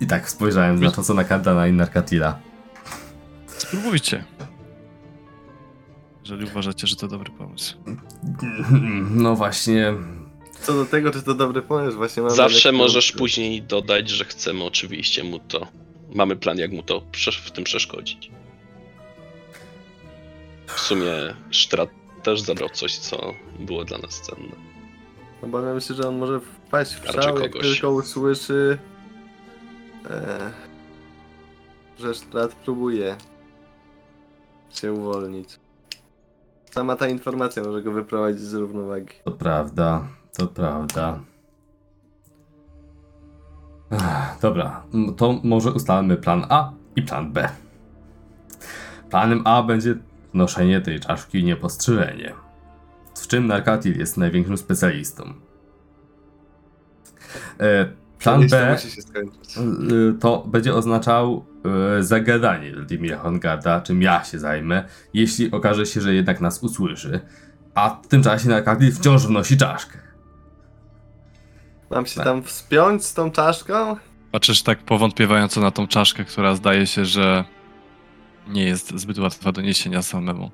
[0.00, 2.38] I tak spojrzałem na to, co na Kardana i Narkatila.
[3.46, 4.24] Spróbujcie.
[6.22, 7.76] Jeżeli uważacie, że to dobry pomysł.
[9.10, 9.92] No właśnie.
[10.62, 14.64] Co do tego, czy to dobry pomysł, właśnie mam Zawsze możesz później dodać, że chcemy
[14.64, 15.66] oczywiście mu to.
[16.14, 17.02] Mamy plan, jak mu to
[17.44, 18.30] w tym przeszkodzić.
[20.74, 21.12] W sumie
[21.50, 21.88] Sztrat
[22.22, 24.56] też zabrał coś, co było dla nas cenne.
[25.42, 27.70] No bo ja myślę, że on może wpaść w Raczej szał, jak kogoś.
[27.72, 28.78] tylko usłyszy,
[30.10, 30.50] e,
[31.98, 33.16] że Strat próbuje
[34.70, 35.60] się uwolnić.
[36.70, 39.14] Sama ta informacja może go wyprowadzić z równowagi.
[39.24, 41.20] To prawda, to prawda.
[43.90, 44.00] Ech,
[44.42, 47.48] Dobra, m- to może ustalmy plan A i plan B.
[49.10, 49.94] Planem A będzie
[50.34, 52.34] noszenie tej czaszki i niepostrzeżenie.
[53.14, 55.34] W czym Narkatil jest największym specjalistą.
[57.60, 61.44] E, Plan B y, to będzie oznaczał
[61.98, 64.84] y, zagadanie Wladimira Hongarda, czym ja się zajmę,
[65.14, 67.20] jeśli okaże się, że jednak nas usłyszy.
[67.74, 69.98] A w tym czasie Narkatil wciąż wnosi czaszkę.
[71.90, 72.24] Mam się tak.
[72.24, 73.96] tam wspiąć z tą czaszką?
[74.32, 77.44] Patrzysz tak powątpiewająco na tą czaszkę, która zdaje się, że
[78.50, 80.50] nie jest zbyt łatwa do niesienia samemu.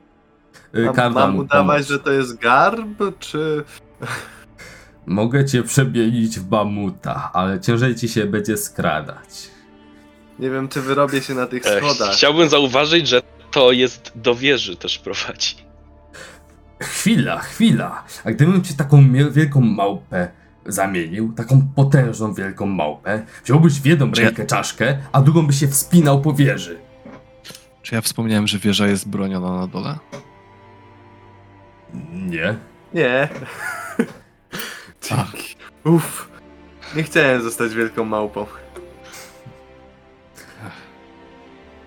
[0.74, 3.64] Y, Mam, mam udawać, że to jest garb, czy...
[5.06, 9.50] Mogę cię przemienić w mamuta, ale ciężej ci się będzie skradać.
[10.38, 12.14] Nie wiem, czy wyrobię się na tych schodach.
[12.14, 15.56] chciałbym zauważyć, że to jest do wieży też prowadzi.
[16.82, 18.04] Chwila, chwila.
[18.24, 20.28] A gdybym ci taką wielką małpę
[20.66, 26.20] zamienił, taką potężną wielką małpę, wziąłbyś w jedną rękę czaszkę, a drugą byś się wspinał
[26.20, 26.78] po wieży.
[27.86, 29.98] Czy ja wspomniałem, że wieża jest broniona na dole?
[32.12, 32.56] Nie.
[32.94, 33.28] Nie.
[35.08, 35.56] Dzięki.
[35.84, 36.30] Uff.
[36.96, 38.46] Nie chciałem zostać wielką małpą.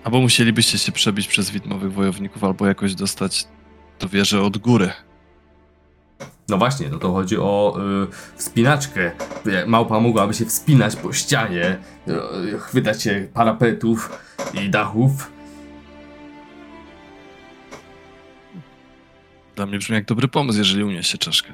[0.04, 3.48] Albo musielibyście się przebić przez widmowych wojowników, albo jakoś dostać
[3.98, 4.90] do wieży od góry.
[6.48, 9.12] No właśnie, no to chodzi o y, wspinaczkę.
[9.44, 11.78] Jak Małpa mogłaby się wspinać po ścianie,
[12.54, 14.18] y, chwytać się parapetów
[14.54, 15.39] i dachów.
[19.60, 21.52] Dla mnie brzmi jak dobry pomysł, jeżeli uniesie czaszkę.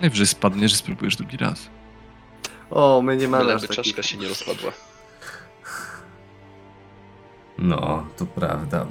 [0.00, 1.68] Najwyżej spadniesz i spróbujesz drugi raz.
[2.70, 3.94] O, my nie mamy aż Byleby takich...
[3.94, 4.72] czaszka się nie rozpadła.
[7.58, 8.86] No, to prawda.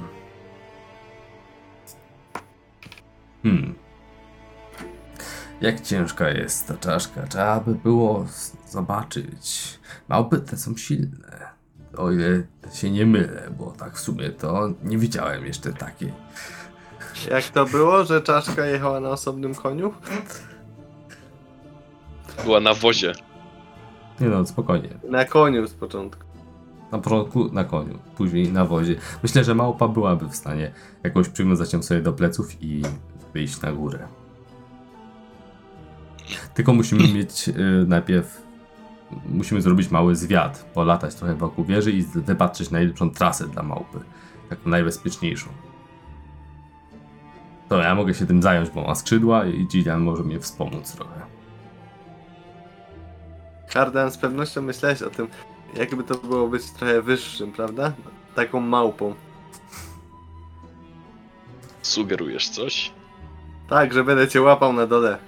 [3.42, 3.74] Hmm.
[5.60, 7.26] Jak ciężka jest ta czaszka?
[7.26, 8.26] Trzeba by było
[8.66, 9.78] zobaczyć.
[10.08, 11.48] Małpy te są silne.
[11.96, 12.42] O ile
[12.74, 16.12] się nie mylę, bo tak w sumie to nie widziałem jeszcze takiej.
[17.30, 19.94] Jak to było, że czaszka jechała na osobnym koniu?
[22.44, 23.12] Była na wozie.
[24.20, 24.88] Nie no, spokojnie.
[25.08, 26.24] Na koniu z początku.
[26.92, 28.96] Na początku na koniu, później na wozie.
[29.22, 30.72] Myślę, że małpa byłaby w stanie
[31.04, 32.82] jakoś przywiązać ją sobie do pleców i
[33.34, 34.08] wyjść na górę.
[36.54, 37.54] Tylko musimy mieć y,
[37.86, 38.48] najpierw.
[39.28, 43.98] Musimy zrobić mały zwiat, polatać trochę wokół wieży i wypatrzeć najlepszą trasę dla małpy.
[44.48, 45.48] Taką najbezpieczniejszą.
[47.68, 51.20] To ja mogę się tym zająć, bo ma skrzydła i Gillian może mnie wspomóc trochę.
[53.70, 55.28] Kardan, z pewnością myślałeś o tym,
[55.74, 57.92] jakby to było być trochę wyższym, prawda?
[58.34, 59.14] Taką małpą.
[61.82, 62.92] Sugerujesz coś?
[63.68, 65.18] Tak, że będę cię łapał na dole.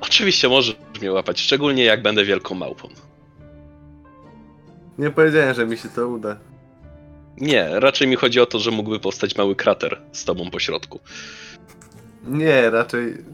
[0.00, 2.88] Oczywiście możesz mnie łapać, szczególnie jak będę wielką małpą.
[4.98, 6.36] Nie powiedziałem, że mi się to uda.
[7.40, 11.00] Nie, raczej mi chodzi o to, że mógłby powstać mały krater z tobą po środku.
[12.26, 13.24] Nie, raczej...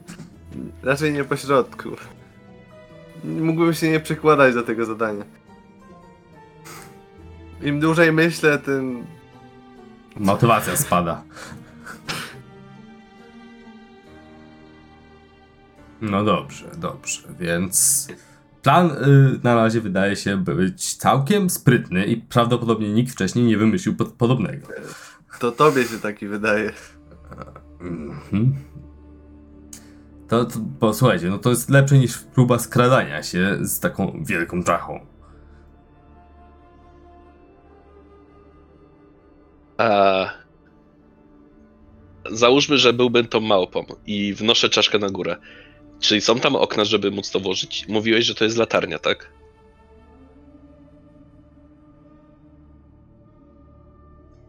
[0.83, 1.89] Raczej nie po środku.
[3.25, 5.25] Mógłbym się nie przykładać do tego zadania.
[7.63, 9.07] Im dłużej myślę, tym...
[10.17, 11.23] Motywacja spada.
[16.01, 18.09] No dobrze, dobrze, więc
[18.67, 23.97] plan y, na razie wydaje się być całkiem sprytny i prawdopodobnie nikt wcześniej nie wymyślił
[23.97, 24.69] pod, podobnego.
[25.41, 26.73] To tobie się taki wydaje.
[27.81, 28.55] Mhm.
[30.29, 35.07] To, to posłuchajcie, no to jest lepsze niż próba skradania się z taką wielką czachą.
[39.79, 40.27] A...
[42.31, 45.37] Załóżmy, że byłbym tą małpą i wnoszę czaszkę na górę.
[46.01, 47.89] Czyli są tam okna, żeby móc to włożyć?
[47.89, 49.33] Mówiłeś, że to jest latarnia, tak?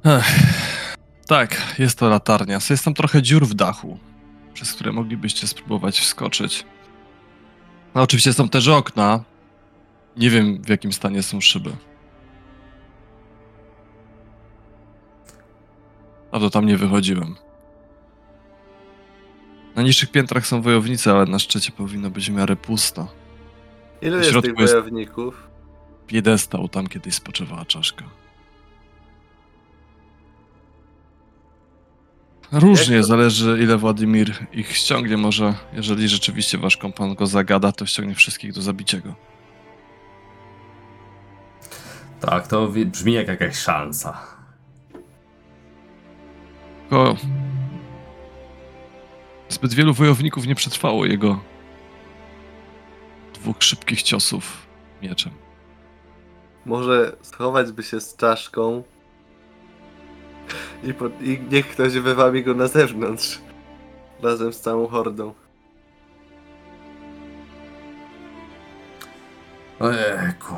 [0.05, 0.57] Ech.
[1.27, 2.59] Tak, jest to latarnia.
[2.69, 3.99] Jest tam trochę dziur w dachu,
[4.53, 6.65] przez które moglibyście spróbować wskoczyć.
[7.95, 9.23] No oczywiście są też okna
[10.17, 11.75] Nie wiem, w jakim stanie są szyby.
[16.31, 17.35] A to tam nie wychodziłem.
[19.77, 23.07] Na niższych piętrach są wojownicy, ale na szczycie powinno być w miarę pusto.
[24.01, 25.47] Ilu W jest tych środku jest- wojowników?
[26.07, 28.03] Piedestał, tam kiedyś spoczywała czaszka.
[32.51, 35.17] Różnie, Jak to- zależy ile Władimir ich ściągnie.
[35.17, 39.13] Może, jeżeli rzeczywiście wasz kompan go zagada, to ściągnie wszystkich do zabicia go.
[42.19, 44.17] Tak, to wi- brzmi jak jakaś szansa.
[46.89, 47.15] Tylko
[49.49, 51.39] zbyt wielu wojowników nie przetrwało jego
[53.33, 54.67] dwóch szybkich ciosów
[55.01, 55.31] mieczem.
[56.65, 58.83] Może schować by się z czaszką
[60.83, 63.39] i, po, i niech ktoś wywabi go na zewnątrz
[64.23, 65.33] razem z całą hordą.
[69.79, 70.55] Ojejku.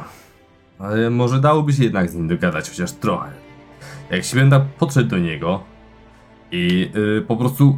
[0.79, 3.31] Ale może dałoby się jednak z nim dogadać chociaż trochę.
[4.09, 5.63] Jak się będę podszedł do niego
[6.51, 7.77] i y, po prostu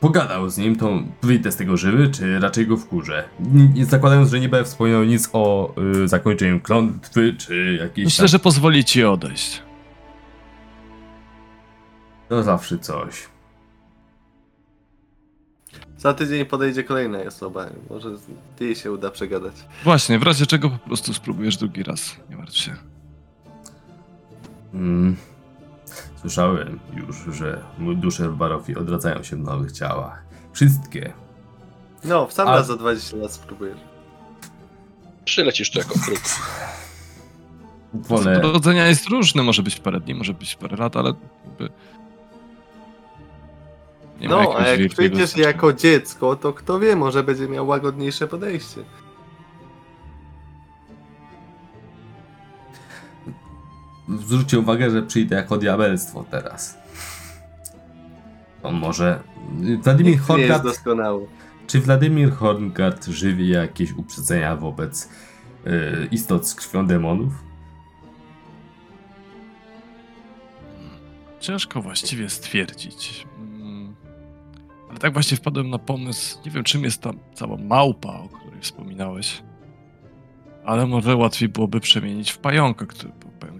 [0.00, 3.24] pogadał z nim, to wyjdę z tego żywy, czy raczej go wkurzę.
[3.40, 8.22] N- Nie zakładając, że nie będę wspominał nic o y, zakończeniu klątwy, czy jakiejś Myślę,
[8.22, 8.28] tam...
[8.28, 9.62] że pozwoli ci odejść.
[12.28, 13.26] To zawsze coś.
[15.98, 17.66] Za tydzień podejdzie kolejna osoba.
[17.90, 18.26] Może z-
[18.60, 19.54] jej się uda przegadać.
[19.84, 22.16] Właśnie, w razie czego po prostu spróbujesz drugi raz.
[22.30, 22.76] Nie martw się.
[24.74, 25.16] Mm.
[26.20, 30.22] Słyszałem już, że dusze w Barofi odradzają się w nowych ciałach.
[30.52, 31.12] Wszystkie.
[32.04, 33.78] No, w sam A- raz za 20 lat spróbujesz.
[35.24, 36.20] Przylecisz tu jako kruk.
[37.94, 38.40] Wolę...
[38.40, 41.12] Rodzenia jest różne, może być parę dni, może być parę lat, ale
[41.44, 41.68] jakby...
[44.20, 48.80] Nie No, a jak przyjdziesz jako dziecko, to kto wie, może będzie miał łagodniejsze podejście.
[54.08, 56.78] Zwróćcie uwagę, że przyjdę jako diabelstwo teraz.
[58.62, 59.20] To może...
[59.82, 61.26] Wladimir Nikt nie jest doskonały.
[61.66, 65.08] Czy Wladimir Horngard żywi jakieś uprzedzenia wobec
[65.66, 67.32] y, istot z krwią demonów?
[71.40, 73.26] Ciężko właściwie stwierdzić.
[73.38, 73.94] Mm.
[74.90, 78.60] Ale tak właśnie wpadłem na pomysł, nie wiem czym jest ta cała małpa, o której
[78.60, 79.42] wspominałeś.
[80.64, 83.12] Ale może łatwiej byłoby przemienić w pająka, który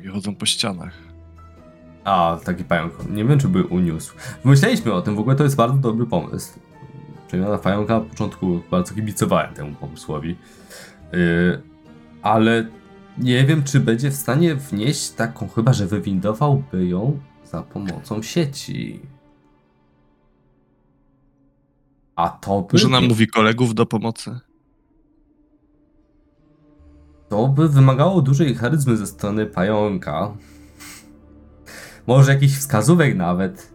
[0.09, 0.93] chodzą po ścianach.
[2.05, 3.10] A, taki pająk.
[3.10, 4.14] Nie wiem, czy by uniósł.
[4.44, 6.59] Myśleliśmy o tym, w ogóle to jest bardzo dobry pomysł.
[7.26, 10.36] Przemiana pająka na początku bardzo kibicowałem temu pomysłowi.
[11.12, 11.62] Yy,
[12.22, 12.68] ale
[13.18, 19.01] nie wiem, czy będzie w stanie wnieść taką, chyba że wywindowałby ją za pomocą sieci.
[22.16, 24.40] A to by, Że nam mówi kolegów do pomocy.
[27.28, 30.32] To by wymagało dużej charyzmy ze strony pająka.
[32.06, 33.70] Może jakichś wskazówek nawet.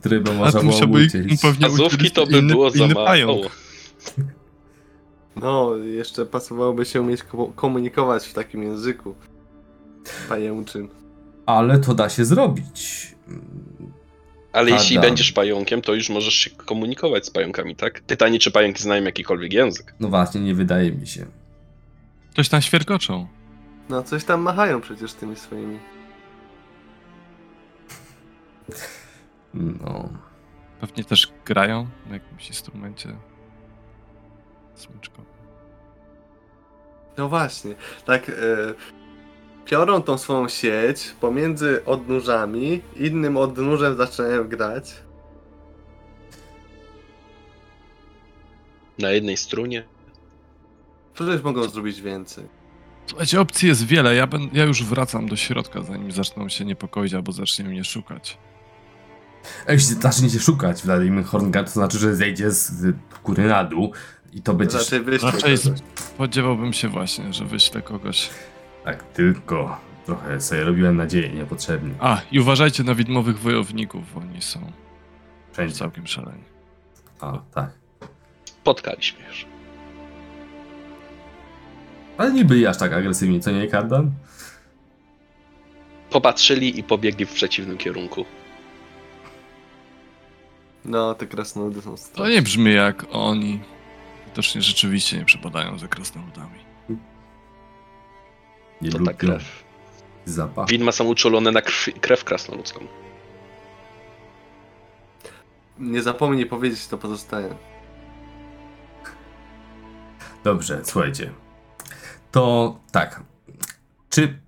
[0.00, 1.42] Które by można to było musiałby im udzielić.
[1.42, 3.40] pewnie Azówki udzielić to by inny- było za inny mało.
[5.36, 9.14] No, jeszcze pasowałoby się umieć ko- komunikować w takim języku
[10.28, 10.88] pajęczym.
[11.46, 13.14] Ale to da się zrobić.
[14.52, 18.00] Ale jeśli będziesz pająkiem, to już możesz się komunikować z pająkami, tak?
[18.02, 19.94] Pytanie, czy pająki znają jakikolwiek język.
[20.00, 21.26] No właśnie, nie wydaje mi się.
[22.34, 23.26] Ktoś tam świerkoczą.
[23.88, 25.78] No, coś tam machają przecież tymi swoimi.
[29.54, 30.08] No.
[30.80, 33.16] Pewnie też grają na jakimś instrumencie
[34.74, 35.24] smyczkowym.
[37.16, 37.74] No właśnie,
[38.04, 38.32] tak e,
[39.64, 44.94] piorą tą swoją sieć pomiędzy odnóżami, innym odnóżem zaczynają grać.
[48.98, 49.93] Na jednej strunie.
[51.14, 52.44] Przecież mogą zrobić więcej.
[53.06, 54.14] Słuchajcie, opcji jest wiele.
[54.14, 58.38] Ja, ben, ja już wracam do środka, zanim zaczną się niepokoić albo zacznie mnie szukać.
[59.68, 63.92] Jeśli zaczniecie szukać Wladimir Horngard, to znaczy, że zejdzie z góry na dół
[64.32, 64.78] i to będzie...
[64.78, 65.80] Raczej wyślij Raczej kogoś.
[65.96, 68.30] spodziewałbym się właśnie, że wyślę kogoś.
[68.84, 71.94] Tak, tylko trochę sobie robiłem nadzieję niepotrzebnie.
[72.00, 74.72] A, i uważajcie na widmowych wojowników, oni są
[75.52, 75.74] Wszędzie.
[75.74, 76.44] całkiem szaleni.
[77.20, 77.70] A, tak.
[78.44, 79.46] Spotkaliśmy już.
[82.18, 84.10] Ale nie byli aż tak agresywni, co nie, Kardan?
[86.10, 88.24] Popatrzyli i pobiegli w przeciwnym kierunku.
[90.84, 92.34] No, te krasnoludy są To straszne.
[92.34, 93.60] nie brzmi jak oni.
[94.26, 96.58] Widocznie rzeczywiście nie przepadają za krasnoludami.
[98.82, 99.64] Nie To lubią ta krew.
[100.24, 100.68] zapach.
[100.68, 102.80] Widma są uczulone na krwi, krew krasnoludzką.
[105.78, 107.54] Nie zapomnij powiedzieć, to pozostaje.
[110.44, 111.32] Dobrze, słuchajcie.
[112.34, 113.22] To tak.
[114.10, 114.38] Czy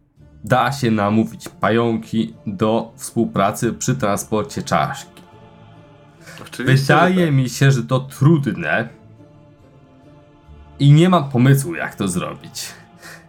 [0.45, 5.23] da się namówić pająki do współpracy przy transporcie czaszki?
[6.43, 6.95] Oczywiście.
[6.95, 7.35] Wydaje tak.
[7.35, 8.89] mi się, że to trudne
[10.79, 12.67] i nie mam pomysłu, jak to zrobić.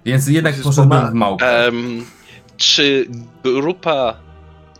[0.05, 1.67] Więc jednak poszedłbym poma- w małpę.
[1.67, 2.05] Em,
[2.57, 3.07] czy
[3.43, 4.17] grupa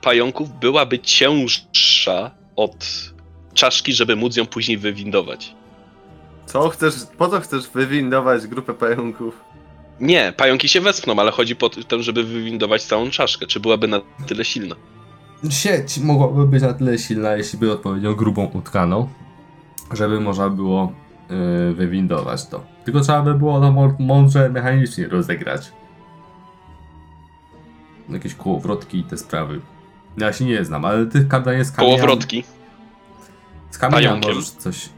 [0.02, 3.14] pająków byłaby cięższa od
[3.54, 5.56] czaszki, żeby móc ją później wywindować?
[6.46, 9.47] Co chcesz, po co chcesz wywindować grupę pająków?
[10.00, 13.48] Nie, pająki się wespną, ale chodzi po to, żeby wywindować całą czaszkę.
[13.48, 14.76] Czy byłaby na tyle silna?
[15.50, 19.10] Sieć mogłaby być na tyle silna, jeśli by odpowiednio grubą utkaną,
[19.94, 20.94] żeby można było
[21.30, 22.64] yy, wywindować to.
[22.86, 25.72] Tylko trzeba by było to mą- mądrze mechanicznie rozegrać.
[28.10, 29.62] Jakieś kołowrotki i te sprawy.
[30.18, 31.96] Ja się nie znam, ale tych kart jest kamienia.
[31.98, 32.44] Kołowrotki.
[33.72, 34.90] Z kamienia możesz coś...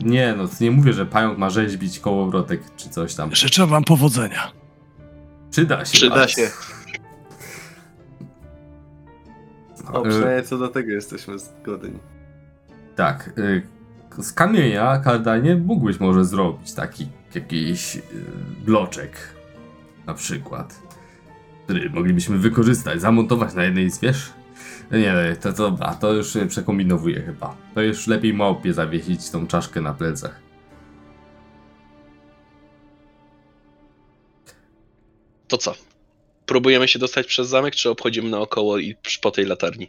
[0.00, 3.34] Nie, no nie mówię, że pająk ma rzeźbić kołowrotek czy coś tam.
[3.34, 4.52] Życzę wam powodzenia.
[5.50, 5.92] Przyda się.
[5.92, 6.50] Przyda Da się.
[9.92, 11.98] O, Y, przynajmniej co do tego jesteśmy zgodni.
[12.96, 13.30] Tak.
[13.38, 13.62] y,
[14.22, 18.02] Z kamienia, Kardanie, mógłbyś może zrobić taki jakiś y,
[18.64, 19.16] bloczek.
[20.06, 20.82] Na przykład.
[21.64, 24.32] Który moglibyśmy wykorzystać, zamontować na jednej z wież.
[24.90, 27.56] Nie, to, to dobra, to już się przekombinowuję chyba.
[27.74, 30.40] To już lepiej małpie zawiesić tą czaszkę na plecach.
[35.48, 35.74] To co?
[36.46, 39.88] Próbujemy się dostać przez zamek, czy obchodzimy naokoło i po tej latarni?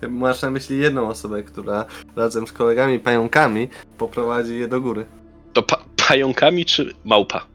[0.00, 1.84] Ty masz na myśli jedną osobę, która
[2.16, 3.68] razem z kolegami pająkami
[3.98, 5.06] poprowadzi je do góry.
[5.52, 7.46] To pa pająkami, czy małpa?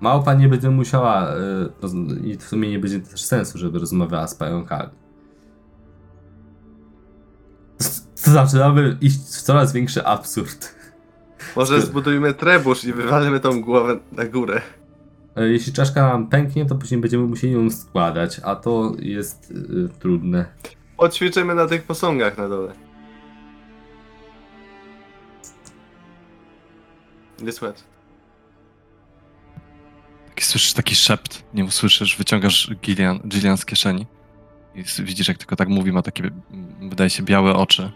[0.00, 1.36] Małpa nie będzie musiała, y,
[1.82, 4.90] roz- i w sumie nie będzie też sensu, żeby rozmawiała z pająkami.
[8.24, 10.74] To zaczynamy iść w coraz większy absurd.
[11.56, 14.60] Może zbudujmy trebusz i wywalimy tą głowę na górę.
[15.36, 19.88] E, Jeśli czaszka nam pęknie, to później będziemy musieli ją składać, a to jest y,
[19.98, 20.44] trudne.
[20.96, 22.72] Poćwiczymy na tych posągach na dole.
[27.42, 27.84] Nie słychać.
[30.38, 34.06] Taki, słyszysz taki szept, nie usłyszysz, wyciągasz Gillian, Gillian z kieszeni
[34.74, 37.92] i widzisz, jak tylko tak mówi, ma takie, mm, wydaje się, białe oczy.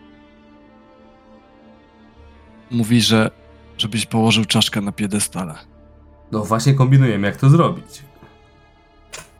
[2.70, 3.30] Mówi, że
[3.78, 5.54] żebyś położył czaszkę na piedestale.
[6.32, 8.02] No właśnie kombinujemy, jak to zrobić.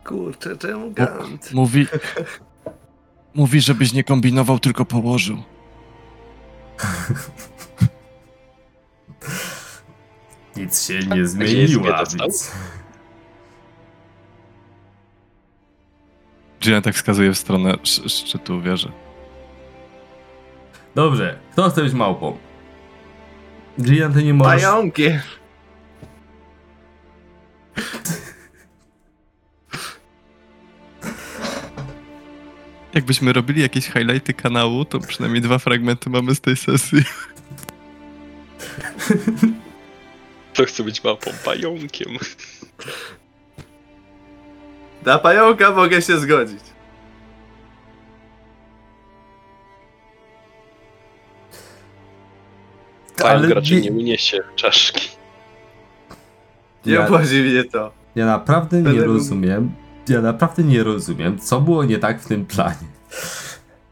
[0.03, 1.53] Kurczę, czemu Gant?
[1.53, 1.87] Mówi,
[3.33, 5.37] mówi, żebyś nie kombinował, tylko położył.
[10.57, 12.03] Nic się nie jest zmieniła,
[16.63, 18.91] Gillian tak wskazuje w stronę sz- szczytu wieży.
[20.95, 22.37] Dobrze, kto chce być małpą?
[23.81, 24.61] Gillian, ty nie możesz...
[24.61, 25.03] Pająki!
[32.93, 37.03] Jakbyśmy robili jakieś highlighty kanału, to przynajmniej dwa fragmenty mamy z tej sesji.
[40.53, 42.07] To chcę być małpą pająkiem.
[45.05, 46.59] Na pająka mogę się zgodzić.
[53.17, 55.09] Pająk Ale raczej nie- nie uniesie czaszki.
[56.85, 57.91] Nie Ja- obchodzi mnie to.
[58.15, 59.71] Ja naprawdę nie Będę- rozumiem,
[60.09, 62.87] ja naprawdę nie rozumiem, co było nie tak w tym planie.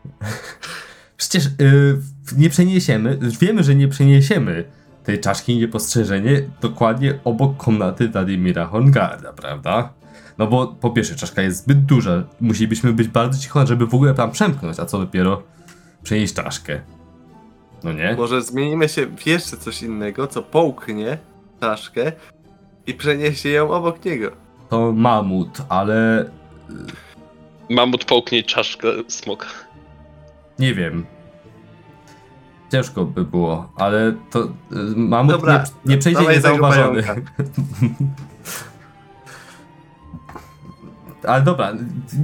[1.17, 2.01] Przecież yy,
[2.37, 4.63] nie przeniesiemy, wiemy, że nie przeniesiemy
[5.03, 9.93] tej czaszki niepostrzeżenie dokładnie obok komnaty Wladimira Hongarda, prawda?
[10.41, 14.13] No bo po pierwsze, czaszka jest zbyt duża, musielibyśmy być bardzo cicho, żeby w ogóle
[14.13, 15.43] tam przemknąć, a co dopiero
[16.03, 16.81] przenieść czaszkę.
[17.83, 18.15] No nie?
[18.17, 21.17] Może zmienimy się w jeszcze coś innego, co połknie
[21.59, 22.11] czaszkę
[22.87, 24.31] i przeniesie ją obok niego.
[24.69, 26.25] To mamut, ale
[27.69, 29.47] Mamut połknie czaszkę smoka.
[30.59, 31.05] Nie wiem.
[32.71, 34.49] Ciężko by było, ale to y,
[34.95, 37.03] mamut Dobra, nie, nie przejdzie niezauważony.
[41.27, 41.73] ale dobra,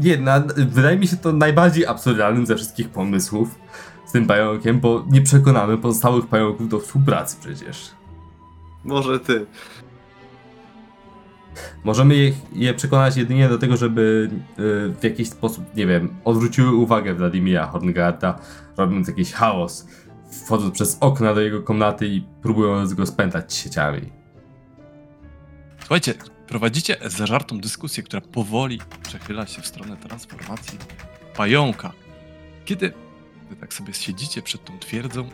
[0.02, 3.60] nie, na, wydaje mi się to najbardziej absurdalnym ze wszystkich pomysłów
[4.06, 7.92] z tym pająkiem, bo nie przekonamy pozostałych pająków do współpracy przecież.
[8.84, 9.46] Może ty.
[11.84, 16.76] Możemy je, je przekonać jedynie do tego, żeby y, w jakiś sposób, nie wiem, odwróciły
[16.76, 18.40] uwagę Wladimira Horngarda,
[18.78, 19.88] robiąc jakiś chaos,
[20.46, 24.02] wchodząc przez okna do jego komnaty i próbując go spętać sieciami.
[25.80, 26.14] Słuchajcie,
[26.48, 30.80] prowadzicie zażartą dyskusję, która powoli przechyla się w stronę transformacji
[31.36, 31.92] pająka.
[32.66, 32.94] Kiedy
[33.50, 35.30] wy tak sobie siedzicie przed tą twierdzą,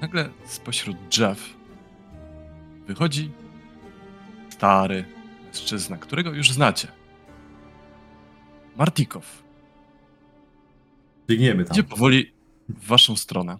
[0.00, 1.54] nagle spośród drzew
[2.86, 3.30] wychodzi
[4.50, 5.04] stary
[5.44, 6.88] mężczyzna, którego już znacie.
[8.76, 9.42] Martikow.
[11.26, 11.74] Biegniemy tam.
[11.74, 12.32] Idzie powoli
[12.68, 13.56] w waszą stronę.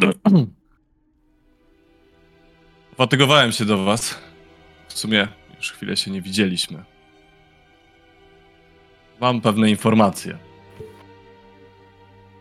[2.96, 4.18] Fatygowałem się do was.
[4.88, 6.84] W sumie już chwilę się nie widzieliśmy.
[9.20, 10.38] Mam pewne informacje.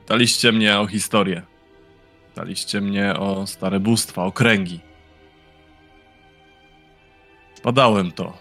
[0.08, 1.42] Daliście mnie o historię.
[2.36, 4.80] Daliście mnie o stare bóstwa, kręgi.
[7.56, 8.38] Zbadałem to.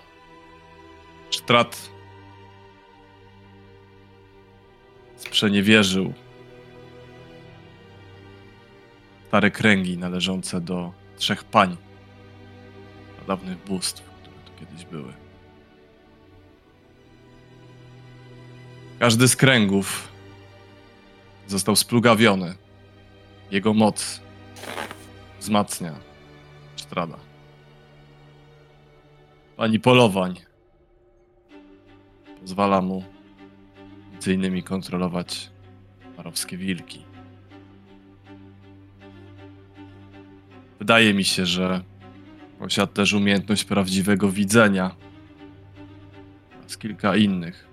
[1.30, 1.90] Sztrat
[5.16, 6.12] sprzeniewierzył
[9.28, 11.76] stare kręgi należące do trzech pań
[13.26, 15.12] dawnych bóstw, które tu kiedyś były.
[18.98, 20.08] Każdy z kręgów
[21.46, 22.54] został splugawiony.
[23.50, 24.20] Jego moc
[25.40, 25.94] wzmacnia
[26.76, 27.16] Sztrada.
[29.56, 30.34] Pani polowań
[32.40, 33.04] pozwala mu
[34.12, 35.50] między innymi kontrolować
[36.16, 37.04] parowskie wilki.
[40.78, 41.84] Wydaje mi się, że
[42.66, 44.94] posiada też umiejętność prawdziwego widzenia
[46.58, 47.68] oraz kilka innych.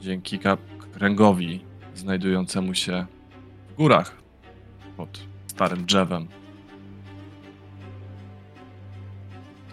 [0.00, 0.38] Dzięki
[0.92, 1.64] kręgowi
[1.94, 3.06] znajdującemu się
[3.68, 4.16] w górach
[4.96, 6.28] pod starym drzewem.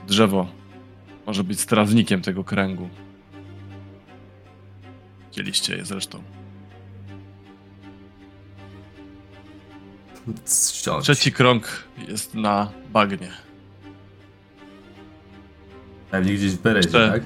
[0.07, 0.47] Drzewo
[1.25, 2.89] może być strażnikiem tego kręgu.
[5.29, 6.23] Widzieliście je zresztą.
[10.73, 11.03] Ściąć.
[11.03, 13.31] Trzeci krąg jest na bagnie.
[16.11, 17.23] Pewnie gdzieś w Berezie, tak?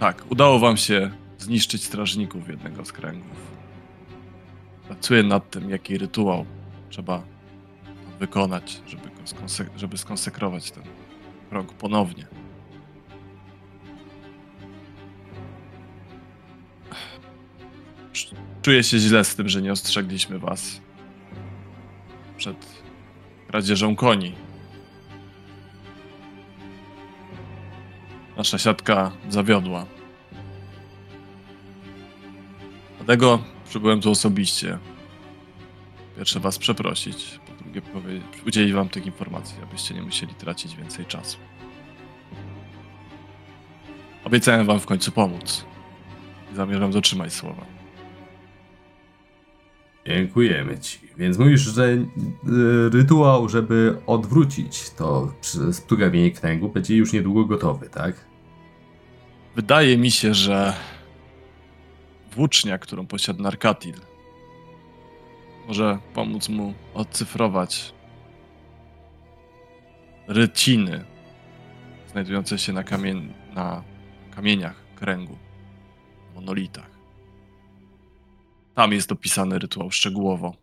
[0.00, 3.36] Tak, udało wam się zniszczyć strażników jednego z kręgów.
[4.86, 6.46] Pracuję nad tym, jaki rytuał
[6.90, 7.22] trzeba
[8.18, 10.82] wykonać, żeby, go skonsek- żeby skonsekrować ten
[11.50, 12.26] krąg ponownie.
[18.62, 20.80] Czuję się źle z tym, że nie ostrzegliśmy was
[22.40, 22.82] przed
[23.48, 24.32] kradzieżą koni.
[28.36, 29.86] Nasza siatka zawiodła.
[32.96, 34.78] Dlatego przybyłem tu osobiście.
[36.16, 37.82] Pierwsze was przeprosić, po drugie
[38.46, 41.38] udzielić wam tych informacji, abyście nie musieli tracić więcej czasu.
[44.24, 45.64] Obiecałem wam w końcu pomóc.
[46.54, 47.79] Zamierzam dotrzymać słowa.
[50.10, 50.98] Dziękujemy ci.
[51.16, 52.06] Więc mówisz, że y,
[52.92, 55.32] rytuał, żeby odwrócić to
[55.72, 58.24] splugawienie kręgu, będzie już niedługo gotowy, tak?
[59.56, 60.74] Wydaje mi się, że
[62.32, 63.94] włócznia, którą posiada Narkatil,
[65.68, 67.94] może pomóc mu odcyfrować
[70.28, 71.04] ryciny
[72.12, 73.82] znajdujące się na, kamien- na
[74.30, 75.38] kamieniach kręgu,
[76.34, 76.89] monolitach.
[78.80, 80.54] Tam jest opisany rytuał szczegółowo.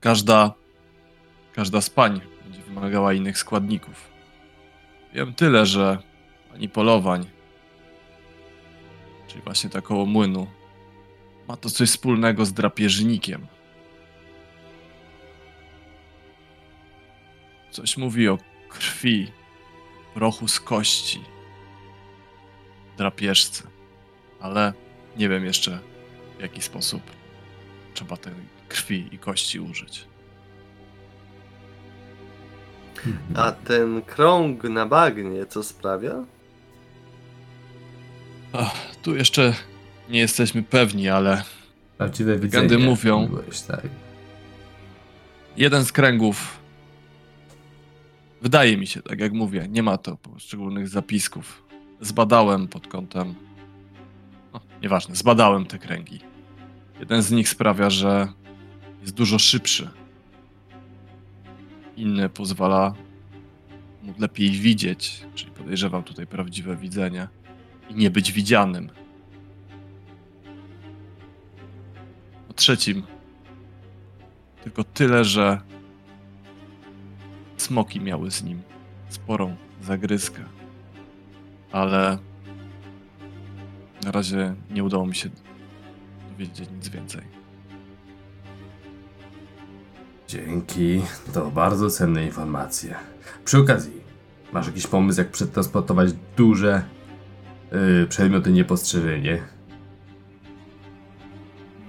[0.00, 0.54] Każda,
[1.52, 4.10] każda z pań będzie wymagała innych składników.
[5.14, 5.98] Wiem tyle, że
[6.52, 7.26] pani polowań
[9.28, 10.46] czyli właśnie ta koło młynu,
[11.48, 13.46] ma to coś wspólnego z drapieżnikiem.
[17.70, 18.38] Coś mówi o
[18.68, 19.32] krwi,
[20.14, 21.20] prochu z kości,
[22.96, 23.68] drapieżce,
[24.40, 24.72] ale
[25.16, 25.89] nie wiem jeszcze
[26.40, 27.02] w jaki sposób
[27.94, 28.32] trzeba tej
[28.68, 30.04] krwi i kości użyć.
[33.34, 36.24] A ten krąg na bagnie co sprawia?
[38.52, 39.54] Ach, tu jeszcze
[40.08, 41.42] nie jesteśmy pewni, ale
[41.98, 42.62] Prawdziwe widzenie.
[42.62, 43.26] Legendy mówią.
[43.26, 43.86] Byłeś, tak.
[45.56, 46.60] jeden z kręgów.
[48.42, 51.62] Wydaje mi się, tak jak mówię, nie ma to poszczególnych zapisków.
[52.00, 53.34] Zbadałem pod kątem.
[54.52, 56.29] No, nieważne, zbadałem te kręgi.
[57.00, 58.28] Jeden z nich sprawia, że
[59.00, 59.90] jest dużo szybszy.
[61.96, 62.94] Inny pozwala
[64.02, 67.28] mu lepiej widzieć, czyli podejrzewam tutaj prawdziwe widzenie
[67.88, 68.90] i nie być widzianym.
[72.50, 73.02] O trzecim
[74.62, 75.60] tylko tyle, że
[77.56, 78.62] smoki miały z nim
[79.08, 80.44] sporą zagryzkę.
[81.72, 82.18] Ale
[84.04, 85.30] na razie nie udało mi się
[86.40, 87.22] dowiedzieć nic więcej.
[90.28, 91.02] Dzięki.
[91.34, 92.94] To bardzo cenne informacje.
[93.44, 94.00] Przy okazji,
[94.52, 96.82] masz jakiś pomysł, jak przetransportować duże
[98.02, 99.42] y, przedmioty niepostrzeżenie?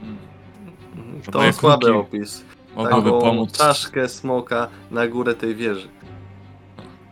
[0.03, 1.22] Mm.
[1.32, 2.44] To moje słaby kruki- opis.
[2.76, 3.57] Mogłoby taką pomóc.
[3.57, 5.88] czaszkę smoka na górę tej wieży.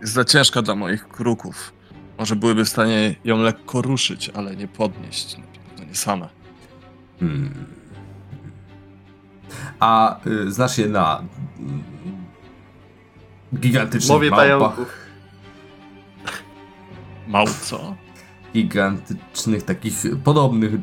[0.01, 1.73] Jest za ciężka dla moich kruków.
[2.17, 5.37] Może byłyby w stanie ją lekko ruszyć, ale nie podnieść.
[5.37, 6.38] Na pewno nie same.
[7.19, 7.65] Hmm.
[9.79, 11.23] A y, znasz je na
[11.59, 11.83] mm,
[13.55, 14.95] gigantycznych Mowie małpach, pająków.
[17.27, 17.95] Mało co?
[18.53, 20.79] gigantycznych takich podobnych, y,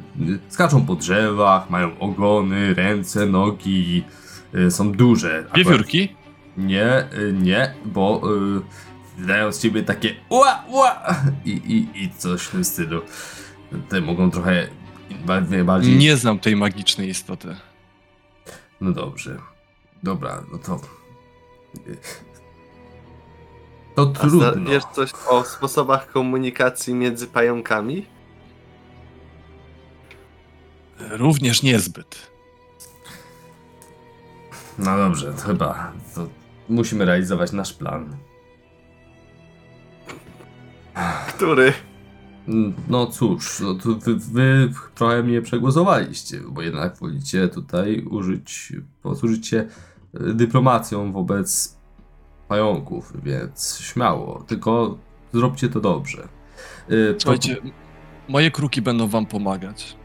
[0.49, 4.05] skaczą po drzewach, mają ogony, ręce, nogi,
[4.55, 5.47] y, są duże.
[5.55, 6.17] Wiewiórki?
[6.57, 8.23] Nie, y, nie, bo
[9.17, 11.03] y, wydają z ciebie takie ła, ła
[11.45, 13.01] i, i, i coś w tym stylu.
[13.89, 14.69] Te mogą trochę
[15.65, 17.57] bardziej, Nie znam tej magicznej istoty.
[18.81, 19.39] No dobrze.
[20.03, 20.81] Dobra, no to.
[23.95, 24.71] To A trudno.
[24.71, 28.07] wiesz coś o sposobach komunikacji między pająkami?
[31.11, 32.31] Również niezbyt.
[34.79, 35.93] No dobrze, to chyba.
[36.15, 36.29] To
[36.69, 38.17] musimy realizować nasz plan.
[41.29, 41.73] Który?
[42.89, 49.47] No cóż, no to wy, wy trochę mnie przegłosowaliście, bo jednak wolicie tutaj użyć, posłużyć
[49.49, 49.57] się
[50.21, 51.77] y, dyplomacją wobec
[52.49, 54.99] pająków, więc śmiało, tylko
[55.33, 56.29] zróbcie to dobrze.
[56.91, 57.57] Y, to- Słuchajcie,
[58.29, 59.97] moje kruki będą wam pomagać.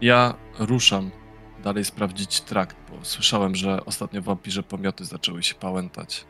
[0.00, 1.10] Ja ruszam
[1.64, 6.24] dalej sprawdzić trakt, bo słyszałem, że ostatnio wampirze pomioty zaczęły się pałętać.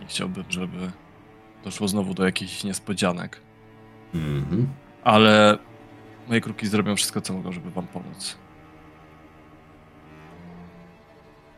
[0.00, 0.90] Nie chciałbym, żeby
[1.64, 3.40] doszło znowu do jakichś niespodzianek.
[4.14, 4.68] Mhm.
[5.04, 5.58] Ale
[6.28, 8.38] moje kruki zrobią wszystko, co mogą, żeby wam pomóc.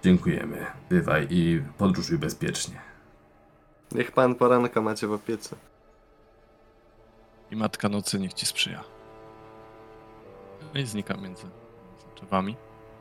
[0.04, 0.66] Dziękujemy.
[0.90, 2.80] Bywaj i podróżuj bezpiecznie.
[3.92, 5.56] Niech pan poranka macie w opiece.
[7.50, 8.84] I matka nocy niech ci sprzyja.
[10.74, 11.46] No i znika między,
[12.16, 12.56] drzewami.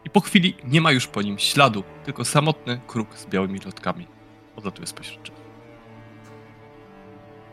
[0.06, 4.08] I po chwili nie ma już po nim śladu, tylko samotny kruk z białymi lotkami.
[4.56, 5.39] Odlatuje spośród drzew.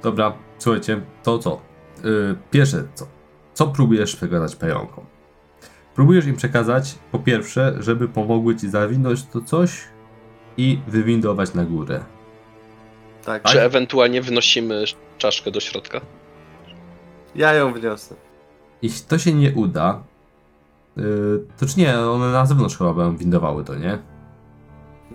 [0.07, 1.61] Dobra, słuchajcie, to co?
[2.05, 3.07] Yy, pierwsze co?
[3.55, 5.05] Co próbujesz przekazać pająkom?
[5.95, 9.85] Próbujesz im przekazać, po pierwsze, żeby pomogły ci zawinąć to coś
[10.57, 12.05] i wywindować na górę.
[13.25, 13.43] Tak.
[13.43, 14.85] Czy ewentualnie wnosimy
[15.19, 16.01] czaszkę do środka?
[17.35, 18.15] Ja ją wniosę.
[18.83, 20.03] Jeśli to się nie uda,
[20.97, 23.99] yy, to czy nie, one na zewnątrz chyba będą windowały to, nie?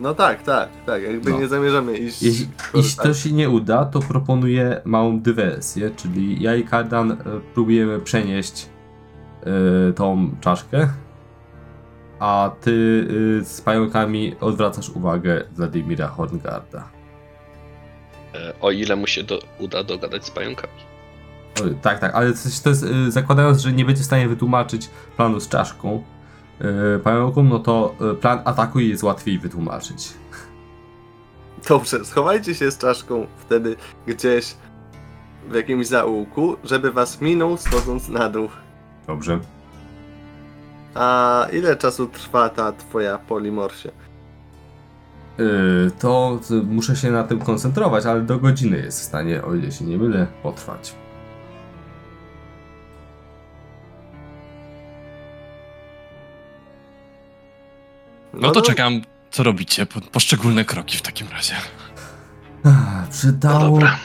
[0.02, 1.04] No tak, tak, tak.
[1.04, 1.40] Jakby No.
[1.40, 2.22] nie zamierzamy iść.
[2.24, 7.16] Jeśli, jeśli to się nie uda, to proponuję małą dywersję, czyli ja i Kardan e,
[7.54, 8.70] próbujemy przenieść
[9.90, 10.88] e, tą czaszkę,
[12.20, 13.08] a ty
[13.42, 16.88] e, z pająkami odwracasz uwagę Wladimira Horngarda.
[18.36, 20.74] E, O ile mu się do, uda dogadać z pająkami.
[21.62, 24.90] O, tak, tak, ale coś to jest, e, zakładając, że nie będzie w stanie wytłumaczyć
[25.18, 26.04] planu z czaszką
[27.04, 30.14] pająkom, no to e, plan ataku jest łatwiej wytłumaczyć.
[31.70, 33.76] Dobrze, schowajcie się z czaszką wtedy
[34.08, 34.56] gdzieś
[35.50, 38.50] w jakimś zaułku, żeby was minął schodząc na dół.
[39.08, 39.40] Dobrze.
[40.96, 43.92] A ile czasu trwa ta twoja polimorsie?
[45.38, 49.56] Yy, to to muszę się na tym koncentrować, ale do godziny jest w stanie, o
[49.56, 50.96] ile się nie mylę, potrwać.
[58.34, 59.02] No to czekam,
[59.32, 59.86] co robicie.
[59.86, 61.54] Po, poszczególne kroki w takim razie.
[62.64, 62.72] No
[63.12, 63.60] Przydało.
[63.70, 63.98] dobra.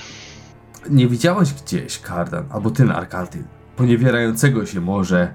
[0.90, 3.44] nie widziałeś gdzieś, Kardan, albo ty, Arkaty,
[3.76, 5.34] poniewierającego się może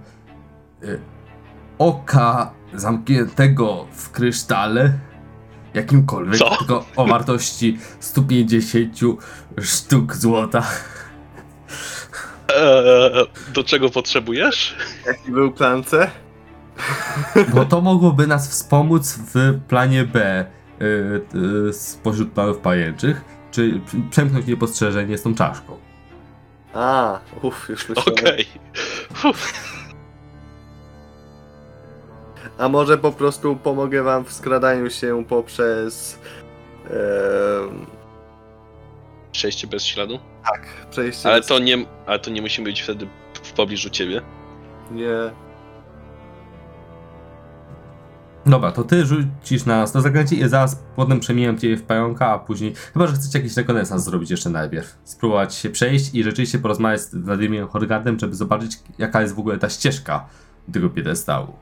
[0.83, 0.99] y,
[1.77, 4.93] oka zamkniętego w krysztale?
[5.73, 6.57] Jakimkolwiek, Co?
[6.57, 8.97] tylko o wartości 150
[9.61, 10.63] sztuk złota.
[12.55, 14.75] Eee, do czego potrzebujesz?
[15.05, 16.11] Jaki był plance?
[17.55, 20.45] Bo to mogłoby nas wspomóc w planie B
[20.81, 21.21] y,
[21.69, 23.21] y, spośród planów pajęczych,
[23.51, 25.77] czy przemknąć niepostrzeżenie z tą czaszką.
[26.73, 28.13] A, uff, już myślałem.
[28.19, 28.45] Okej.
[32.57, 36.19] A może po prostu pomogę wam w skradaniu się poprzez...
[36.85, 37.85] em,
[39.31, 40.19] Przejście bez śladu?
[40.45, 41.29] tak, przejście...
[41.29, 43.07] Ale bez- to nie, ale to nie musimy być wtedy
[43.43, 44.21] w pobliżu ciebie.
[44.91, 45.31] Nie.
[48.45, 52.39] Dobra, to ty rzucisz nas do zakręcie i zaraz potem przemieniam cię w pająka, a
[52.39, 52.73] później...
[52.93, 54.97] Chyba, że chcecie jakiś rekonesans zrobić jeszcze najpierw.
[55.03, 59.57] Spróbować się przejść i rzeczywiście porozmawiać z Władimirem Horgardem, żeby zobaczyć jaka jest w ogóle
[59.57, 60.25] ta ścieżka
[60.73, 61.53] tego piedestału.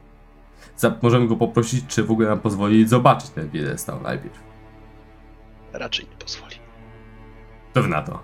[0.77, 4.39] Za możemy go poprosić, czy w ogóle nam pozwoli zobaczyć ten piedestał najpierw.
[5.73, 6.56] Raczej nie pozwoli.
[7.73, 8.19] To na to.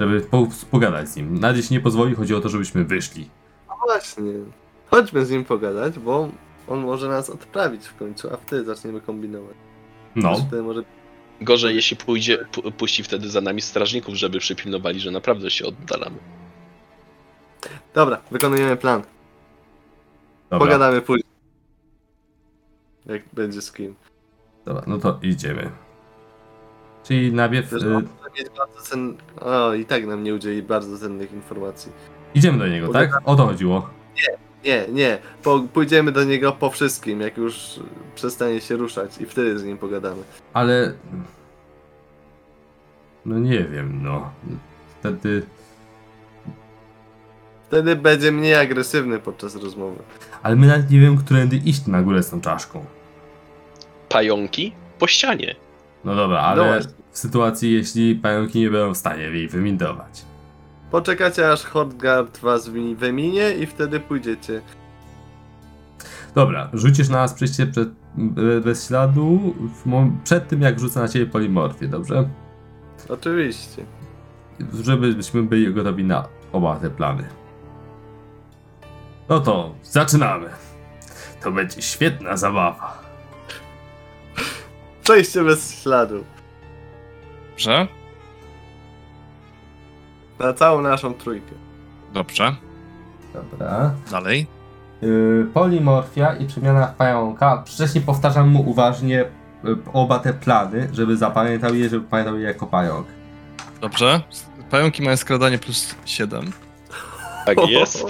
[0.00, 1.40] Żeby po pogadać z nim.
[1.40, 3.30] Nawet jeśli nie pozwoli, chodzi o to, żebyśmy wyszli.
[3.68, 4.32] No właśnie.
[4.90, 6.28] Chodźmy z nim pogadać, bo
[6.70, 9.56] On może nas odprawić w końcu, a wtedy zaczniemy kombinować.
[10.16, 10.82] No, Wtedy może
[11.40, 16.16] Gorzej, jeśli pójdzie, pu- puści wtedy za nami strażników, żeby przypilnowali, że naprawdę się oddalamy.
[17.94, 19.02] Dobra, wykonujemy plan.
[20.50, 21.24] dobra, Pogadamy później.
[23.06, 23.94] Jak będzie z kim.
[24.64, 25.70] dobra, no to idziemy.
[27.04, 28.02] Czyli najpierw Wiesz, y,
[28.82, 29.16] cen...
[29.40, 31.92] O, i tak nam nie udzieli bardzo cennych informacji.
[32.34, 33.10] idziemy do niego, tak?
[33.24, 33.90] O to chodziło.
[34.16, 34.38] Nie,
[34.92, 35.18] nie.
[35.42, 37.80] Po, pójdziemy do niego po wszystkim, jak już
[38.14, 40.22] przestanie się ruszać i wtedy z nim pogadamy.
[40.52, 40.92] Ale.
[43.26, 44.30] No nie wiem, no.
[45.00, 45.42] Wtedy.
[47.68, 50.02] Wtedy będzie mniej agresywny podczas rozmowy.
[50.42, 52.84] Ale my nawet nie wiem, którędy iść na górę z tą czaszką.
[54.08, 55.54] Pająki po ścianie.
[56.04, 56.92] No dobra, No ale właśnie.
[57.12, 60.24] w sytuacji, jeśli pająki nie będą w stanie jej wyminować.
[60.90, 64.62] Poczekacie aż Hordgard was wi- wyminie i wtedy pójdziecie.
[66.34, 71.00] Dobra, rzucisz na nas przejście przed, be- bez śladu w mom- przed tym, jak rzucę
[71.00, 72.28] na ciebie polimorfię, dobrze?
[73.08, 73.84] Oczywiście.
[74.82, 77.24] Żebyśmy byli gotowi na oba te plany.
[79.28, 80.50] No to zaczynamy.
[81.42, 83.02] To będzie świetna zabawa.
[85.02, 86.24] Przejście bez śladu.
[87.50, 87.88] Dobrze?
[90.40, 91.52] Na całą naszą trójkę.
[92.14, 92.54] Dobrze.
[93.34, 93.94] Dobra.
[94.10, 94.46] Dalej.
[95.02, 97.62] Yy, polimorfia i przemiana w pająka.
[97.66, 99.28] Wcześniej powtarzam mu uważnie y,
[99.92, 103.06] oba te plany, żeby zapamiętał je, żeby pamiętał je jako pająk.
[103.80, 104.20] Dobrze.
[104.70, 106.52] Pająki mają skradanie plus 7.
[107.46, 108.04] Tak jest.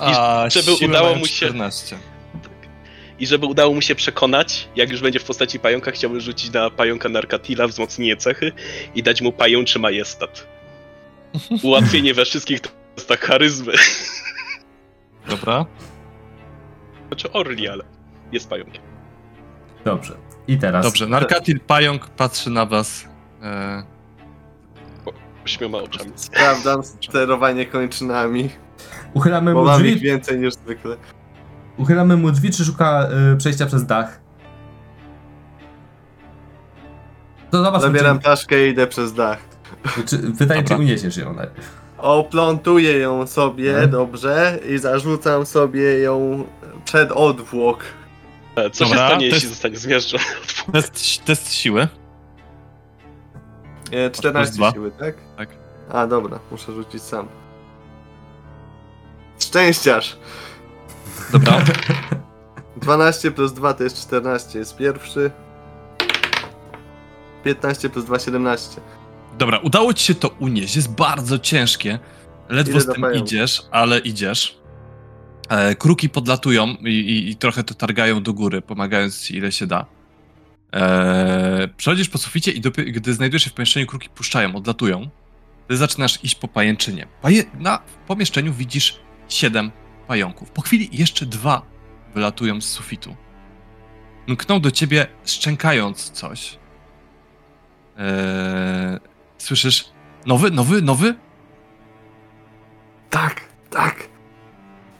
[0.00, 1.96] A żeby udało mu się- 14.
[3.18, 6.70] I żeby udało mu się przekonać, jak już będzie w postaci pająka, chciałbym rzucić na
[6.70, 8.52] pająka Narkatila wzmocnienie cechy
[8.94, 10.46] i dać mu pajączy majestat.
[11.62, 12.60] Ułatwienie we wszystkich
[12.94, 13.72] testach charyzmy.
[15.28, 15.66] Dobra.
[17.08, 17.84] Znaczy Orli, ale
[18.32, 18.82] jest pająkiem.
[19.84, 20.16] Dobrze.
[20.48, 20.86] I teraz.
[20.86, 21.06] Dobrze.
[21.06, 23.08] Narkatil pająk patrzy na was.
[23.42, 23.82] E,
[25.44, 26.12] Ośmioma oczami.
[26.14, 28.50] Sprawdzam sterowanie kończynami,
[29.14, 30.06] Uchylamy bo mu mam ich drzwi.
[30.06, 30.96] więcej niż zwykle.
[31.76, 34.20] Uchylamy mu drzwi, czy szuka y, przejścia przez dach?
[37.50, 39.38] To zobacz, Zabieram paszkę i idę przez dach.
[40.06, 41.82] Czy, pytanie, czy uniesiesz ją najpierw.
[41.98, 43.90] Oplątuję ją sobie Mhm.
[43.90, 46.44] dobrze i zarzucam sobie ją
[46.84, 47.84] przed odwłok.
[48.56, 50.24] E, Co Dobra, się stanie, to jeśli zostanie zmiażdżony?
[50.72, 51.88] test, test siły.
[53.92, 54.72] E, 14 dwa.
[54.72, 55.14] siły, tak?
[55.36, 55.48] Tak.
[55.92, 57.28] A dobra, muszę rzucić sam.
[59.38, 60.16] Szczęściarz!
[61.32, 61.58] Dobra.
[62.76, 65.30] 12 plus 2 to jest 14, jest pierwszy.
[67.44, 68.80] 15 plus 2, 17.
[69.38, 70.76] Dobra, udało ci się to unieść.
[70.76, 71.98] Jest bardzo ciężkie.
[72.48, 74.58] Ledwo Idę z tym idziesz, ale idziesz.
[75.48, 79.66] E, kruki podlatują i, i, i trochę to targają do góry, pomagając ci ile się
[79.66, 79.86] da.
[80.74, 85.08] E, przechodzisz po suficie i dopiero, gdy znajdujesz się w pomieszczeniu, kruki puszczają, odlatują.
[85.68, 87.06] Ty zaczynasz iść po pajęczynie.
[87.22, 89.70] Paje, na w pomieszczeniu widzisz siedem
[90.06, 90.50] pająków.
[90.50, 91.62] Po chwili jeszcze dwa
[92.14, 93.16] wylatują z sufitu.
[94.26, 96.58] Mkną do ciebie, szczękając coś.
[97.98, 98.98] Eee,
[99.42, 99.84] słyszysz?
[100.26, 101.14] Nowy, nowy, nowy?
[103.10, 103.40] Tak,
[103.70, 104.08] tak.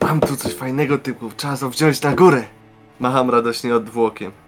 [0.01, 2.43] Mam tu coś fajnego typu, trzeba to wziąć na górę.
[2.99, 4.31] Macham radośnie odwłokiem.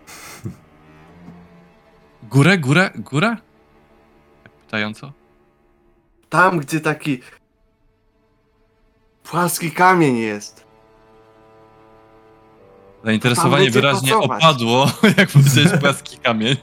[2.23, 3.37] Górę, górę, górę?
[4.43, 5.11] Tak pytająco.
[6.29, 7.19] Tam, gdzie taki
[9.23, 10.65] płaski kamień jest.
[13.03, 14.43] Zainteresowanie wyraźnie pracować.
[14.43, 16.55] opadło, jak powiedziałeś płaski kamień.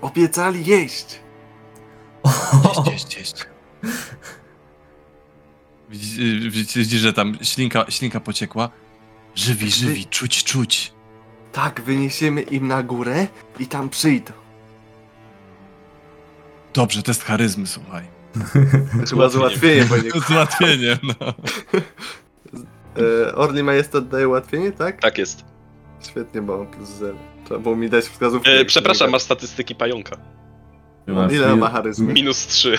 [0.00, 1.20] Obiecali jeść.
[2.86, 3.34] Jeść, jeść, jeść.
[6.76, 8.70] Widzisz, że tam ślinka, ślinka pociekła.
[9.34, 10.92] Żywi, żywi, czuć, czuć.
[11.52, 13.26] Tak, wyniesiemy im na górę
[13.58, 14.32] i tam przyjdą.
[16.74, 18.04] Dobrze, test charyzmy, słuchaj.
[19.10, 20.20] Chyba załatwienie po niego.
[20.28, 21.34] Z ułatwieniem, no.
[23.28, 25.00] E, Orli Majestat daje ułatwienie, tak?
[25.00, 25.44] Tak jest.
[26.10, 27.18] Świetnie, bo mam plus 0.
[27.52, 28.50] Trzeba było mi dać wskazówkę.
[28.50, 30.16] E, przepraszam, to masz statystyki pająka.
[31.06, 32.12] Masz Ile ma charyzmy?
[32.12, 32.78] Minus 3.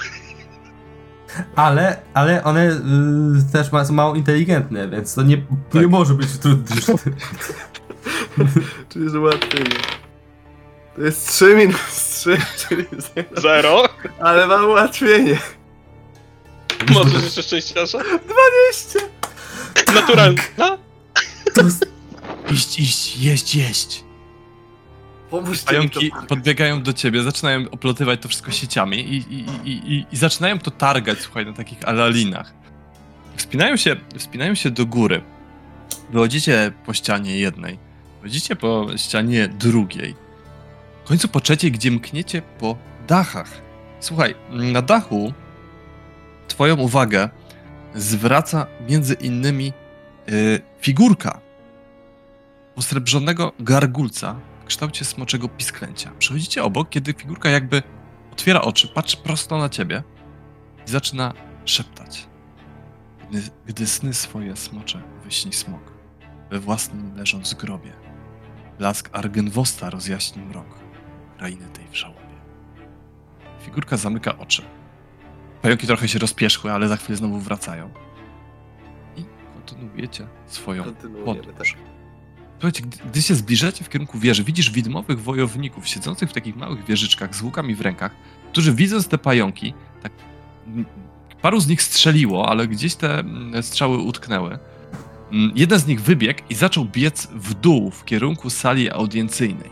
[1.55, 5.37] Ale, ale one y, też ma, są mało inteligentne, więc to nie,
[5.71, 5.81] Tak.
[5.81, 6.75] nie może być trudny.
[8.89, 9.69] Czyli że ułatwienie.
[10.95, 12.85] To jest 3 minus 3, czyli
[13.15, 13.41] 0.
[13.41, 13.83] Zero.
[14.19, 15.37] Ale mam ułatwienie.
[16.93, 17.99] Możesz jeszcze szczęściarza?
[17.99, 18.99] 20!
[19.93, 20.77] Naturalna.
[22.51, 24.03] Iść, iść, jeść, jeść.
[25.33, 25.99] Pomóżcie mi to.
[25.99, 30.59] Pająki podbiegają do ciebie, zaczynają oplotywać to wszystko sieciami i, i, i, i, i zaczynają
[30.59, 32.53] to targać, słuchaj, na takich alalinach.
[33.35, 35.21] Wspinają się, wspinają się do góry.
[36.11, 37.79] Wychodzicie po ścianie jednej.
[38.21, 40.15] Wychodzicie po ścianie drugiej.
[41.05, 42.77] W końcu po trzeciej, gdzie mkniecie po
[43.07, 43.61] dachach.
[43.99, 45.33] Słuchaj, na dachu
[46.47, 47.29] twoją uwagę
[47.95, 49.73] zwraca między innymi
[50.29, 51.39] y, figurka
[52.75, 54.35] posrebrzonego gargulca
[54.73, 56.11] kształcie smoczego pisklęcia.
[56.19, 57.83] Przechodzicie obok, kiedy figurka jakby
[58.31, 60.03] otwiera oczy, patrzy prosto na ciebie
[60.87, 61.33] i zaczyna
[61.65, 62.27] szeptać.
[63.29, 65.93] Gdy, gdy sny swoje smocze wyśni smok,
[66.49, 67.93] we własnym leżąc grobie,
[68.77, 70.79] blask Argenwosta rozjaśni mrok
[71.37, 72.37] krainy tej w żałobie.
[73.61, 74.61] Figurka zamyka oczy.
[75.61, 77.89] Pająki trochę się rozpieszły, ale za chwilę znowu wracają.
[79.17, 81.67] I kontynuujecie swoją Kontynuujemy, tak.
[82.63, 86.85] Słuchajcie, gdy, gdy się zbliżacie w kierunku wieży, widzisz widmowych wojowników siedzących w takich małych
[86.85, 88.11] wieżyczkach z łukami w rękach,
[88.51, 89.73] którzy widząc te pająki,
[90.03, 90.11] tak
[91.41, 93.23] paru z nich strzeliło, ale gdzieś te
[93.61, 94.59] strzały utknęły.
[95.55, 99.69] Jeden z nich wybiegł i zaczął biec w dół w kierunku sali audiencyjnej.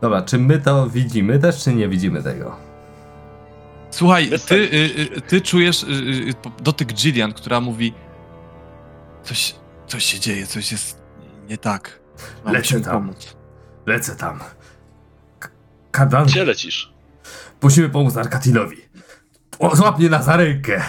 [0.00, 2.56] Dobra, czy my to widzimy też, czy nie widzimy tego?
[3.90, 5.86] Słuchaj, ty, y, y, ty czujesz y,
[6.28, 7.92] y, po- dotyk Jillian, która mówi
[9.22, 9.54] coś,
[9.86, 11.01] coś się dzieje, coś jest
[11.52, 12.00] nie tak.
[12.44, 12.92] Mam Lecę tam.
[12.92, 13.36] pomóc.
[13.86, 14.38] Lecę tam.
[15.38, 15.48] K-
[15.90, 16.92] Kadan, Gdzie lecisz?
[17.62, 18.76] musimy pomóc Arkatilowi.
[19.58, 20.82] O, Złap mnie na za rękę.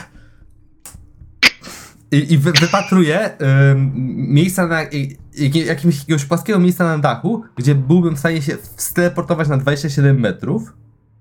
[2.11, 3.29] I, i wy, wypatruję
[3.71, 3.91] ym,
[4.33, 8.57] miejsca na, i, i, jakimś, jakiegoś płaskiego miejsca na dachu, gdzie byłbym w stanie się
[8.77, 10.73] steleportować na 27 metrów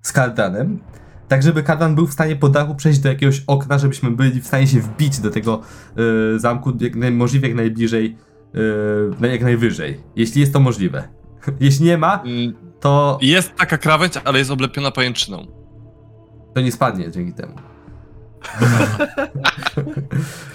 [0.03, 0.79] z Kardanem,
[1.29, 4.47] tak żeby Kardan był w stanie po dachu przejść do jakiegoś okna, żebyśmy byli w
[4.47, 5.61] stanie się wbić do tego
[6.35, 8.17] y, zamku jak naj, możliwie jak najbliżej,
[9.23, 11.09] y, jak najwyżej, jeśli jest to możliwe.
[11.61, 15.47] Jeśli nie ma, Mm, to, Jest taka krawędź, ale jest oblepiona pajęczyną.
[16.55, 17.55] to nie spadnie dzięki temu.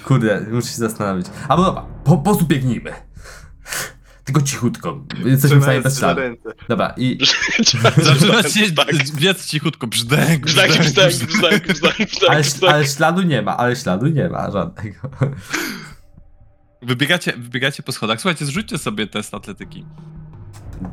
[0.05, 1.27] Kurde, muszę się zastanowić.
[1.47, 2.91] Albo dobra, po, prostu biegnijmy.
[4.23, 4.99] Tylko cichutko.
[5.25, 6.19] Jesteśmy w stanie bez śladu.
[6.21, 6.49] ręce.
[6.69, 7.17] Dobra, i
[7.97, 8.95] Zaczyna się Tak.
[9.15, 11.67] biec cichutko, brzdęk, Brzdęk, brzdęk, brzdęk, brzdęk.
[11.67, 12.73] brzdęk, brzdęk, ale, brzdęk.
[12.73, 15.09] ale śladu nie ma, ale śladu nie ma żadnego.
[16.81, 18.21] Wybiegacie, wybiegacie po schodach.
[18.21, 19.85] Słuchajcie, zrzućcie sobie test atletyki.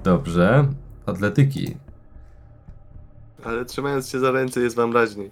[0.05, 0.69] Dobrze.
[1.07, 1.77] Atletyki.
[3.45, 5.31] Ale trzymając się za ręce jest wam raźniej.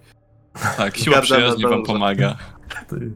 [0.77, 2.37] Tak, siła Garda przyjaźni wam pomaga.
[2.89, 3.13] Ty.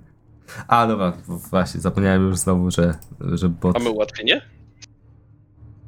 [0.69, 3.79] A, dobra, właśnie, zapomniałem już znowu, że, że bot...
[3.79, 4.43] Mamy ułatwienie?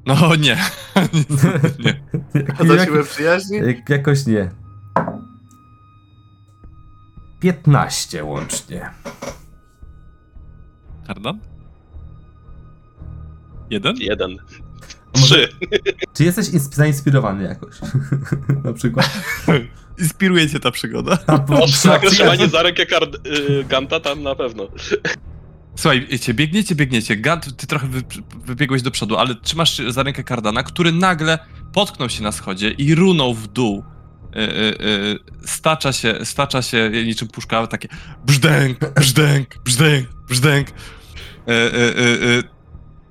[0.06, 0.56] No nie.
[1.84, 2.02] nie.
[2.58, 3.56] A za siłę przyjaźni?
[3.56, 4.50] Jak, jakoś nie.
[7.40, 8.90] 15 łącznie.
[11.08, 11.38] Kardan?
[13.70, 13.96] Jeden?
[13.96, 14.38] Jeden.
[15.12, 15.48] Trzy.
[16.14, 17.74] Czy jesteś ins- zainspirowany jakoś?
[18.64, 19.10] Na przykład.
[19.98, 21.18] Inspiruje cię ta przygoda.
[21.26, 21.66] A, bo-
[22.10, 24.68] trzymanie za rękę kard, y, Ganta tam na pewno.
[25.76, 27.16] Słuchaj, wiecie, biegniecie, biegniecie.
[27.16, 28.02] Gant, ty trochę wy,
[28.44, 31.38] wybiegłeś do przodu, ale trzymasz za rękę Kardana, który nagle
[31.72, 33.84] potknął się na schodzie i runął w dół.
[34.36, 37.88] Y, y, y, stacza się, stacza się niczym puszka, takie
[38.26, 40.68] brzdęk, brzdęk, brzdęk, brzdęk.
[41.48, 42.42] Y, y, y.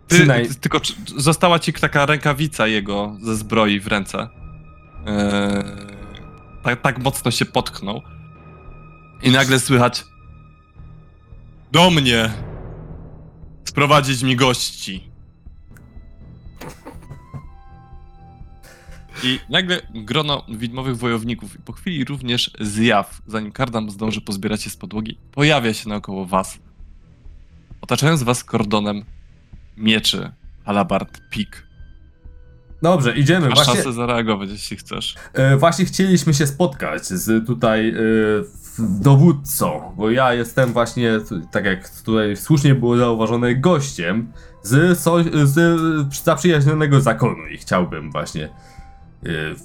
[0.07, 0.27] Ty,
[0.61, 0.79] tylko
[1.17, 4.29] została ci taka rękawica jego ze zbroi w ręce.
[6.63, 8.01] Tak, tak mocno się potknął.
[9.23, 10.05] I nagle słychać
[11.71, 12.29] do mnie
[13.65, 15.11] sprowadzić mi gości.
[19.23, 24.69] I nagle grono widmowych wojowników i po chwili również zjaw, zanim Kardam zdąży pozbierać się
[24.69, 26.59] z podłogi, pojawia się naokoło was.
[27.87, 29.03] Otaczając was kordonem
[29.77, 30.31] mieczy,
[30.65, 31.67] halabard, pik.
[32.81, 33.49] Dobrze, idziemy.
[33.49, 35.15] Masz Właśnie, szansę zareagować, jeśli chcesz.
[35.33, 37.93] e, właśnie chcieliśmy się spotkać z tutaj e,
[38.79, 41.19] dowódcą, bo ja jestem właśnie,
[41.51, 44.31] tak jak tutaj słusznie było zauważone, gościem
[44.63, 45.59] z, so, z
[46.23, 48.49] zaprzyjaźnionego zakonu i chciałbym właśnie e,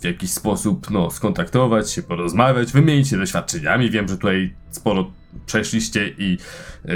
[0.01, 3.90] w jakiś sposób no, skontaktować się, porozmawiać, wymienić się doświadczeniami.
[3.90, 5.11] Wiem, że tutaj sporo
[5.47, 6.39] przeszliście i
[6.85, 6.93] e,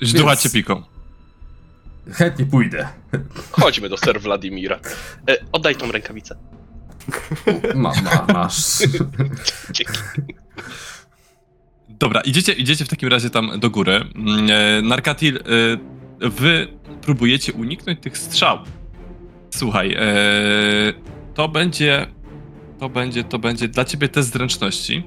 [0.00, 0.82] no, Źdłacie piką.
[2.12, 2.88] chętnie pójdę.
[3.50, 4.78] Chodźmy do Ser Wladimira.
[5.30, 6.36] E, oddaj tą rękawicę.
[7.74, 8.78] Ma, ma, masz.
[9.70, 9.98] Dzięki.
[11.88, 13.92] Dobra, idziecie, idziecie w takim razie tam do góry.
[14.14, 15.40] Mm, e, Narkatil, e,
[16.28, 16.68] wy
[17.02, 18.58] próbujecie uniknąć tych strzał.
[19.50, 20.02] Słuchaj, e,
[21.34, 22.06] to będzie,
[22.78, 25.02] to będzie, to będzie dla ciebie test zręczności.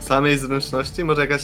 [0.00, 1.04] Samej zręczności?
[1.04, 1.42] Może jakaś...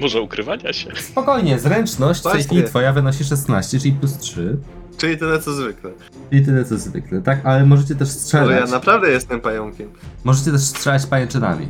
[0.00, 0.90] Może ukrywania się?
[0.96, 2.44] Spokojnie, zręczność Właśnie.
[2.44, 4.56] chwili twoja wynosi 16, czyli plus 3.
[4.98, 5.90] Czyli tyle co zwykle.
[6.32, 7.46] I tyle co zwykle, tak?
[7.46, 8.60] Ale możecie też Może strzelać.
[8.60, 9.88] ja naprawdę jestem pająkiem.
[10.24, 11.68] Możecie też strzelać pajęczynami.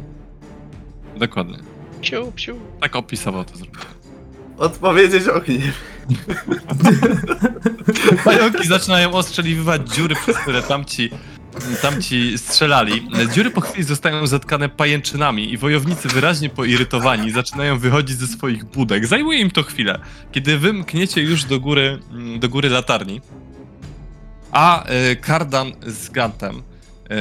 [1.16, 1.58] Dokładnie.
[2.00, 2.56] Psiu, psiu.
[2.80, 3.80] Tak opisował to zrobił.
[4.58, 5.62] Odpowiedzieć ogniem.
[8.24, 11.10] Pająki zaczynają ostrzeliwać dziury, przez które tamci,
[11.82, 13.08] tamci strzelali.
[13.34, 19.06] Dziury po chwili zostają zatkane pajęczynami i wojownicy wyraźnie poirytowani zaczynają wychodzić ze swoich budek.
[19.06, 19.98] Zajmuje im to chwilę.
[20.32, 23.20] Kiedy wy mkniecie już do góry, mm, do góry latarni,
[24.52, 26.62] a e, Kardan z Gantem
[27.10, 27.16] e,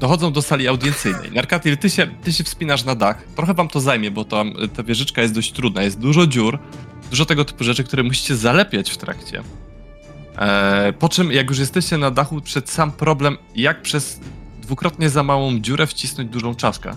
[0.00, 1.32] dochodzą do sali audiencyjnej.
[1.32, 3.24] Narkatil, ty się, ty się wspinasz na dach.
[3.36, 5.82] Trochę wam to zajmie, bo tam e, ta wieżyczka jest dość trudna.
[5.82, 6.58] Jest dużo dziur,
[7.10, 9.42] dużo tego typu rzeczy, które musicie zalepiać w trakcie.
[10.36, 14.20] E, po czym, jak już jesteście na dachu, przed sam problem, jak przez
[14.60, 16.96] dwukrotnie za małą dziurę wcisnąć dużą czaszkę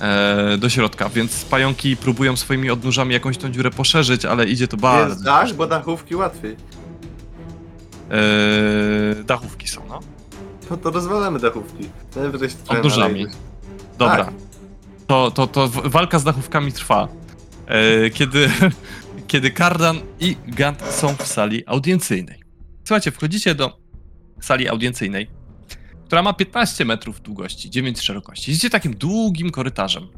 [0.00, 4.76] e, do środka, więc pająki próbują swoimi odnóżami jakąś tą dziurę poszerzyć, ale idzie to
[4.76, 5.08] bardzo.
[5.08, 6.56] Jest dach, bo dachówki łatwiej.
[8.10, 10.00] E, dachówki są, no.
[10.70, 11.88] No to rozwalamy dachówki.
[12.68, 13.26] Odnóżami.
[13.98, 14.24] Dobra.
[14.24, 14.34] Tak.
[15.06, 17.08] To, to, to walka z dachówkami trwa.
[17.66, 18.50] E, kiedy,
[19.30, 22.45] kiedy Kardan i Gant są w sali audiencyjnej.
[22.86, 23.78] Słuchajcie, wchodzicie do
[24.40, 25.30] sali audiencyjnej,
[26.04, 28.50] która ma 15 metrów długości, 9 szerokości.
[28.50, 30.08] Idziecie takim długim korytarzem.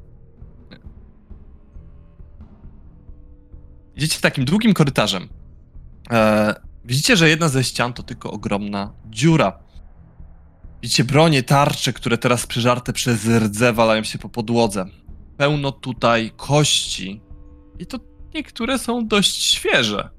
[3.97, 5.28] Idziecie takim długim korytarzem.
[6.11, 6.55] E,
[6.85, 9.59] widzicie, że jedna ze ścian to tylko ogromna dziura.
[10.82, 14.86] Widzicie bronie, tarcze, które teraz przeżarte przez rdze walają się po podłodze.
[15.36, 17.20] Pełno tutaj kości.
[17.78, 17.99] I to
[18.35, 20.19] niektóre są dość świeże.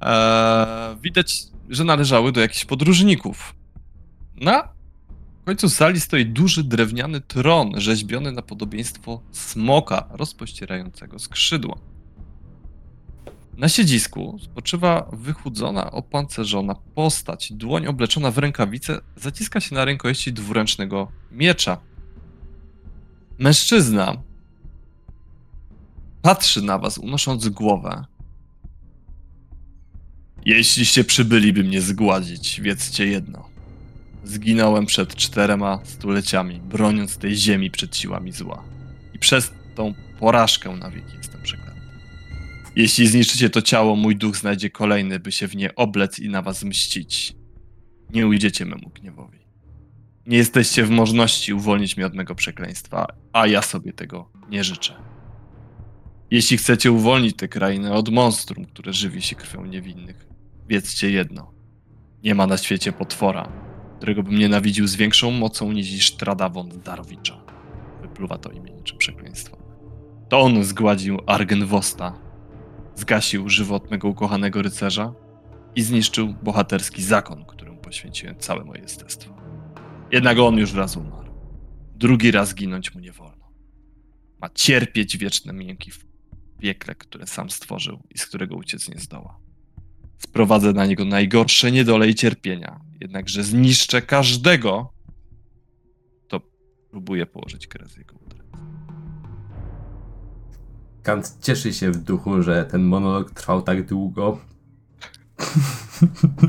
[0.00, 3.54] Eee, widać, że należały do jakichś podróżników.
[4.40, 4.68] Na
[5.44, 11.78] końcu sali stoi duży drewniany tron, rzeźbiony na podobieństwo smoka rozpościerającego skrzydła.
[13.56, 17.52] Na siedzisku spoczywa wychudzona, opancerzona postać.
[17.52, 21.78] Dłoń obleczona w rękawice zaciska się na rękojeści dwuręcznego miecza.
[23.38, 24.22] Mężczyzna
[26.22, 28.04] patrzy na was, unosząc głowę.
[30.48, 33.48] Jeśliście przybyli, by mnie zgładzić, wiedzcie jedno.
[34.24, 38.64] Zginąłem przed czterema stuleciami, broniąc tej ziemi przed siłami zła.
[39.14, 41.80] I przez tą porażkę na wieki jestem przeklęty.
[42.76, 46.42] Jeśli zniszczycie to ciało, mój duch znajdzie kolejny, by się w nie oblec i na
[46.42, 47.34] was mścić.
[48.10, 49.38] Nie ujdziecie memu gniewowi.
[50.26, 54.94] Nie jesteście w możności uwolnić mnie od mego przekleństwa, a ja sobie tego nie życzę.
[56.30, 60.27] Jeśli chcecie uwolnić tę krainę od monstrum, które żywi się krwią niewinnych,
[60.68, 61.52] wiedzcie jedno.
[62.22, 63.52] Nie ma na świecie potwora,
[63.96, 67.44] którego bym nienawidził z większą mocą niż Stradawon Darowicza.
[68.02, 69.56] Wypluwa to imię niczym przekleństwo.
[70.28, 72.18] To on zgładził Argenwosta,
[72.94, 75.14] zgasił żywot mego ukochanego rycerza
[75.74, 79.34] i zniszczył bohaterski zakon, któremu poświęciłem całe moje jestestwo.
[80.12, 81.32] Jednak on już raz umarł.
[81.96, 83.52] Drugi raz ginąć mu nie wolno.
[84.40, 86.06] Ma cierpieć wieczne mięki w
[86.58, 89.47] piekle, które sam stworzył i z którego uciec nie zdoła.
[90.18, 94.92] Sprowadzę na niego najgorsze niedole i cierpienia, jednakże zniszczę każdego,
[96.26, 96.40] kto
[96.90, 98.58] próbuje położyć kres jego udręce.
[101.02, 104.38] Kant cieszy się w duchu, że ten monolog trwał tak długo.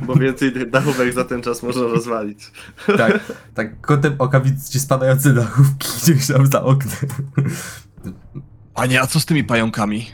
[0.05, 2.51] Bo więcej tych dachówek za ten czas można rozwalić.
[2.97, 7.09] Tak, tak kątem oka widzicie spadające dachówki gdzieś tam za oknem.
[8.73, 10.07] Panie, a co z tymi pająkami?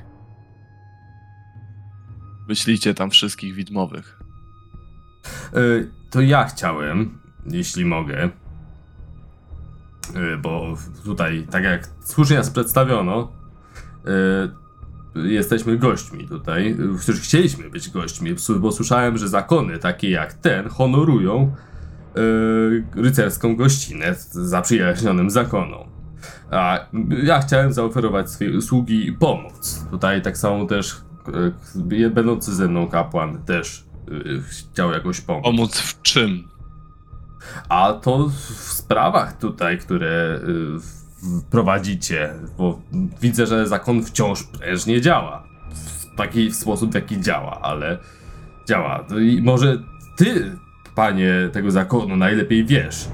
[2.47, 4.19] Wyślijcie tam wszystkich widmowych.
[5.57, 8.29] Y, To ja chciałem, jeśli mogę,
[10.15, 13.31] y, bo tutaj, tak jak słusznie nas przedstawiono,
[15.15, 20.69] y, jesteśmy gośćmi tutaj, którzy chcieliśmy być gośćmi, bo słyszałem, że zakony takie jak ten
[20.69, 21.55] honorują
[22.95, 25.87] rycerską gościnę zaprzyjaźnionym zakonom.
[26.51, 26.79] A
[27.23, 29.85] ja chciałem zaoferować swoje usługi i pomoc.
[29.91, 30.95] Tutaj tak samo też
[32.09, 35.43] będący ze mną kapłan też y, chciał jakoś pomóc.
[35.43, 36.47] Pomóc w czym?
[37.69, 38.33] A to w
[38.73, 42.81] sprawach tutaj, które w- prowadzicie, bo
[43.21, 45.43] widzę, że zakon wciąż prężnie działa.
[45.73, 47.97] W taki sposób, w jaki działa, ale
[48.67, 49.05] działa.
[49.21, 49.77] I może
[50.17, 50.51] ty,
[50.95, 53.07] panie tego zakonu, najlepiej wiesz,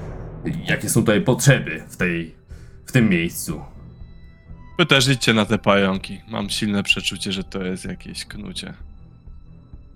[0.68, 2.34] jakie są tutaj potrzeby w tej,
[2.86, 3.60] w tym miejscu.
[4.78, 6.20] Wy też idźcie na te pająki.
[6.28, 8.74] Mam silne przeczucie, że to jest jakieś knucie.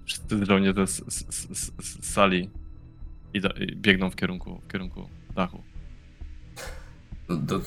[0.05, 2.51] Wszyscy dronie te z, z, z, z sali
[3.35, 5.63] i, do, i biegną w kierunku, w kierunku dachu.
[7.29, 7.61] No To,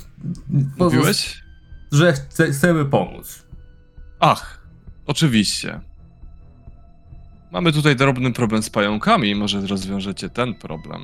[0.77, 1.43] Mówiłeś?
[1.91, 3.45] Że chce, chcemy pomóc.
[4.19, 4.67] Ach,
[5.05, 5.79] oczywiście.
[7.51, 11.01] Mamy tutaj drobny problem z pająkami, może rozwiążecie ten problem.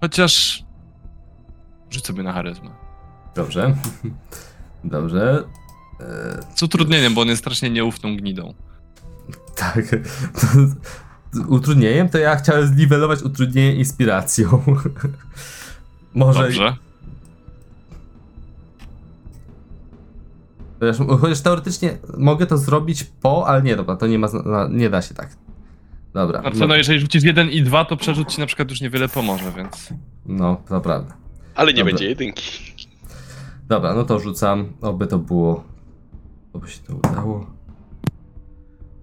[0.00, 0.64] Chociaż...
[1.90, 2.70] Rzuć sobie na charyzmę.
[3.34, 3.74] Dobrze.
[4.86, 5.44] Dobrze.
[6.54, 8.54] Z utrudnieniem, bo on jest strasznie nieufną gnidą.
[9.56, 9.84] tak.
[11.48, 14.62] Utrudnieniem to ja chciałem zniwelować utrudnienie inspiracją.
[16.14, 16.42] Może.
[16.42, 16.76] Dobrze.
[20.80, 24.28] Chociaż, chociaż teoretycznie mogę to zrobić po, ale nie, dobra, to nie ma.
[24.70, 25.36] Nie da się tak.
[26.14, 26.40] Dobra.
[26.40, 29.52] Znaczy, no jeżeli rzucisz jeden i dwa, to przerzut ci na przykład już niewiele pomoże,
[29.56, 29.92] więc...
[30.26, 31.16] No, to prawda.
[31.54, 31.92] Ale nie Dobra.
[31.92, 32.42] będzie jedynki.
[33.68, 34.72] Dobra, no to rzucam.
[34.80, 35.64] Oby to było.
[36.52, 37.46] Oby się to udało.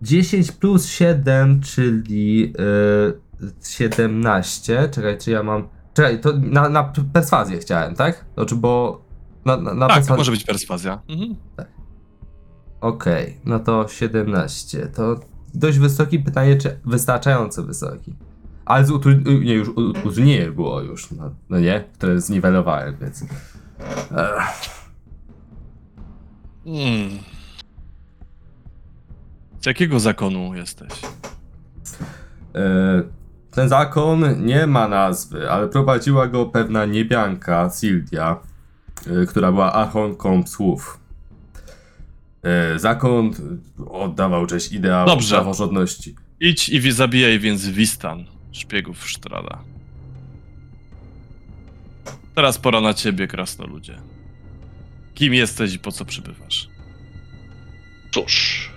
[0.02, 4.90] 10 plus 7, czyli yy, 17.
[4.92, 5.68] Czekaj, czy ja mam.
[5.94, 6.84] Czekaj, to na, na
[7.14, 8.26] perswazję chciałem, tak?
[8.34, 9.02] Znaczy, bo.
[9.46, 11.02] Na, na, na Tak, to perswazję- może być perswazja.
[11.10, 11.36] Mhm.
[12.82, 14.88] Okej, no to 17.
[14.88, 15.20] To
[15.54, 18.16] dość wysoki pytanie, czy wystarczająco wysoki.
[18.66, 21.84] Ale z utru- nie, już utrudnienie było już, no, no nie?
[21.94, 23.26] Które zniwelowałem, więc.
[26.66, 27.10] Hmm.
[29.62, 30.92] Z jakiego zakonu jesteś?
[32.56, 33.04] E,
[33.52, 38.40] Ten zakon nie ma nazwy, ale prowadziła go pewna niebianka, Sildia,
[39.08, 41.00] e, która była archonką psłów.
[42.44, 43.32] E, Zakon
[43.92, 45.36] oddawał cześć ideałom Dobrze.
[45.36, 46.16] praworządności.
[46.40, 49.60] Idź i wi- zabijaj więc Wistan, szpiegów Sztrada.
[52.36, 53.98] Teraz pora na ciebie, krasnoludzie.
[55.16, 56.68] Kim jesteś i po co przybywasz?
[58.14, 58.72] Cóż,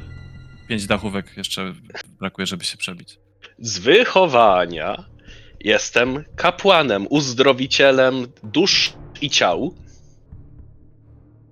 [0.68, 1.74] Pięć dachówek jeszcze
[2.20, 3.18] brakuje, żeby się przebić.
[3.58, 5.04] z wychowania
[5.60, 9.74] jestem kapłanem, uzdrowicielem dusz i ciał.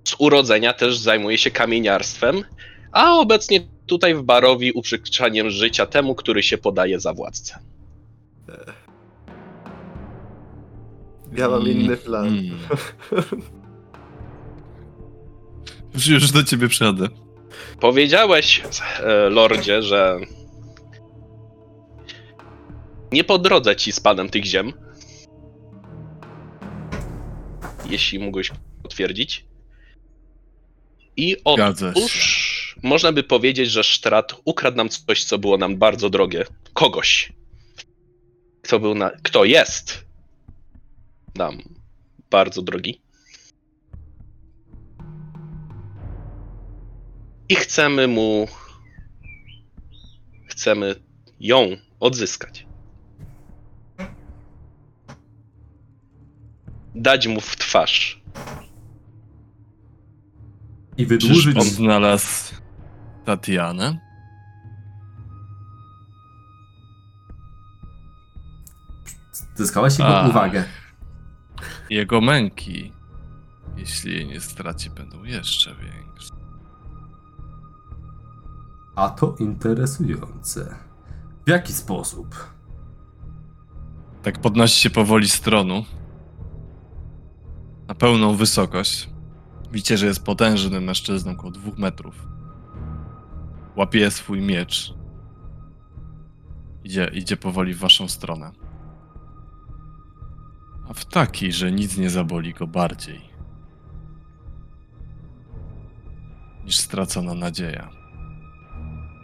[0.04, 2.44] Z urodzenia też zajmuję się kamieniarstwem,
[2.92, 7.58] a obecnie tutaj w Barowi uprzykrzaniem życia temu, który się podaje za władcę.
[11.36, 12.26] Ja mam Mm, inny plan.
[12.28, 12.50] mm.
[15.94, 17.08] Już, już do ciebie przyjadę.
[17.80, 18.62] Powiedziałeś,
[19.00, 20.18] e, lordzie, że
[23.12, 24.72] nie po drodze ci z panem tych ziem.
[27.90, 28.50] Jeśli mógłbyś
[28.82, 29.44] potwierdzić.
[31.16, 36.44] I otóż można by powiedzieć, że Strat ukradł nam coś, co było nam bardzo drogie.
[36.72, 37.32] Kogoś.
[38.62, 39.10] Kto był na.
[39.22, 40.03] Kto jest
[41.34, 41.58] nam
[42.30, 43.00] bardzo drogi.
[47.48, 48.46] I chcemy mu.
[50.46, 50.94] Chcemy
[51.40, 51.68] ją
[52.00, 52.66] odzyskać.
[56.94, 58.22] Dać mu w twarz.
[60.96, 61.44] I wydłużyć.
[61.44, 62.54] Czyż on znalazł
[63.24, 63.98] Tatianę?
[69.54, 70.28] Zyskałaś jego A.
[70.28, 70.64] uwagę.
[71.90, 72.92] Jego męki,
[73.76, 76.34] jeśli jej nie straci, będą jeszcze większe.
[78.96, 80.74] A to interesujące.
[81.46, 82.54] W jaki sposób?
[84.22, 85.84] Tak podnosi się powoli z tronu.
[87.88, 89.10] Na pełną wysokość.
[89.72, 92.28] Widzicie, że jest potężnym mężczyzną, około dwóch metrów.
[93.76, 94.94] Łapie swój miecz.
[96.84, 98.52] Idzie, idzie powoli w waszą stronę.
[100.88, 103.20] A w taki, że nic nie zaboli go bardziej.
[106.64, 107.90] Niż stracona nadzieja.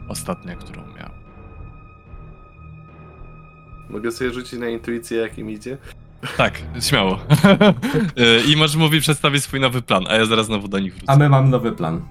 [0.08, 1.10] Ostatnia, którą miał.
[3.90, 5.78] Mogę sobie rzucić na intuicję, jak im idzie?
[6.36, 7.18] Tak, śmiało.
[8.18, 11.12] Y, I możesz mówić, przedstawić swój nowy plan, a ja zaraz znowu do nich wrócę.
[11.12, 12.02] A my mamy nowy plan.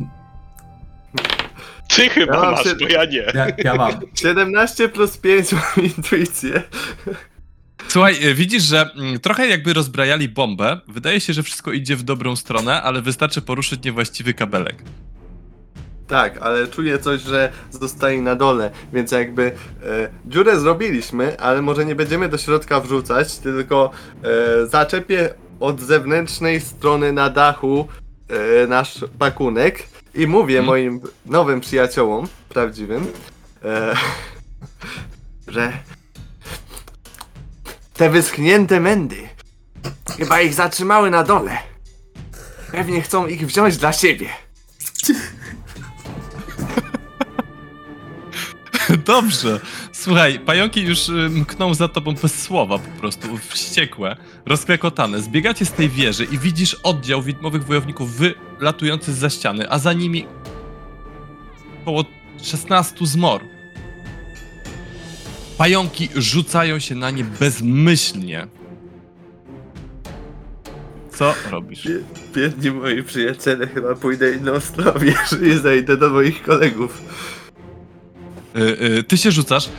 [1.95, 3.25] Ty chyba Ja masz, się- bo ja nie.
[3.33, 3.91] Ja, ja mam.
[4.15, 6.63] 17 plus 5 mam intuicję.
[7.89, 10.81] Słuchaj, y, widzisz, że mm, trochę jakby rozbrajali bombę.
[10.87, 14.75] Wydaje się, że wszystko idzie w dobrą stronę, ale wystarczy poruszyć niewłaściwy kabelek.
[16.07, 21.85] Tak, ale czuję coś, że zostaje na dole, więc jakby e, dziurę zrobiliśmy, ale może
[21.85, 23.91] nie będziemy do środka wrzucać, tylko
[24.23, 25.29] e, zaczepię
[25.59, 27.87] od zewnętrznej strony na dachu
[28.63, 29.83] e, nasz pakunek
[30.15, 30.65] i mówię Mhm.
[30.65, 33.05] moim nowym przyjaciołom, prawdziwym,
[33.63, 33.95] e,
[35.53, 35.73] że
[37.99, 39.29] te wyschnięte mędy
[40.17, 41.57] chyba ich zatrzymały na dole.
[42.71, 44.29] Pewnie chcą ich wziąć dla siebie.
[49.05, 49.59] Dobrze.
[49.91, 54.15] Słuchaj, pająki już y, mkną za tobą bez słowa po prostu, wściekłe,
[54.45, 55.21] rozklekotane.
[55.21, 60.27] Zbiegacie z tej wieży i widzisz oddział widmowych wojowników wylatujący za ściany, a za nimi
[61.81, 62.05] około
[62.41, 63.58] 16 zmor.
[65.59, 68.47] Pająki rzucają się na nie bezmyślnie.
[71.11, 71.85] Co robisz?
[71.85, 72.03] Bie-
[72.35, 77.01] Biedni moi przyjaciele, chyba pójdę inną stronę, jeżeli zajdę do moich kolegów.
[78.55, 78.59] Y,
[78.99, 79.69] y, ty się rzucasz,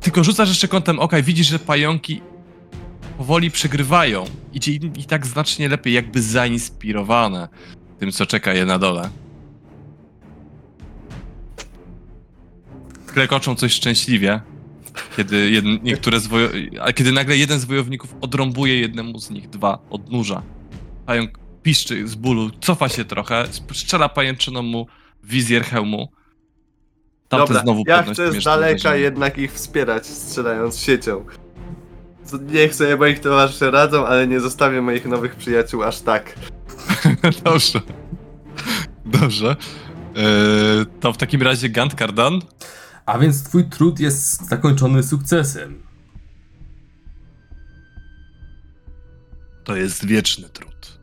[0.00, 2.20] tylko rzucasz jeszcze kątem oka i widzisz, że pająki
[3.18, 4.24] powoli przegrywają.
[4.52, 7.48] Idzie im i tak znacznie lepiej, jakby zainspirowane
[7.98, 9.10] tym, co czeka je na dole.
[13.06, 14.40] Klekoczą coś szczęśliwie,
[15.16, 19.48] kiedy jedn, niektóre z wojo- a kiedy nagle jeden z wojowników odrąbuje jednemu z nich
[19.50, 20.42] dwa odnóża.
[21.06, 21.30] Pająk
[21.62, 24.86] piszczy z bólu, cofa się trochę, strzela pajęczyną mu
[25.24, 26.08] wizjer hełmu.
[27.28, 29.00] Tamten Dobra, znowu ja podnosi chcę z daleka uderzenie.
[29.00, 31.24] jednak ich wspierać, strzelając siecią.
[32.24, 36.34] Co- Niech sobie moich towarzysze radzą, ale nie zostawię moich nowych przyjaciół aż tak.
[37.44, 37.80] Dobrze.
[39.04, 39.56] Dobrze.
[40.16, 42.40] Eee, to w takim razie Gant Kardan?
[43.06, 45.82] A więc twój trud jest zakończony sukcesem.
[49.64, 50.98] To jest wieczny trud.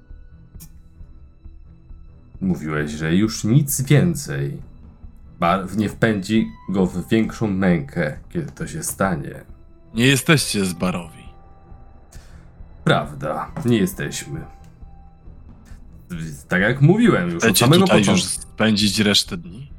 [2.41, 4.61] Mówiłeś, że już nic więcej.
[5.39, 9.43] Barw nie wpędzi go w większą mękę, kiedy to się stanie.
[9.93, 11.23] Nie jesteście zbarowi.
[12.83, 14.45] Prawda, nie jesteśmy.
[16.47, 18.23] Tak jak mówiłem już od Chcecie samego tutaj początku.
[18.25, 19.72] już spędzić resztę dni?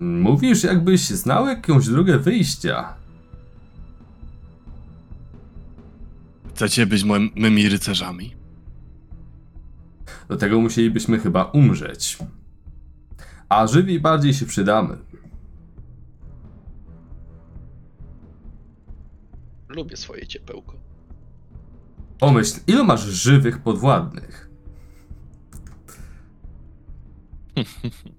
[0.00, 2.94] Mówisz, jakbyś znał jakąś drogę wyjścia.
[6.54, 8.36] Chcecie być moim, mymi rycerzami?
[10.28, 12.18] Do tego musielibyśmy chyba umrzeć.
[13.48, 14.98] A żywi bardziej się przydamy.
[19.68, 20.74] Lubię swoje ciepełko.
[22.18, 24.50] Pomyśl, ilu masz żywych podwładnych?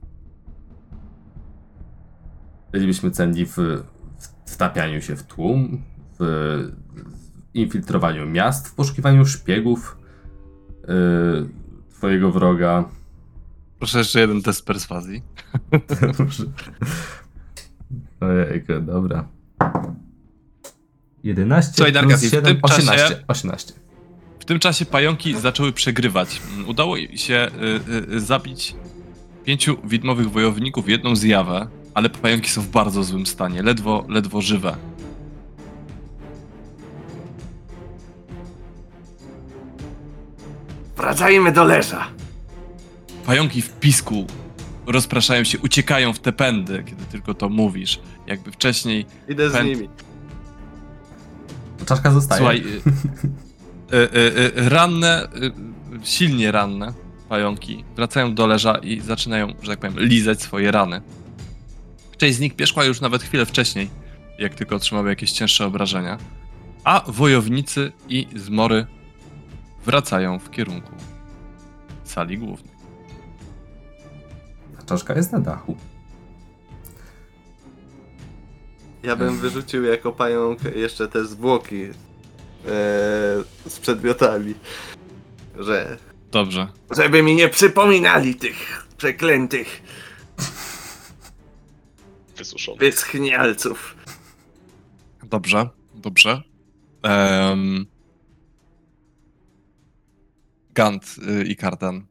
[2.71, 3.55] Bylibyśmy cenni w,
[4.45, 5.81] w wtapianiu się w tłum,
[6.19, 6.71] w
[7.53, 9.97] infiltrowaniu miast, w poszukiwaniu szpiegów
[10.87, 11.49] yy,
[11.89, 12.89] twojego wroga.
[13.79, 15.21] Proszę jeszcze jeden test perswazji.
[18.21, 19.27] Ojejku, dobra.
[21.23, 23.73] 11 Słuchaj, Darka, plus w 7, tym czasie- 18, 18.
[24.39, 26.41] W tym czasie pająki zaczęły przegrywać.
[26.53, 27.47] Mm, Udało się
[28.09, 28.75] y, y, zabić
[29.45, 31.67] pięciu widmowych wojowników, jedną zjawę,
[31.99, 34.75] ale pająki są w bardzo złym stanie, ledwo, ledwo żywe.
[40.97, 42.07] Wracajmy do leża.
[43.25, 44.27] Pająki w pisku
[44.87, 47.99] rozpraszają się, uciekają w te pędy, kiedy tylko to mówisz.
[48.27, 49.05] Jakby wcześniej.
[49.29, 49.89] Idę z Pęd- nimi.
[51.85, 52.37] Czaszka zostaje.
[52.37, 55.51] Słuchaj, y, y, y, y, ranne, y,
[56.03, 56.93] silnie ranne
[57.29, 61.01] pająki wracają do leża i zaczynają, że tak powiem, lizać swoje rany.
[62.19, 63.89] Część z nich pieszła już nawet chwilę wcześniej,
[64.39, 66.17] jak tylko otrzymały jakieś cięższe obrażenia.
[66.83, 68.85] A wojownicy i zmory
[69.85, 70.91] wracają w kierunku
[72.03, 72.73] sali głównej.
[74.85, 75.77] Czaszka jest na dachu.
[79.03, 81.91] Ja bym wyrzucił jako pająk jeszcze te zwłoki e,
[83.67, 84.55] z przedmiotami.
[85.59, 85.97] Że.
[86.31, 86.67] Dobrze.
[86.91, 89.81] Żeby mi nie przypominali tych przeklętych
[92.39, 92.77] Wysuszony.
[92.77, 93.95] wyschnialców.
[95.23, 96.41] Dobrze, dobrze.
[97.03, 97.85] Um,
[100.73, 102.07] Gant y, i Kardan.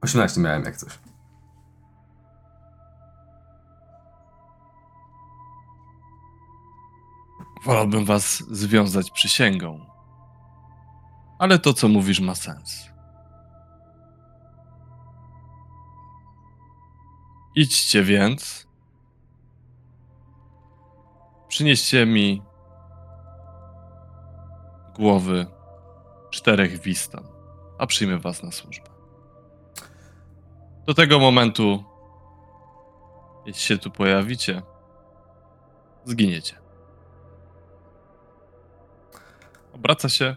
[0.00, 0.98] 18 miałem jak coś.
[7.64, 9.86] Wolałbym was związać przysięgą.
[11.38, 12.92] Ale to, co mówisz, ma sens.
[17.54, 18.71] Idźcie więc.
[21.52, 22.42] Przynieście mi
[24.94, 25.46] głowy
[26.30, 27.24] czterech wistan,
[27.78, 28.88] a przyjmę was na służbę.
[30.86, 31.84] Do tego momentu,
[33.46, 34.62] jeśli się tu pojawicie,
[36.04, 36.56] zginiecie.
[39.74, 40.36] Obraca się.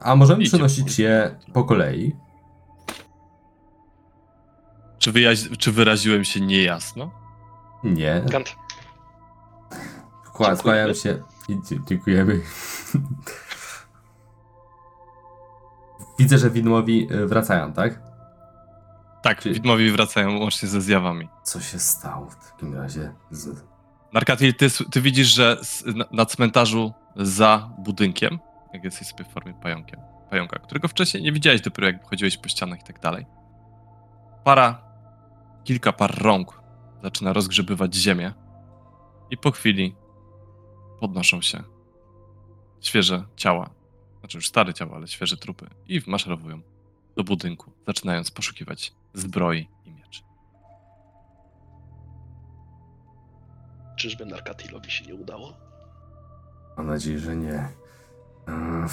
[0.00, 2.16] A możemy przenosić je po kolei?
[4.98, 7.10] Czy, wyjaź- czy wyraziłem się niejasno?
[7.84, 8.22] Nie.
[8.30, 8.56] Kant.
[10.36, 11.22] Kła- Skłaniam się.
[11.88, 12.40] Dziękujemy.
[16.18, 18.00] Widzę, że widmowi y, wracają, tak?
[19.22, 21.28] Tak, Czy- widmowie wracają łącznie ze zjawami.
[21.42, 23.12] Co się stało w takim razie?
[23.30, 23.64] Z...
[24.12, 25.56] Narkatil, ty, ty widzisz, że
[26.12, 28.38] na cmentarzu za budynkiem,
[28.72, 30.00] jak jesteś sobie w formie pająkiem,
[30.30, 33.26] pająka, którego wcześniej nie widziałeś dopiero jak chodziłeś po ścianach i tak dalej.
[34.44, 34.82] Para,
[35.64, 36.60] kilka par rąk
[37.02, 38.34] zaczyna rozgrzebywać ziemię
[39.30, 39.96] i po chwili
[41.00, 41.62] podnoszą się
[42.80, 43.70] świeże ciała
[44.26, 46.60] znaczy już stare ciała, ale świeże trupy i wmaszerowują
[47.16, 50.22] do budynku, zaczynając poszukiwać zbroi i mieczy.
[53.98, 55.52] Czyżby Narkatilowi się nie udało?
[56.76, 57.68] Mam nadzieję, że nie.
[58.48, 58.88] Eee,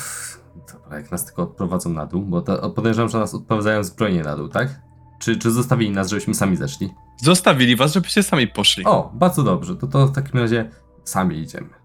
[0.74, 4.36] Dobra, jak nas tylko odprowadzą na dół, bo to, podejrzewam, że nas odprowadzają zbrojnie na
[4.36, 4.82] dół, tak?
[5.20, 6.94] Czy, czy zostawili nas, żebyśmy sami zeszli?
[7.18, 8.86] Zostawili was, żebyście sami poszli.
[8.86, 10.70] O, bardzo dobrze, to, to w takim razie
[11.04, 11.83] sami idziemy.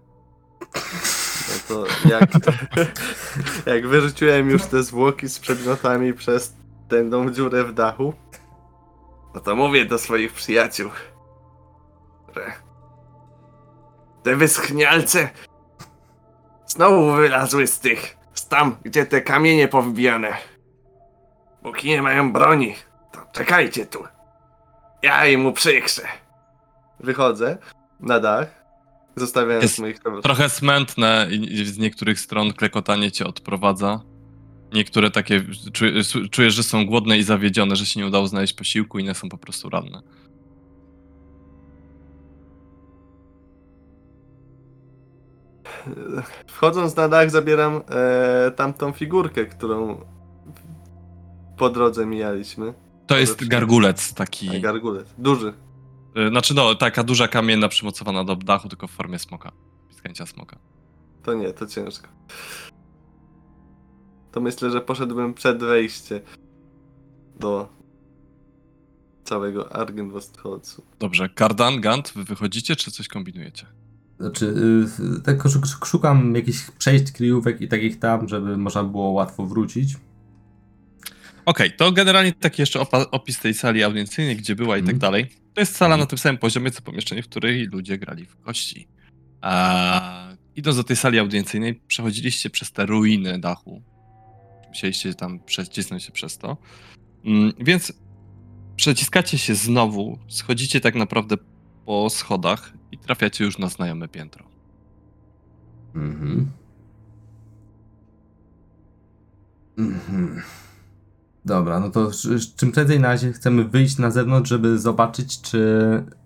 [1.49, 2.29] No to jak,
[3.65, 6.53] jak wyrzuciłem już te zwłoki z przedmiotami przez
[6.89, 8.13] tę dziurę w dachu,
[9.35, 10.91] no to mówię do swoich przyjaciół,
[12.35, 12.51] że
[14.23, 15.29] te wyschnialce
[16.67, 20.37] znowu wylazły z tych, z tam, gdzie te kamienie powbijane.
[21.63, 22.75] Póki nie mają broni,
[23.11, 24.03] to czekajcie tu.
[25.01, 26.07] Ja im uprzykrzę.
[26.99, 27.57] Wychodzę
[27.99, 28.47] na dach,
[29.19, 29.99] zostawiając Jest moich.
[30.23, 34.01] Trochę smętne i z niektórych stron klekotanie cię odprowadza.
[34.73, 35.43] Niektóre takie
[36.31, 39.37] czujesz, że są głodne i zawiedzione, że się nie udało znaleźć posiłku, inne są po
[39.37, 40.01] prostu ranne.
[46.47, 50.05] Wchodząc na dach zabieram e, tamtą figurkę, którą
[51.57, 52.73] po drodze mijaliśmy.
[53.07, 54.57] To jest gargulec taki.
[54.57, 55.13] A gargulet.
[55.17, 55.53] Duży.
[56.17, 59.51] Y, Znaczy no, taka duża kamienna przymocowana do dachu, tylko w formie smoka.
[59.89, 60.59] Pisknięcia smoka.
[61.23, 62.07] To nie, to ciężko.
[64.31, 66.21] To myślę, że poszedłbym przed wejście
[67.39, 67.69] do
[69.23, 70.83] całego Argenwostholzu.
[70.99, 73.65] Dobrze, Kardan, Gant, wy wychodzicie, czy coś kombinujecie?
[74.19, 74.53] Znaczy,
[74.99, 79.97] yy, tak szuk- szukam jakichś przejść, kryjówek i takich tam, żeby można było łatwo wrócić.
[81.45, 84.99] Okej, to generalnie taki jeszcze opa- opis tej sali audiencyjnej, gdzie była i tak Mhm.
[84.99, 85.29] dalej.
[85.53, 88.87] To jest sala na tym samym poziomie, co pomieszczenie, w której ludzie grali w kości.
[89.41, 93.83] A, idąc do tej sali audiencyjnej, przechodziliście przez te ruiny dachu.
[94.67, 96.57] Musieliście tam przecisnąć się przez to.
[97.25, 97.93] Mm, więc
[98.75, 101.35] przeciskacie się znowu, schodzicie tak naprawdę
[101.85, 104.49] po schodach i trafiacie już na znajome piętro.
[105.95, 106.51] Mhm.
[109.77, 110.41] Mhm.
[111.45, 112.11] Dobra, no to
[112.57, 115.57] czym prędzej na razie chcemy wyjść na zewnątrz, żeby zobaczyć, czy.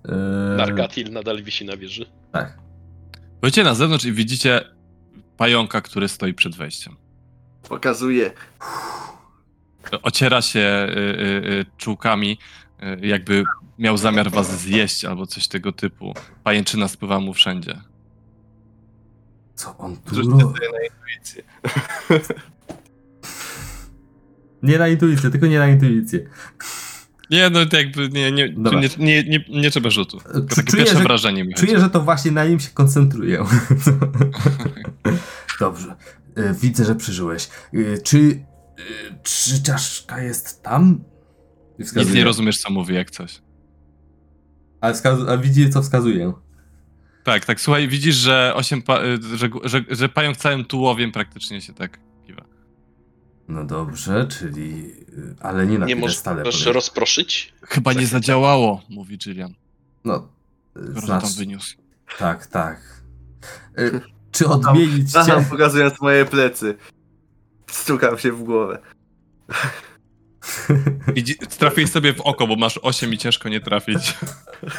[0.05, 2.05] Yy, Narkatil nadal wisi na wieży.
[2.31, 2.57] Tak.
[3.41, 4.61] Wyjdziecie na zewnątrz i widzicie
[5.37, 6.95] pająka, który stoi przed wejściem.
[7.69, 8.31] Pokazuję.
[10.03, 12.37] ociera się y, y, y, czułkami,
[13.03, 13.43] y, jakby
[13.79, 16.13] miał zamiar was zjeść albo coś tego typu.
[16.43, 17.81] Pajęczyna spływa mu wszędzie.
[19.55, 20.41] Co on tu robi?
[20.41, 21.43] sobie na intuicję.
[24.63, 26.19] Nie na intuicję, tylko nie na intuicję.
[27.29, 30.19] Nie, no to jakby nie, nie, nie, nie, nie, nie trzeba rzutu.
[30.19, 31.81] Tylko takie Czuję, pierwsze że, wrażenie mi czuję, chodzi.
[31.83, 33.43] że to właśnie na nim się koncentruję.
[35.59, 35.95] Dobrze.
[36.37, 37.49] Y, Widzę, że przeżyłeś.
[37.73, 38.43] Y, Czy, y,
[39.23, 41.03] czy czaszka jest tam?
[41.79, 43.41] Nic nie rozumiesz, co mówi, jak coś.
[44.81, 44.93] A,
[45.27, 46.33] a widzi, co wskazuję.
[47.23, 49.01] Tak, tak, słuchaj, widzisz, że osiem pa-
[49.35, 51.99] że, że, że pająk całym tułowiem praktycznie się tak.
[53.47, 54.91] No dobrze, czyli...
[55.09, 56.43] y, Ale nie na Nie stale.
[56.43, 57.53] możesz rozproszyć?
[57.61, 59.53] Chyba nie zadziałało, mówi Jillian.
[60.05, 60.27] No,
[60.75, 61.77] znaczy, tam wyniósł.
[62.17, 63.03] tak, tak.
[63.79, 64.01] Y,
[64.31, 65.45] Czy odmienić Aha, cię?
[65.49, 66.75] pokazując moje plecy.
[67.71, 68.79] Stukam się w głowę.
[71.15, 74.17] Widzi- Trafiaj sobie w oko, bo masz 8 i ciężko nie trafić.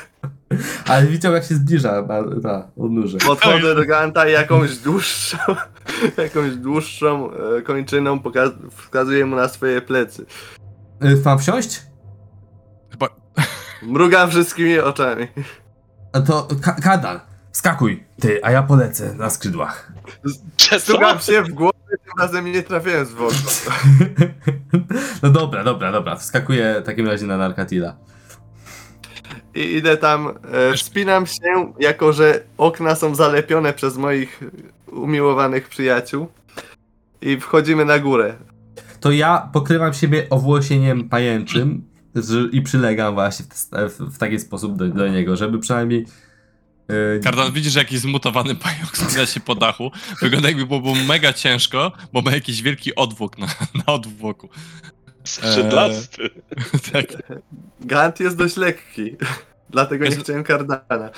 [0.88, 3.18] Ale widział jak się zbliża na, na odnóże.
[3.18, 5.36] Podchodzę do Ganta i jakąś dłuższą,
[6.24, 10.26] jakąś dłuższą e, kończyną poka- wskazuję mu na swoje plecy.
[11.04, 11.82] Y, Mam wsiąść?
[12.90, 13.08] Chyba
[13.82, 15.28] Mrugam wszystkimi oczami.
[16.12, 17.20] A To ka Kadan,
[17.52, 18.04] skakuj.
[18.20, 19.92] Ty, a ja polecę na skrzydłach.
[20.78, 21.73] Stukam się w głowę,
[22.20, 23.34] razem nie trafiając w oko.
[25.22, 26.16] No dobra, dobra, dobra.
[26.16, 27.96] Wskakuję w takim razie na Narkatila.
[29.54, 34.40] I idę tam, e, wspinam się, jako że okna są zalepione przez moich
[34.92, 36.26] umiłowanych przyjaciół.
[37.22, 38.34] I wchodzimy na górę.
[39.00, 41.82] To ja pokrywam siebie owłosieniem pajęczym
[42.14, 46.06] z- i przylegam właśnie w, w, w taki sposób do, do niego, żeby przynajmniej...
[46.90, 49.90] y, Kardan, widzisz, że jakiś zmutowany pająk spina się po dachu.
[50.22, 53.46] Wygląda jakby było mega ciężko, bo ma jakiś wielki odwłok na,
[53.86, 54.48] na odwłoku.
[55.24, 56.30] Skrzydlasty.
[56.92, 57.06] tak.
[57.80, 59.16] Gant jest dość lekki.
[59.70, 61.10] Dlatego nie Jest- chciałem kardana.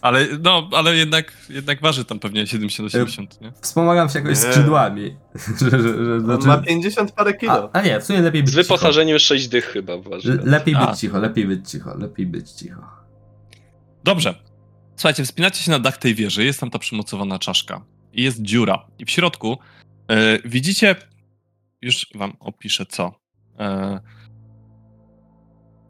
[0.00, 3.52] Ale, no, ale jednak, jednak waży tam pewnie 70-80, nie?
[3.60, 4.36] Wspomagam się jakoś Nie.
[4.36, 5.16] skrzydłami.
[5.60, 7.70] że, że, że, On znaczy, ma 50 parę a, kilo.
[7.72, 8.62] a nie, w sumie lepiej być Z cicho.
[8.62, 10.34] wyposażeniem 6 dych chyba waży.
[10.34, 10.86] Le- Lepiej A.
[10.86, 12.80] być cicho, lepiej być cicho, lepiej być cicho.
[14.04, 14.34] Dobrze.
[14.96, 17.84] Słuchajcie, wspinacie się na dach tej wieży, jest tam ta przymocowana czaszka.
[18.12, 18.86] I jest dziura.
[18.98, 19.58] I w środku
[20.12, 20.96] E, widzicie,
[21.82, 23.12] już wam opiszę co.
[23.58, 24.00] E,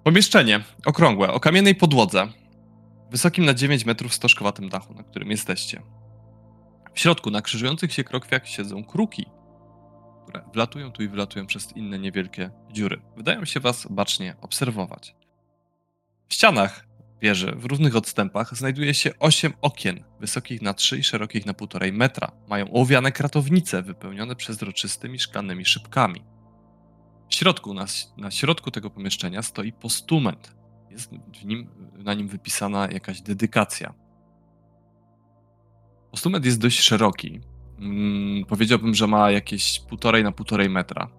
[0.05, 2.29] pomieszczenie okrągłe, o kamiennej podłodze,
[3.11, 5.83] wysokim na 9 metrów stożkowatym dachu, na którym jesteście.
[6.95, 9.27] W środku na krzyżujących się krokwiach siedzą kruki,
[10.23, 13.03] które wlatują tu i wylatują przez inne niewielkie dziury.
[13.17, 15.15] Wydają się was bacznie obserwować.
[16.29, 16.87] W ścianach
[17.23, 21.93] wieży w różnych odstępach znajduje się 8 okien, wysokich na 3 i szerokich na 1,5
[21.93, 22.33] metra.
[22.49, 26.25] Mają ołowiane kratownice wypełnione przezroczystymi szklanymi szybkami.
[27.31, 27.87] W środku, na,
[28.17, 30.55] na środku tego pomieszczenia stoi postument.
[30.91, 31.69] Jest w nim,
[31.99, 33.95] na nim wypisana jakaś dedykacja.
[36.11, 37.41] Postument jest dość szeroki.
[37.79, 41.11] Mm, powiedziałbym, że ma jakieś 1,5 na 1,5 metra.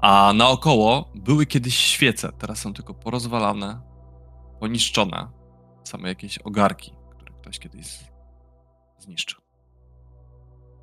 [0.00, 3.95] A naokoło były kiedyś świece, teraz są tylko porozwalane,
[4.60, 5.28] poniszczone.
[5.84, 8.04] Same jakieś ogarki, które ktoś kiedyś z-
[8.98, 9.40] zniszczył.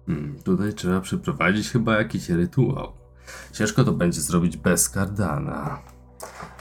[0.05, 2.93] Hmm, tutaj trzeba przeprowadzić chyba jakiś rytuał.
[3.53, 5.81] Ciężko to będzie zrobić bez kardana.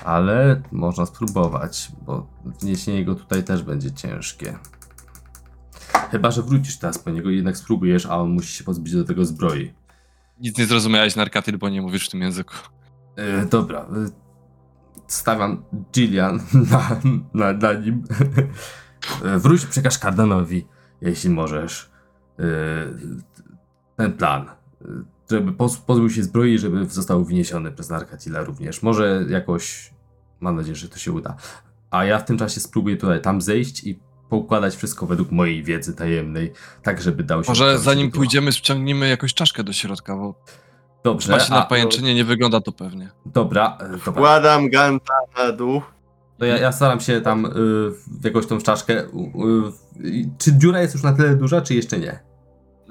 [0.05, 4.59] Ale można spróbować, bo wniesienie go tutaj też będzie ciężkie.
[6.10, 9.05] Chyba, że wrócisz teraz po niego i jednak spróbujesz, a on musi się pozbyć do
[9.05, 9.74] tego zbroi.
[10.40, 12.55] Nic nie zrozumiałeś, Narkatyl, bo nie mówisz w tym języku.
[13.16, 13.86] E, dobra.
[15.12, 16.40] Stawiam Gillian
[16.70, 17.01] na,
[17.34, 18.05] na, na nim.
[19.43, 20.66] Wróć, przekaż Kardanowi,
[21.01, 21.90] jeśli możesz,
[22.39, 22.44] e,
[23.97, 24.47] ten plan.
[25.30, 28.82] Żeby poz, pozbył się zbroi, żeby został wniesiony przez Narkatila również.
[28.82, 29.94] Może jakoś,
[30.40, 31.36] mam nadzieję, że to się uda.
[31.90, 35.94] A ja w tym czasie spróbuję tutaj tam zejść i poukładać wszystko według mojej wiedzy
[35.94, 36.52] tajemnej,
[36.82, 37.51] tak żeby dał się...
[37.51, 40.44] Może zanim pójdziemy, ściągniemy jakąś czaszkę do środka, bo
[41.04, 43.10] Dobrze, macie na pajęczynie, nie wygląda to pewnie.
[43.26, 44.12] dobra, e, dobra.
[44.12, 45.82] Wkładam Ganta na dół.
[46.38, 47.50] To ja, ja staram się tam y,
[48.20, 48.94] w jakąś tą czaszkę.
[48.94, 49.06] Y,
[50.05, 52.20] y, czy dziura jest już na tyle duża, czy jeszcze nie?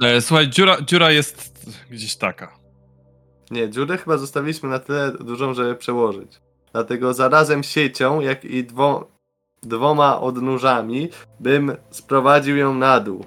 [0.01, 2.51] E, Słuchaj, dziura, dziura jest gdzieś taka.
[3.51, 6.41] Nie, dziurę chyba zostawiliśmy na tyle dużą, żeby przełożyć.
[6.71, 9.07] Dlatego zarazem siecią, jak i dwo,
[9.63, 11.09] dwoma odnóżami,
[11.39, 13.25] bym sprowadził ją na dół.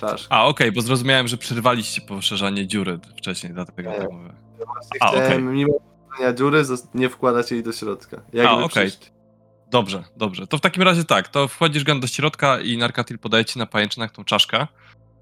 [0.00, 0.34] Czaszkę.
[0.34, 3.98] A, okej, bo zrozumiałem, że przerwaliście poszerzanie dziury wcześniej, dlatego Nie.
[3.98, 4.32] tak mówię.
[4.66, 5.42] Właśnie a, chciałem okej.
[5.54, 5.72] mimo
[6.08, 6.62] położenia dziury
[6.94, 8.16] nie wkładać jej do środka.
[8.32, 8.86] Jakby A, okej.
[8.90, 9.06] przyszli.
[9.70, 10.46] Dobrze, dobrze.
[10.46, 13.66] To w takim razie tak, to wchodzisz gan do środka i Narkatil podaje ci na
[13.66, 14.58] pajęczynach tą czaszkę.
[14.60, 14.66] E,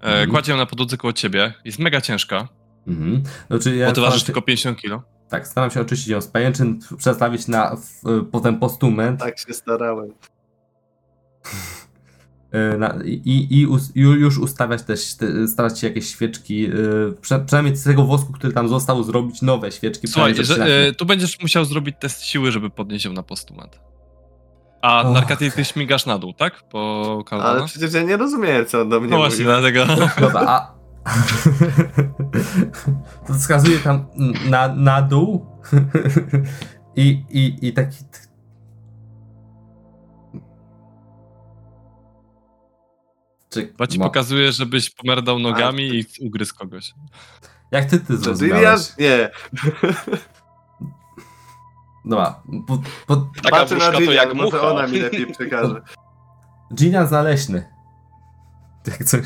[0.01, 0.31] Mhm.
[0.31, 1.53] Kładzie ją na podłodze koło ciebie.
[1.65, 2.47] Jest mega ciężka,
[2.87, 3.23] Mhm.
[3.47, 5.03] Znaczy ja bo ty ważysz się, tylko 50 kilo.
[5.29, 10.13] Tak, staram się oczyścić ją z pajęczyn, przestawić na w, potem postument Tak się starałem.
[12.73, 17.13] y, na, i, i us, ju- już ustawiać też, te, starać się jakieś świeczki, y,
[17.21, 20.07] prze, przynajmniej z tego wosku, który tam został, zrobić nowe świeczki.
[20.07, 23.79] Słuchaj, że, e, tu będziesz musiał zrobić test siły, żeby podnieść ją na postument.
[24.81, 25.13] A Och.
[25.13, 26.63] Narkatil, ty śmigasz na dół, tak?
[26.69, 27.51] Po Kaldana?
[27.51, 29.45] Ale przecież ja nie rozumiem, co on do mnie No właśnie, mówi.
[29.45, 29.85] dlatego...
[30.21, 30.77] Dobra, a...
[33.27, 34.05] to wskazuje tam
[34.49, 35.45] na, na dół
[36.95, 37.97] i, i, i taki...
[43.49, 46.93] Czy, Bo ci mo- pokazuje, żebyś pomerdał nogami i ugryzł kogoś.
[47.71, 48.97] Jak ty ty zrozumiałeś?
[48.99, 49.29] Nie.
[52.05, 54.71] Dobra, po, po, Taka Patrzę na to Julian, jak może mucha.
[54.71, 55.81] ona mi lepiej przekaże.
[56.75, 57.69] Ginian Zaleśny.
[58.87, 59.21] Jak coś...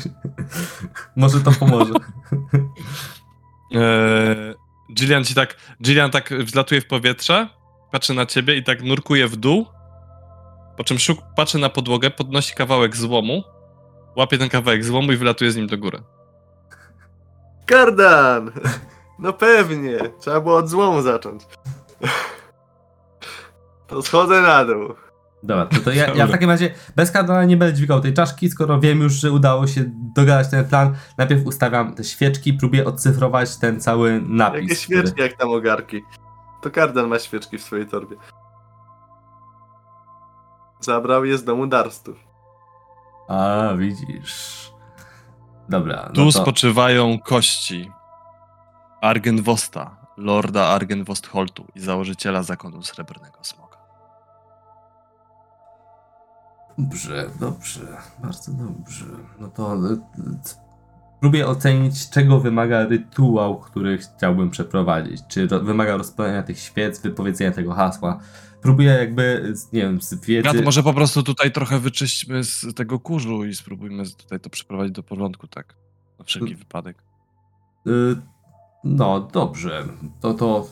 [1.16, 1.94] Może to pomoże.
[3.72, 4.54] Eee,
[4.94, 7.48] Gillian ci tak, Gillian tak wzlatuje w powietrze,
[7.92, 9.66] patrzy na ciebie i tak nurkuje w dół,
[10.76, 13.42] po czym szuk patrzy na podłogę, podnosi kawałek złomu,
[14.16, 16.02] łapie ten kawałek złomu i wylatuje z nim do góry.
[17.66, 18.52] Kardan!
[19.18, 19.98] No pewnie.
[20.20, 21.42] Trzeba było od złomu zacząć.
[23.86, 24.94] To schodzę na dół.
[25.42, 28.50] Dobra, to, to ja, ja w takim razie bez kardana nie będę dźwigał tej czaszki,
[28.50, 29.84] skoro wiem już, że udało się
[30.16, 30.94] dogadać ten plan.
[31.18, 34.60] Najpierw ustawiam te świeczki, próbuję odcyfrować ten cały napis.
[34.62, 36.02] Jakie który- świeczki jak tam ogarki.
[36.62, 38.16] To Kardan ma świeczki w swojej torbie.
[40.80, 42.31] Zabrał je z domu Darstów.
[43.32, 44.70] A, widzisz.
[45.68, 46.42] Dobra, Tu no to...
[46.42, 47.90] spoczywają kości
[49.00, 53.78] Argenwosta, lorda Argenwostholtu i założyciela zakonu Srebrnego Smoka.
[56.78, 59.04] Dobrze, dobrze, bardzo dobrze.
[59.40, 59.76] No to
[61.20, 65.22] próbuję ocenić, czego wymaga rytuał, który chciałbym przeprowadzić.
[65.28, 68.20] Czy ro, wymaga rozpalenia tych świec, wypowiedzenia tego hasła.
[68.62, 70.48] Próbuję jakby, nie wiem, z wiedzy...
[70.48, 74.50] Ja to może po prostu tutaj trochę wyczyśćmy z tego kurzu i spróbujmy tutaj to
[74.50, 75.74] przeprowadzić do porządku, tak?
[76.18, 76.58] Na wszelki Mm.
[76.58, 77.02] wypadek.
[77.86, 78.16] Y,
[78.84, 79.84] No, dobrze.
[80.20, 80.68] To to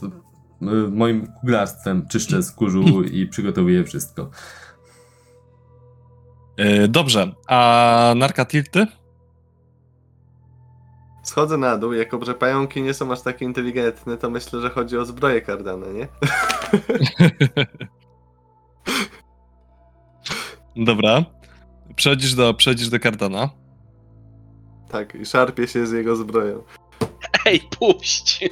[0.63, 4.31] y, moim kuglarstwem czyszczę z kurzu i przygotowuję wszystko.
[6.89, 8.87] Dobrze, a Narka Tilty?
[11.31, 14.99] Schodzę na dół, jako że pająki nie są aż takie inteligentne, to myślę, że chodzi
[14.99, 16.09] o zbroję Kardana, nie?
[20.87, 21.25] Dobra.
[21.97, 23.51] Przechodzisz do, przechodzisz do Kardana.
[24.89, 26.63] Tak, i szarpie się z jego zbroją.
[27.47, 28.49] Ej, puść!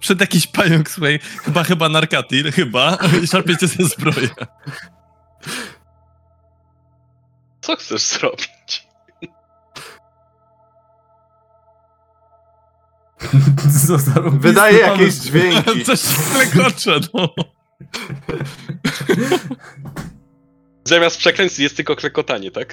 [0.00, 4.28] Przed jakiś pająk, słuchaj, chyba, chyba narkatil, chyba, i szarpiecie ze zbroję.
[7.60, 8.53] Co chcesz zrobić?
[14.32, 15.84] Wydaje jakieś dźwięki.
[15.84, 17.34] Coś klekocze, no.
[20.84, 22.72] Zamiast przekleństw jest tylko klekotanie, tak?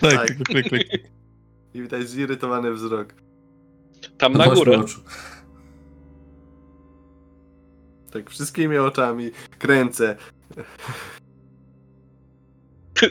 [0.00, 0.26] Tak, Tak.
[0.28, 0.88] tylko klik, klik.
[1.74, 3.14] I widać zirytowany wzrok.
[4.18, 4.78] Tam na Zobaczmy górę.
[4.78, 5.00] oczu.
[8.12, 10.16] Tak wszystkimi oczami kręcę.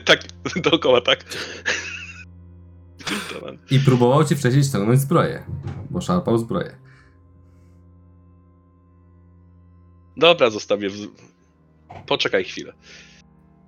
[0.06, 0.20] tak,
[0.56, 1.20] dookoła, tak.
[3.72, 5.44] I próbował ci wcześniej ściągnąć zbroję.
[5.90, 6.76] Bo szarpał zbroję.
[10.18, 10.90] Dobra, zostawię.
[10.90, 11.08] W...
[12.08, 12.74] Poczekaj chwilę.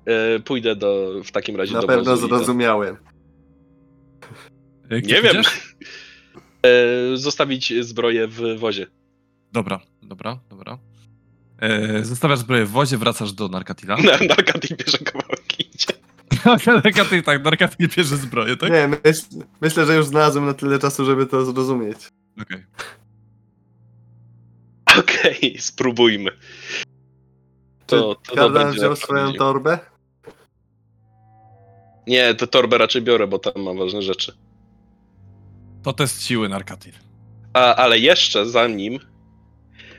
[0.05, 2.97] E, pójdę do, w takim razie Na do pewno do- zrozumiałem.
[4.89, 5.35] Jak Nie wiem.
[6.65, 8.87] E, zostawić zbroję w wozie.
[9.51, 10.77] Dobra, dobra, dobra.
[11.59, 13.97] E, zostawiasz zbroję w wozie, wracasz do Narkatila.
[14.11, 14.97] Na, na Katy bierze
[16.83, 18.71] Narkatil, tak, Narkatil bierze zbroję, tak?
[18.71, 19.23] Nie, myśl,
[19.61, 21.97] myślę, że już znalazłem na tyle czasu, żeby to zrozumieć.
[22.41, 22.65] Okej.
[24.99, 26.31] Okej, spróbujmy.
[27.85, 29.79] To, to Kardan będzie wziął swoją torbę?
[32.07, 34.33] Nie, tę torbę raczej biorę, bo tam mam ważne rzeczy.
[35.83, 36.93] To test siły Narkatil.
[37.53, 38.99] A, ale jeszcze zanim.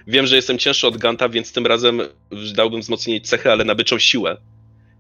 [0.07, 2.01] Wiem, że jestem cięższy od Ganta, więc tym razem
[2.55, 4.37] dałbym wzmocnienie cechy, ale na byczą siłę.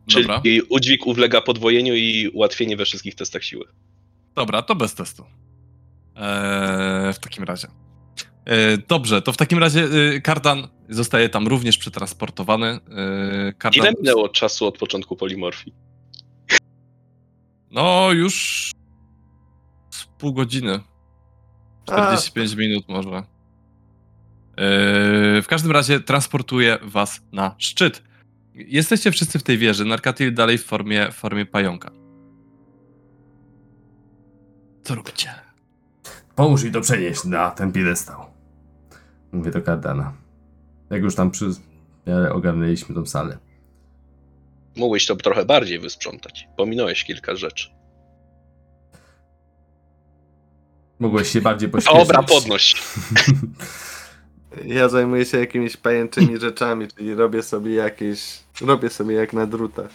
[0.06, 3.64] Czyli Dobra, jej udźwig ulega podwojeniu i ułatwienie we wszystkich testach siły.
[4.34, 5.24] dobra, to bez testu.
[6.16, 7.68] E, w takim razie.
[8.44, 12.66] E, dobrze, to w takim razie e, Kardan zostaje tam również przetransportowany.
[12.66, 12.80] E,
[13.58, 15.72] Kardan, Ile minęło czasu od początku polimorfii?
[17.70, 18.70] No, już
[19.90, 20.80] z pół godziny.
[21.86, 23.10] 45 minut może.
[23.10, 23.22] Yy,
[25.42, 28.02] w każdym razie transportuje was na szczyt.
[28.54, 29.84] Jesteście wszyscy w tej wieży.
[29.84, 31.90] Narkatil dalej w formie, w formie pająka.
[34.82, 35.34] Co robicie?
[36.36, 38.26] Pomóż mi to przenieść na ten piedestał.
[39.32, 40.12] Mówię do Kardana.
[40.90, 41.50] Jak już tam przy...
[42.06, 43.38] miarę ogarnęliśmy tą salę.
[44.76, 46.48] Mógłbyś to trochę bardziej wysprzątać.
[46.56, 47.70] Pominąłeś kilka rzeczy.
[50.98, 51.98] Mogłeś się bardziej pośpieszyć.
[51.98, 52.74] Dobra, podnoś.
[54.64, 58.44] Ja zajmuję się jakimiś pajęczymi rzeczami, czyli robię sobie jakieś...
[58.60, 59.90] Robię sobie jak na drutach.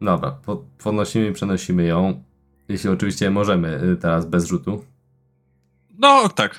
[0.00, 2.22] Dobra, po, podnosimy i przenosimy ją.
[2.68, 4.84] Jeśli oczywiście możemy y, teraz bez rzutu.
[5.98, 6.58] No, tak.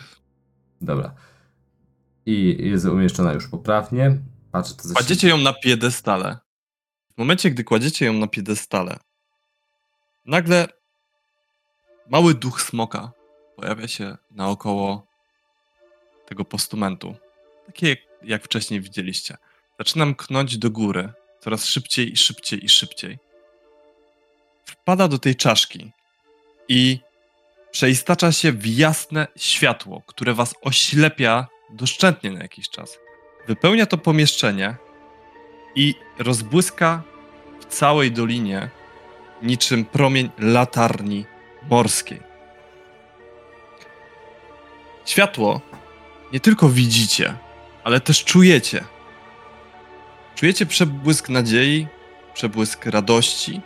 [0.81, 1.13] Dobra.
[2.25, 4.17] I jest umieszczona już poprawnie.
[4.51, 6.37] Patrzę, to Kładziecie ją na piedestale.
[7.15, 8.97] W momencie, gdy kładziecie ją na piedestale,
[10.25, 10.67] nagle
[12.09, 13.11] mały duch smoka
[13.55, 15.07] pojawia się naokoło
[16.31, 17.15] tego postumentu.
[17.65, 19.37] Takie jak, jak wcześniej widzieliście.
[19.79, 23.19] Zaczyna mknąć do góry, coraz szybciej i szybciej i szybciej.
[24.65, 25.91] Wpada do tej czaszki
[26.69, 26.99] i
[27.71, 32.99] przeistacza się w jasne światło, które was oślepia doszczętnie na jakiś czas
[33.47, 34.75] wypełnia to pomieszczenie
[35.75, 37.03] i rozbłyska
[37.59, 38.69] w całej dolinie
[39.41, 41.25] niczym promień latarni
[41.69, 42.21] morskiej.
[45.05, 45.61] Światło
[46.33, 47.37] nie tylko widzicie,
[47.83, 48.83] ale też czujecie.
[50.35, 51.87] Czujecie przebłysk nadziei,
[52.33, 53.61] przebłysk radości,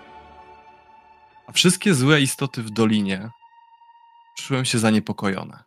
[1.48, 3.30] a wszystkie złe istoty w dolinie
[4.38, 5.64] czują się zaniepokojone.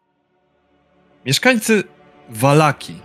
[1.24, 1.84] Mieszkańcy
[2.28, 3.00] Walaki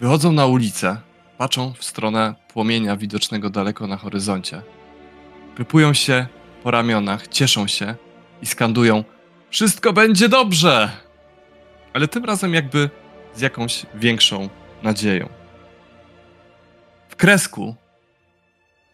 [0.00, 0.96] Wychodzą na ulicę,
[1.38, 4.62] patrzą w stronę płomienia widocznego daleko na horyzoncie.
[5.54, 6.26] Krypują się
[6.62, 7.94] po ramionach, cieszą się
[8.42, 9.04] i skandują:
[9.50, 11.07] Wszystko będzie dobrze!
[11.92, 12.90] Ale tym razem jakby
[13.34, 14.48] z jakąś większą
[14.82, 15.28] nadzieją.
[17.08, 17.74] W kresku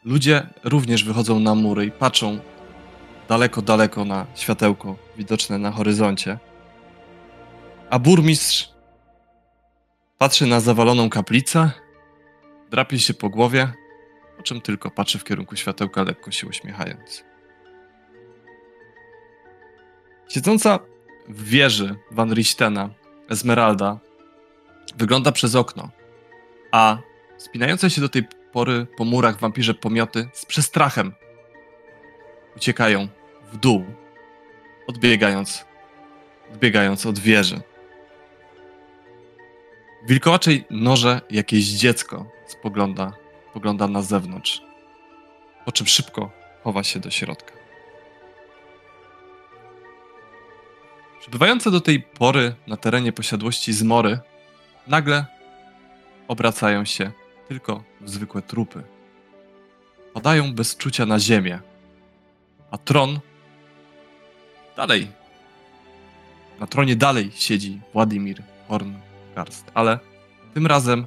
[0.05, 2.39] ludzie również wychodzą na mury i patrzą
[3.28, 6.39] daleko, daleko na światełko widoczne na horyzoncie.
[7.90, 8.74] A burmistrz
[10.18, 11.70] Patrzy na zawaloną kaplicę,
[12.70, 13.73] drapie się po głowie,
[14.36, 17.24] po czym tylko patrzy w kierunku światełka, lekko się uśmiechając.
[20.28, 20.78] Siedząca
[21.28, 22.91] w wieży Van Richtena,
[23.31, 23.99] Esmeralda,
[24.97, 25.91] wygląda przez okno,
[26.73, 26.99] a
[27.39, 28.23] spinające się do tej
[28.53, 31.12] pory po murach wampirze pomioty z przestrachem
[32.57, 33.09] uciekają
[33.53, 33.85] w dół
[34.86, 35.65] odbiegając,
[36.53, 37.61] odbiegając od wieży.
[40.05, 43.12] W wilkołaczej noże jakieś dziecko spogląda,
[43.51, 44.62] spogląda na zewnątrz,
[45.65, 46.31] po czym szybko
[46.62, 47.64] chowa się do środka.
[51.25, 54.19] Przybywające do tej pory na terenie posiadłości zmory
[54.86, 55.27] nagle
[56.28, 57.12] obracają się
[57.49, 58.83] tylko w zwykłe trupy.
[60.15, 61.61] Padają bez czucia na ziemię,
[62.70, 63.20] a tron
[64.77, 65.09] dalej.
[66.61, 69.99] Na tronie dalej siedzi Władimir Hornkarst, ale
[70.55, 71.07] tym razem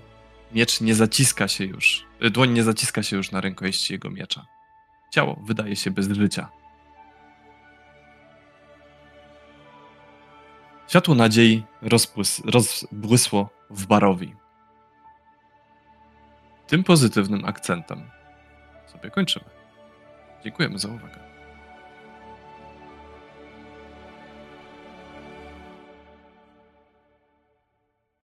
[0.52, 4.46] miecz nie zaciska się już, dłoń nie zaciska się już na rękojeści jego miecza.
[5.10, 6.57] Ciało wydaje się bez życia.
[10.88, 14.36] Światło nadziei rozpłys, rozbłysło w barowi.
[16.68, 18.10] Tym pozytywnym akcentem
[18.88, 19.46] sobie kończymy.
[20.44, 21.37] Dziękujemy za uwagę.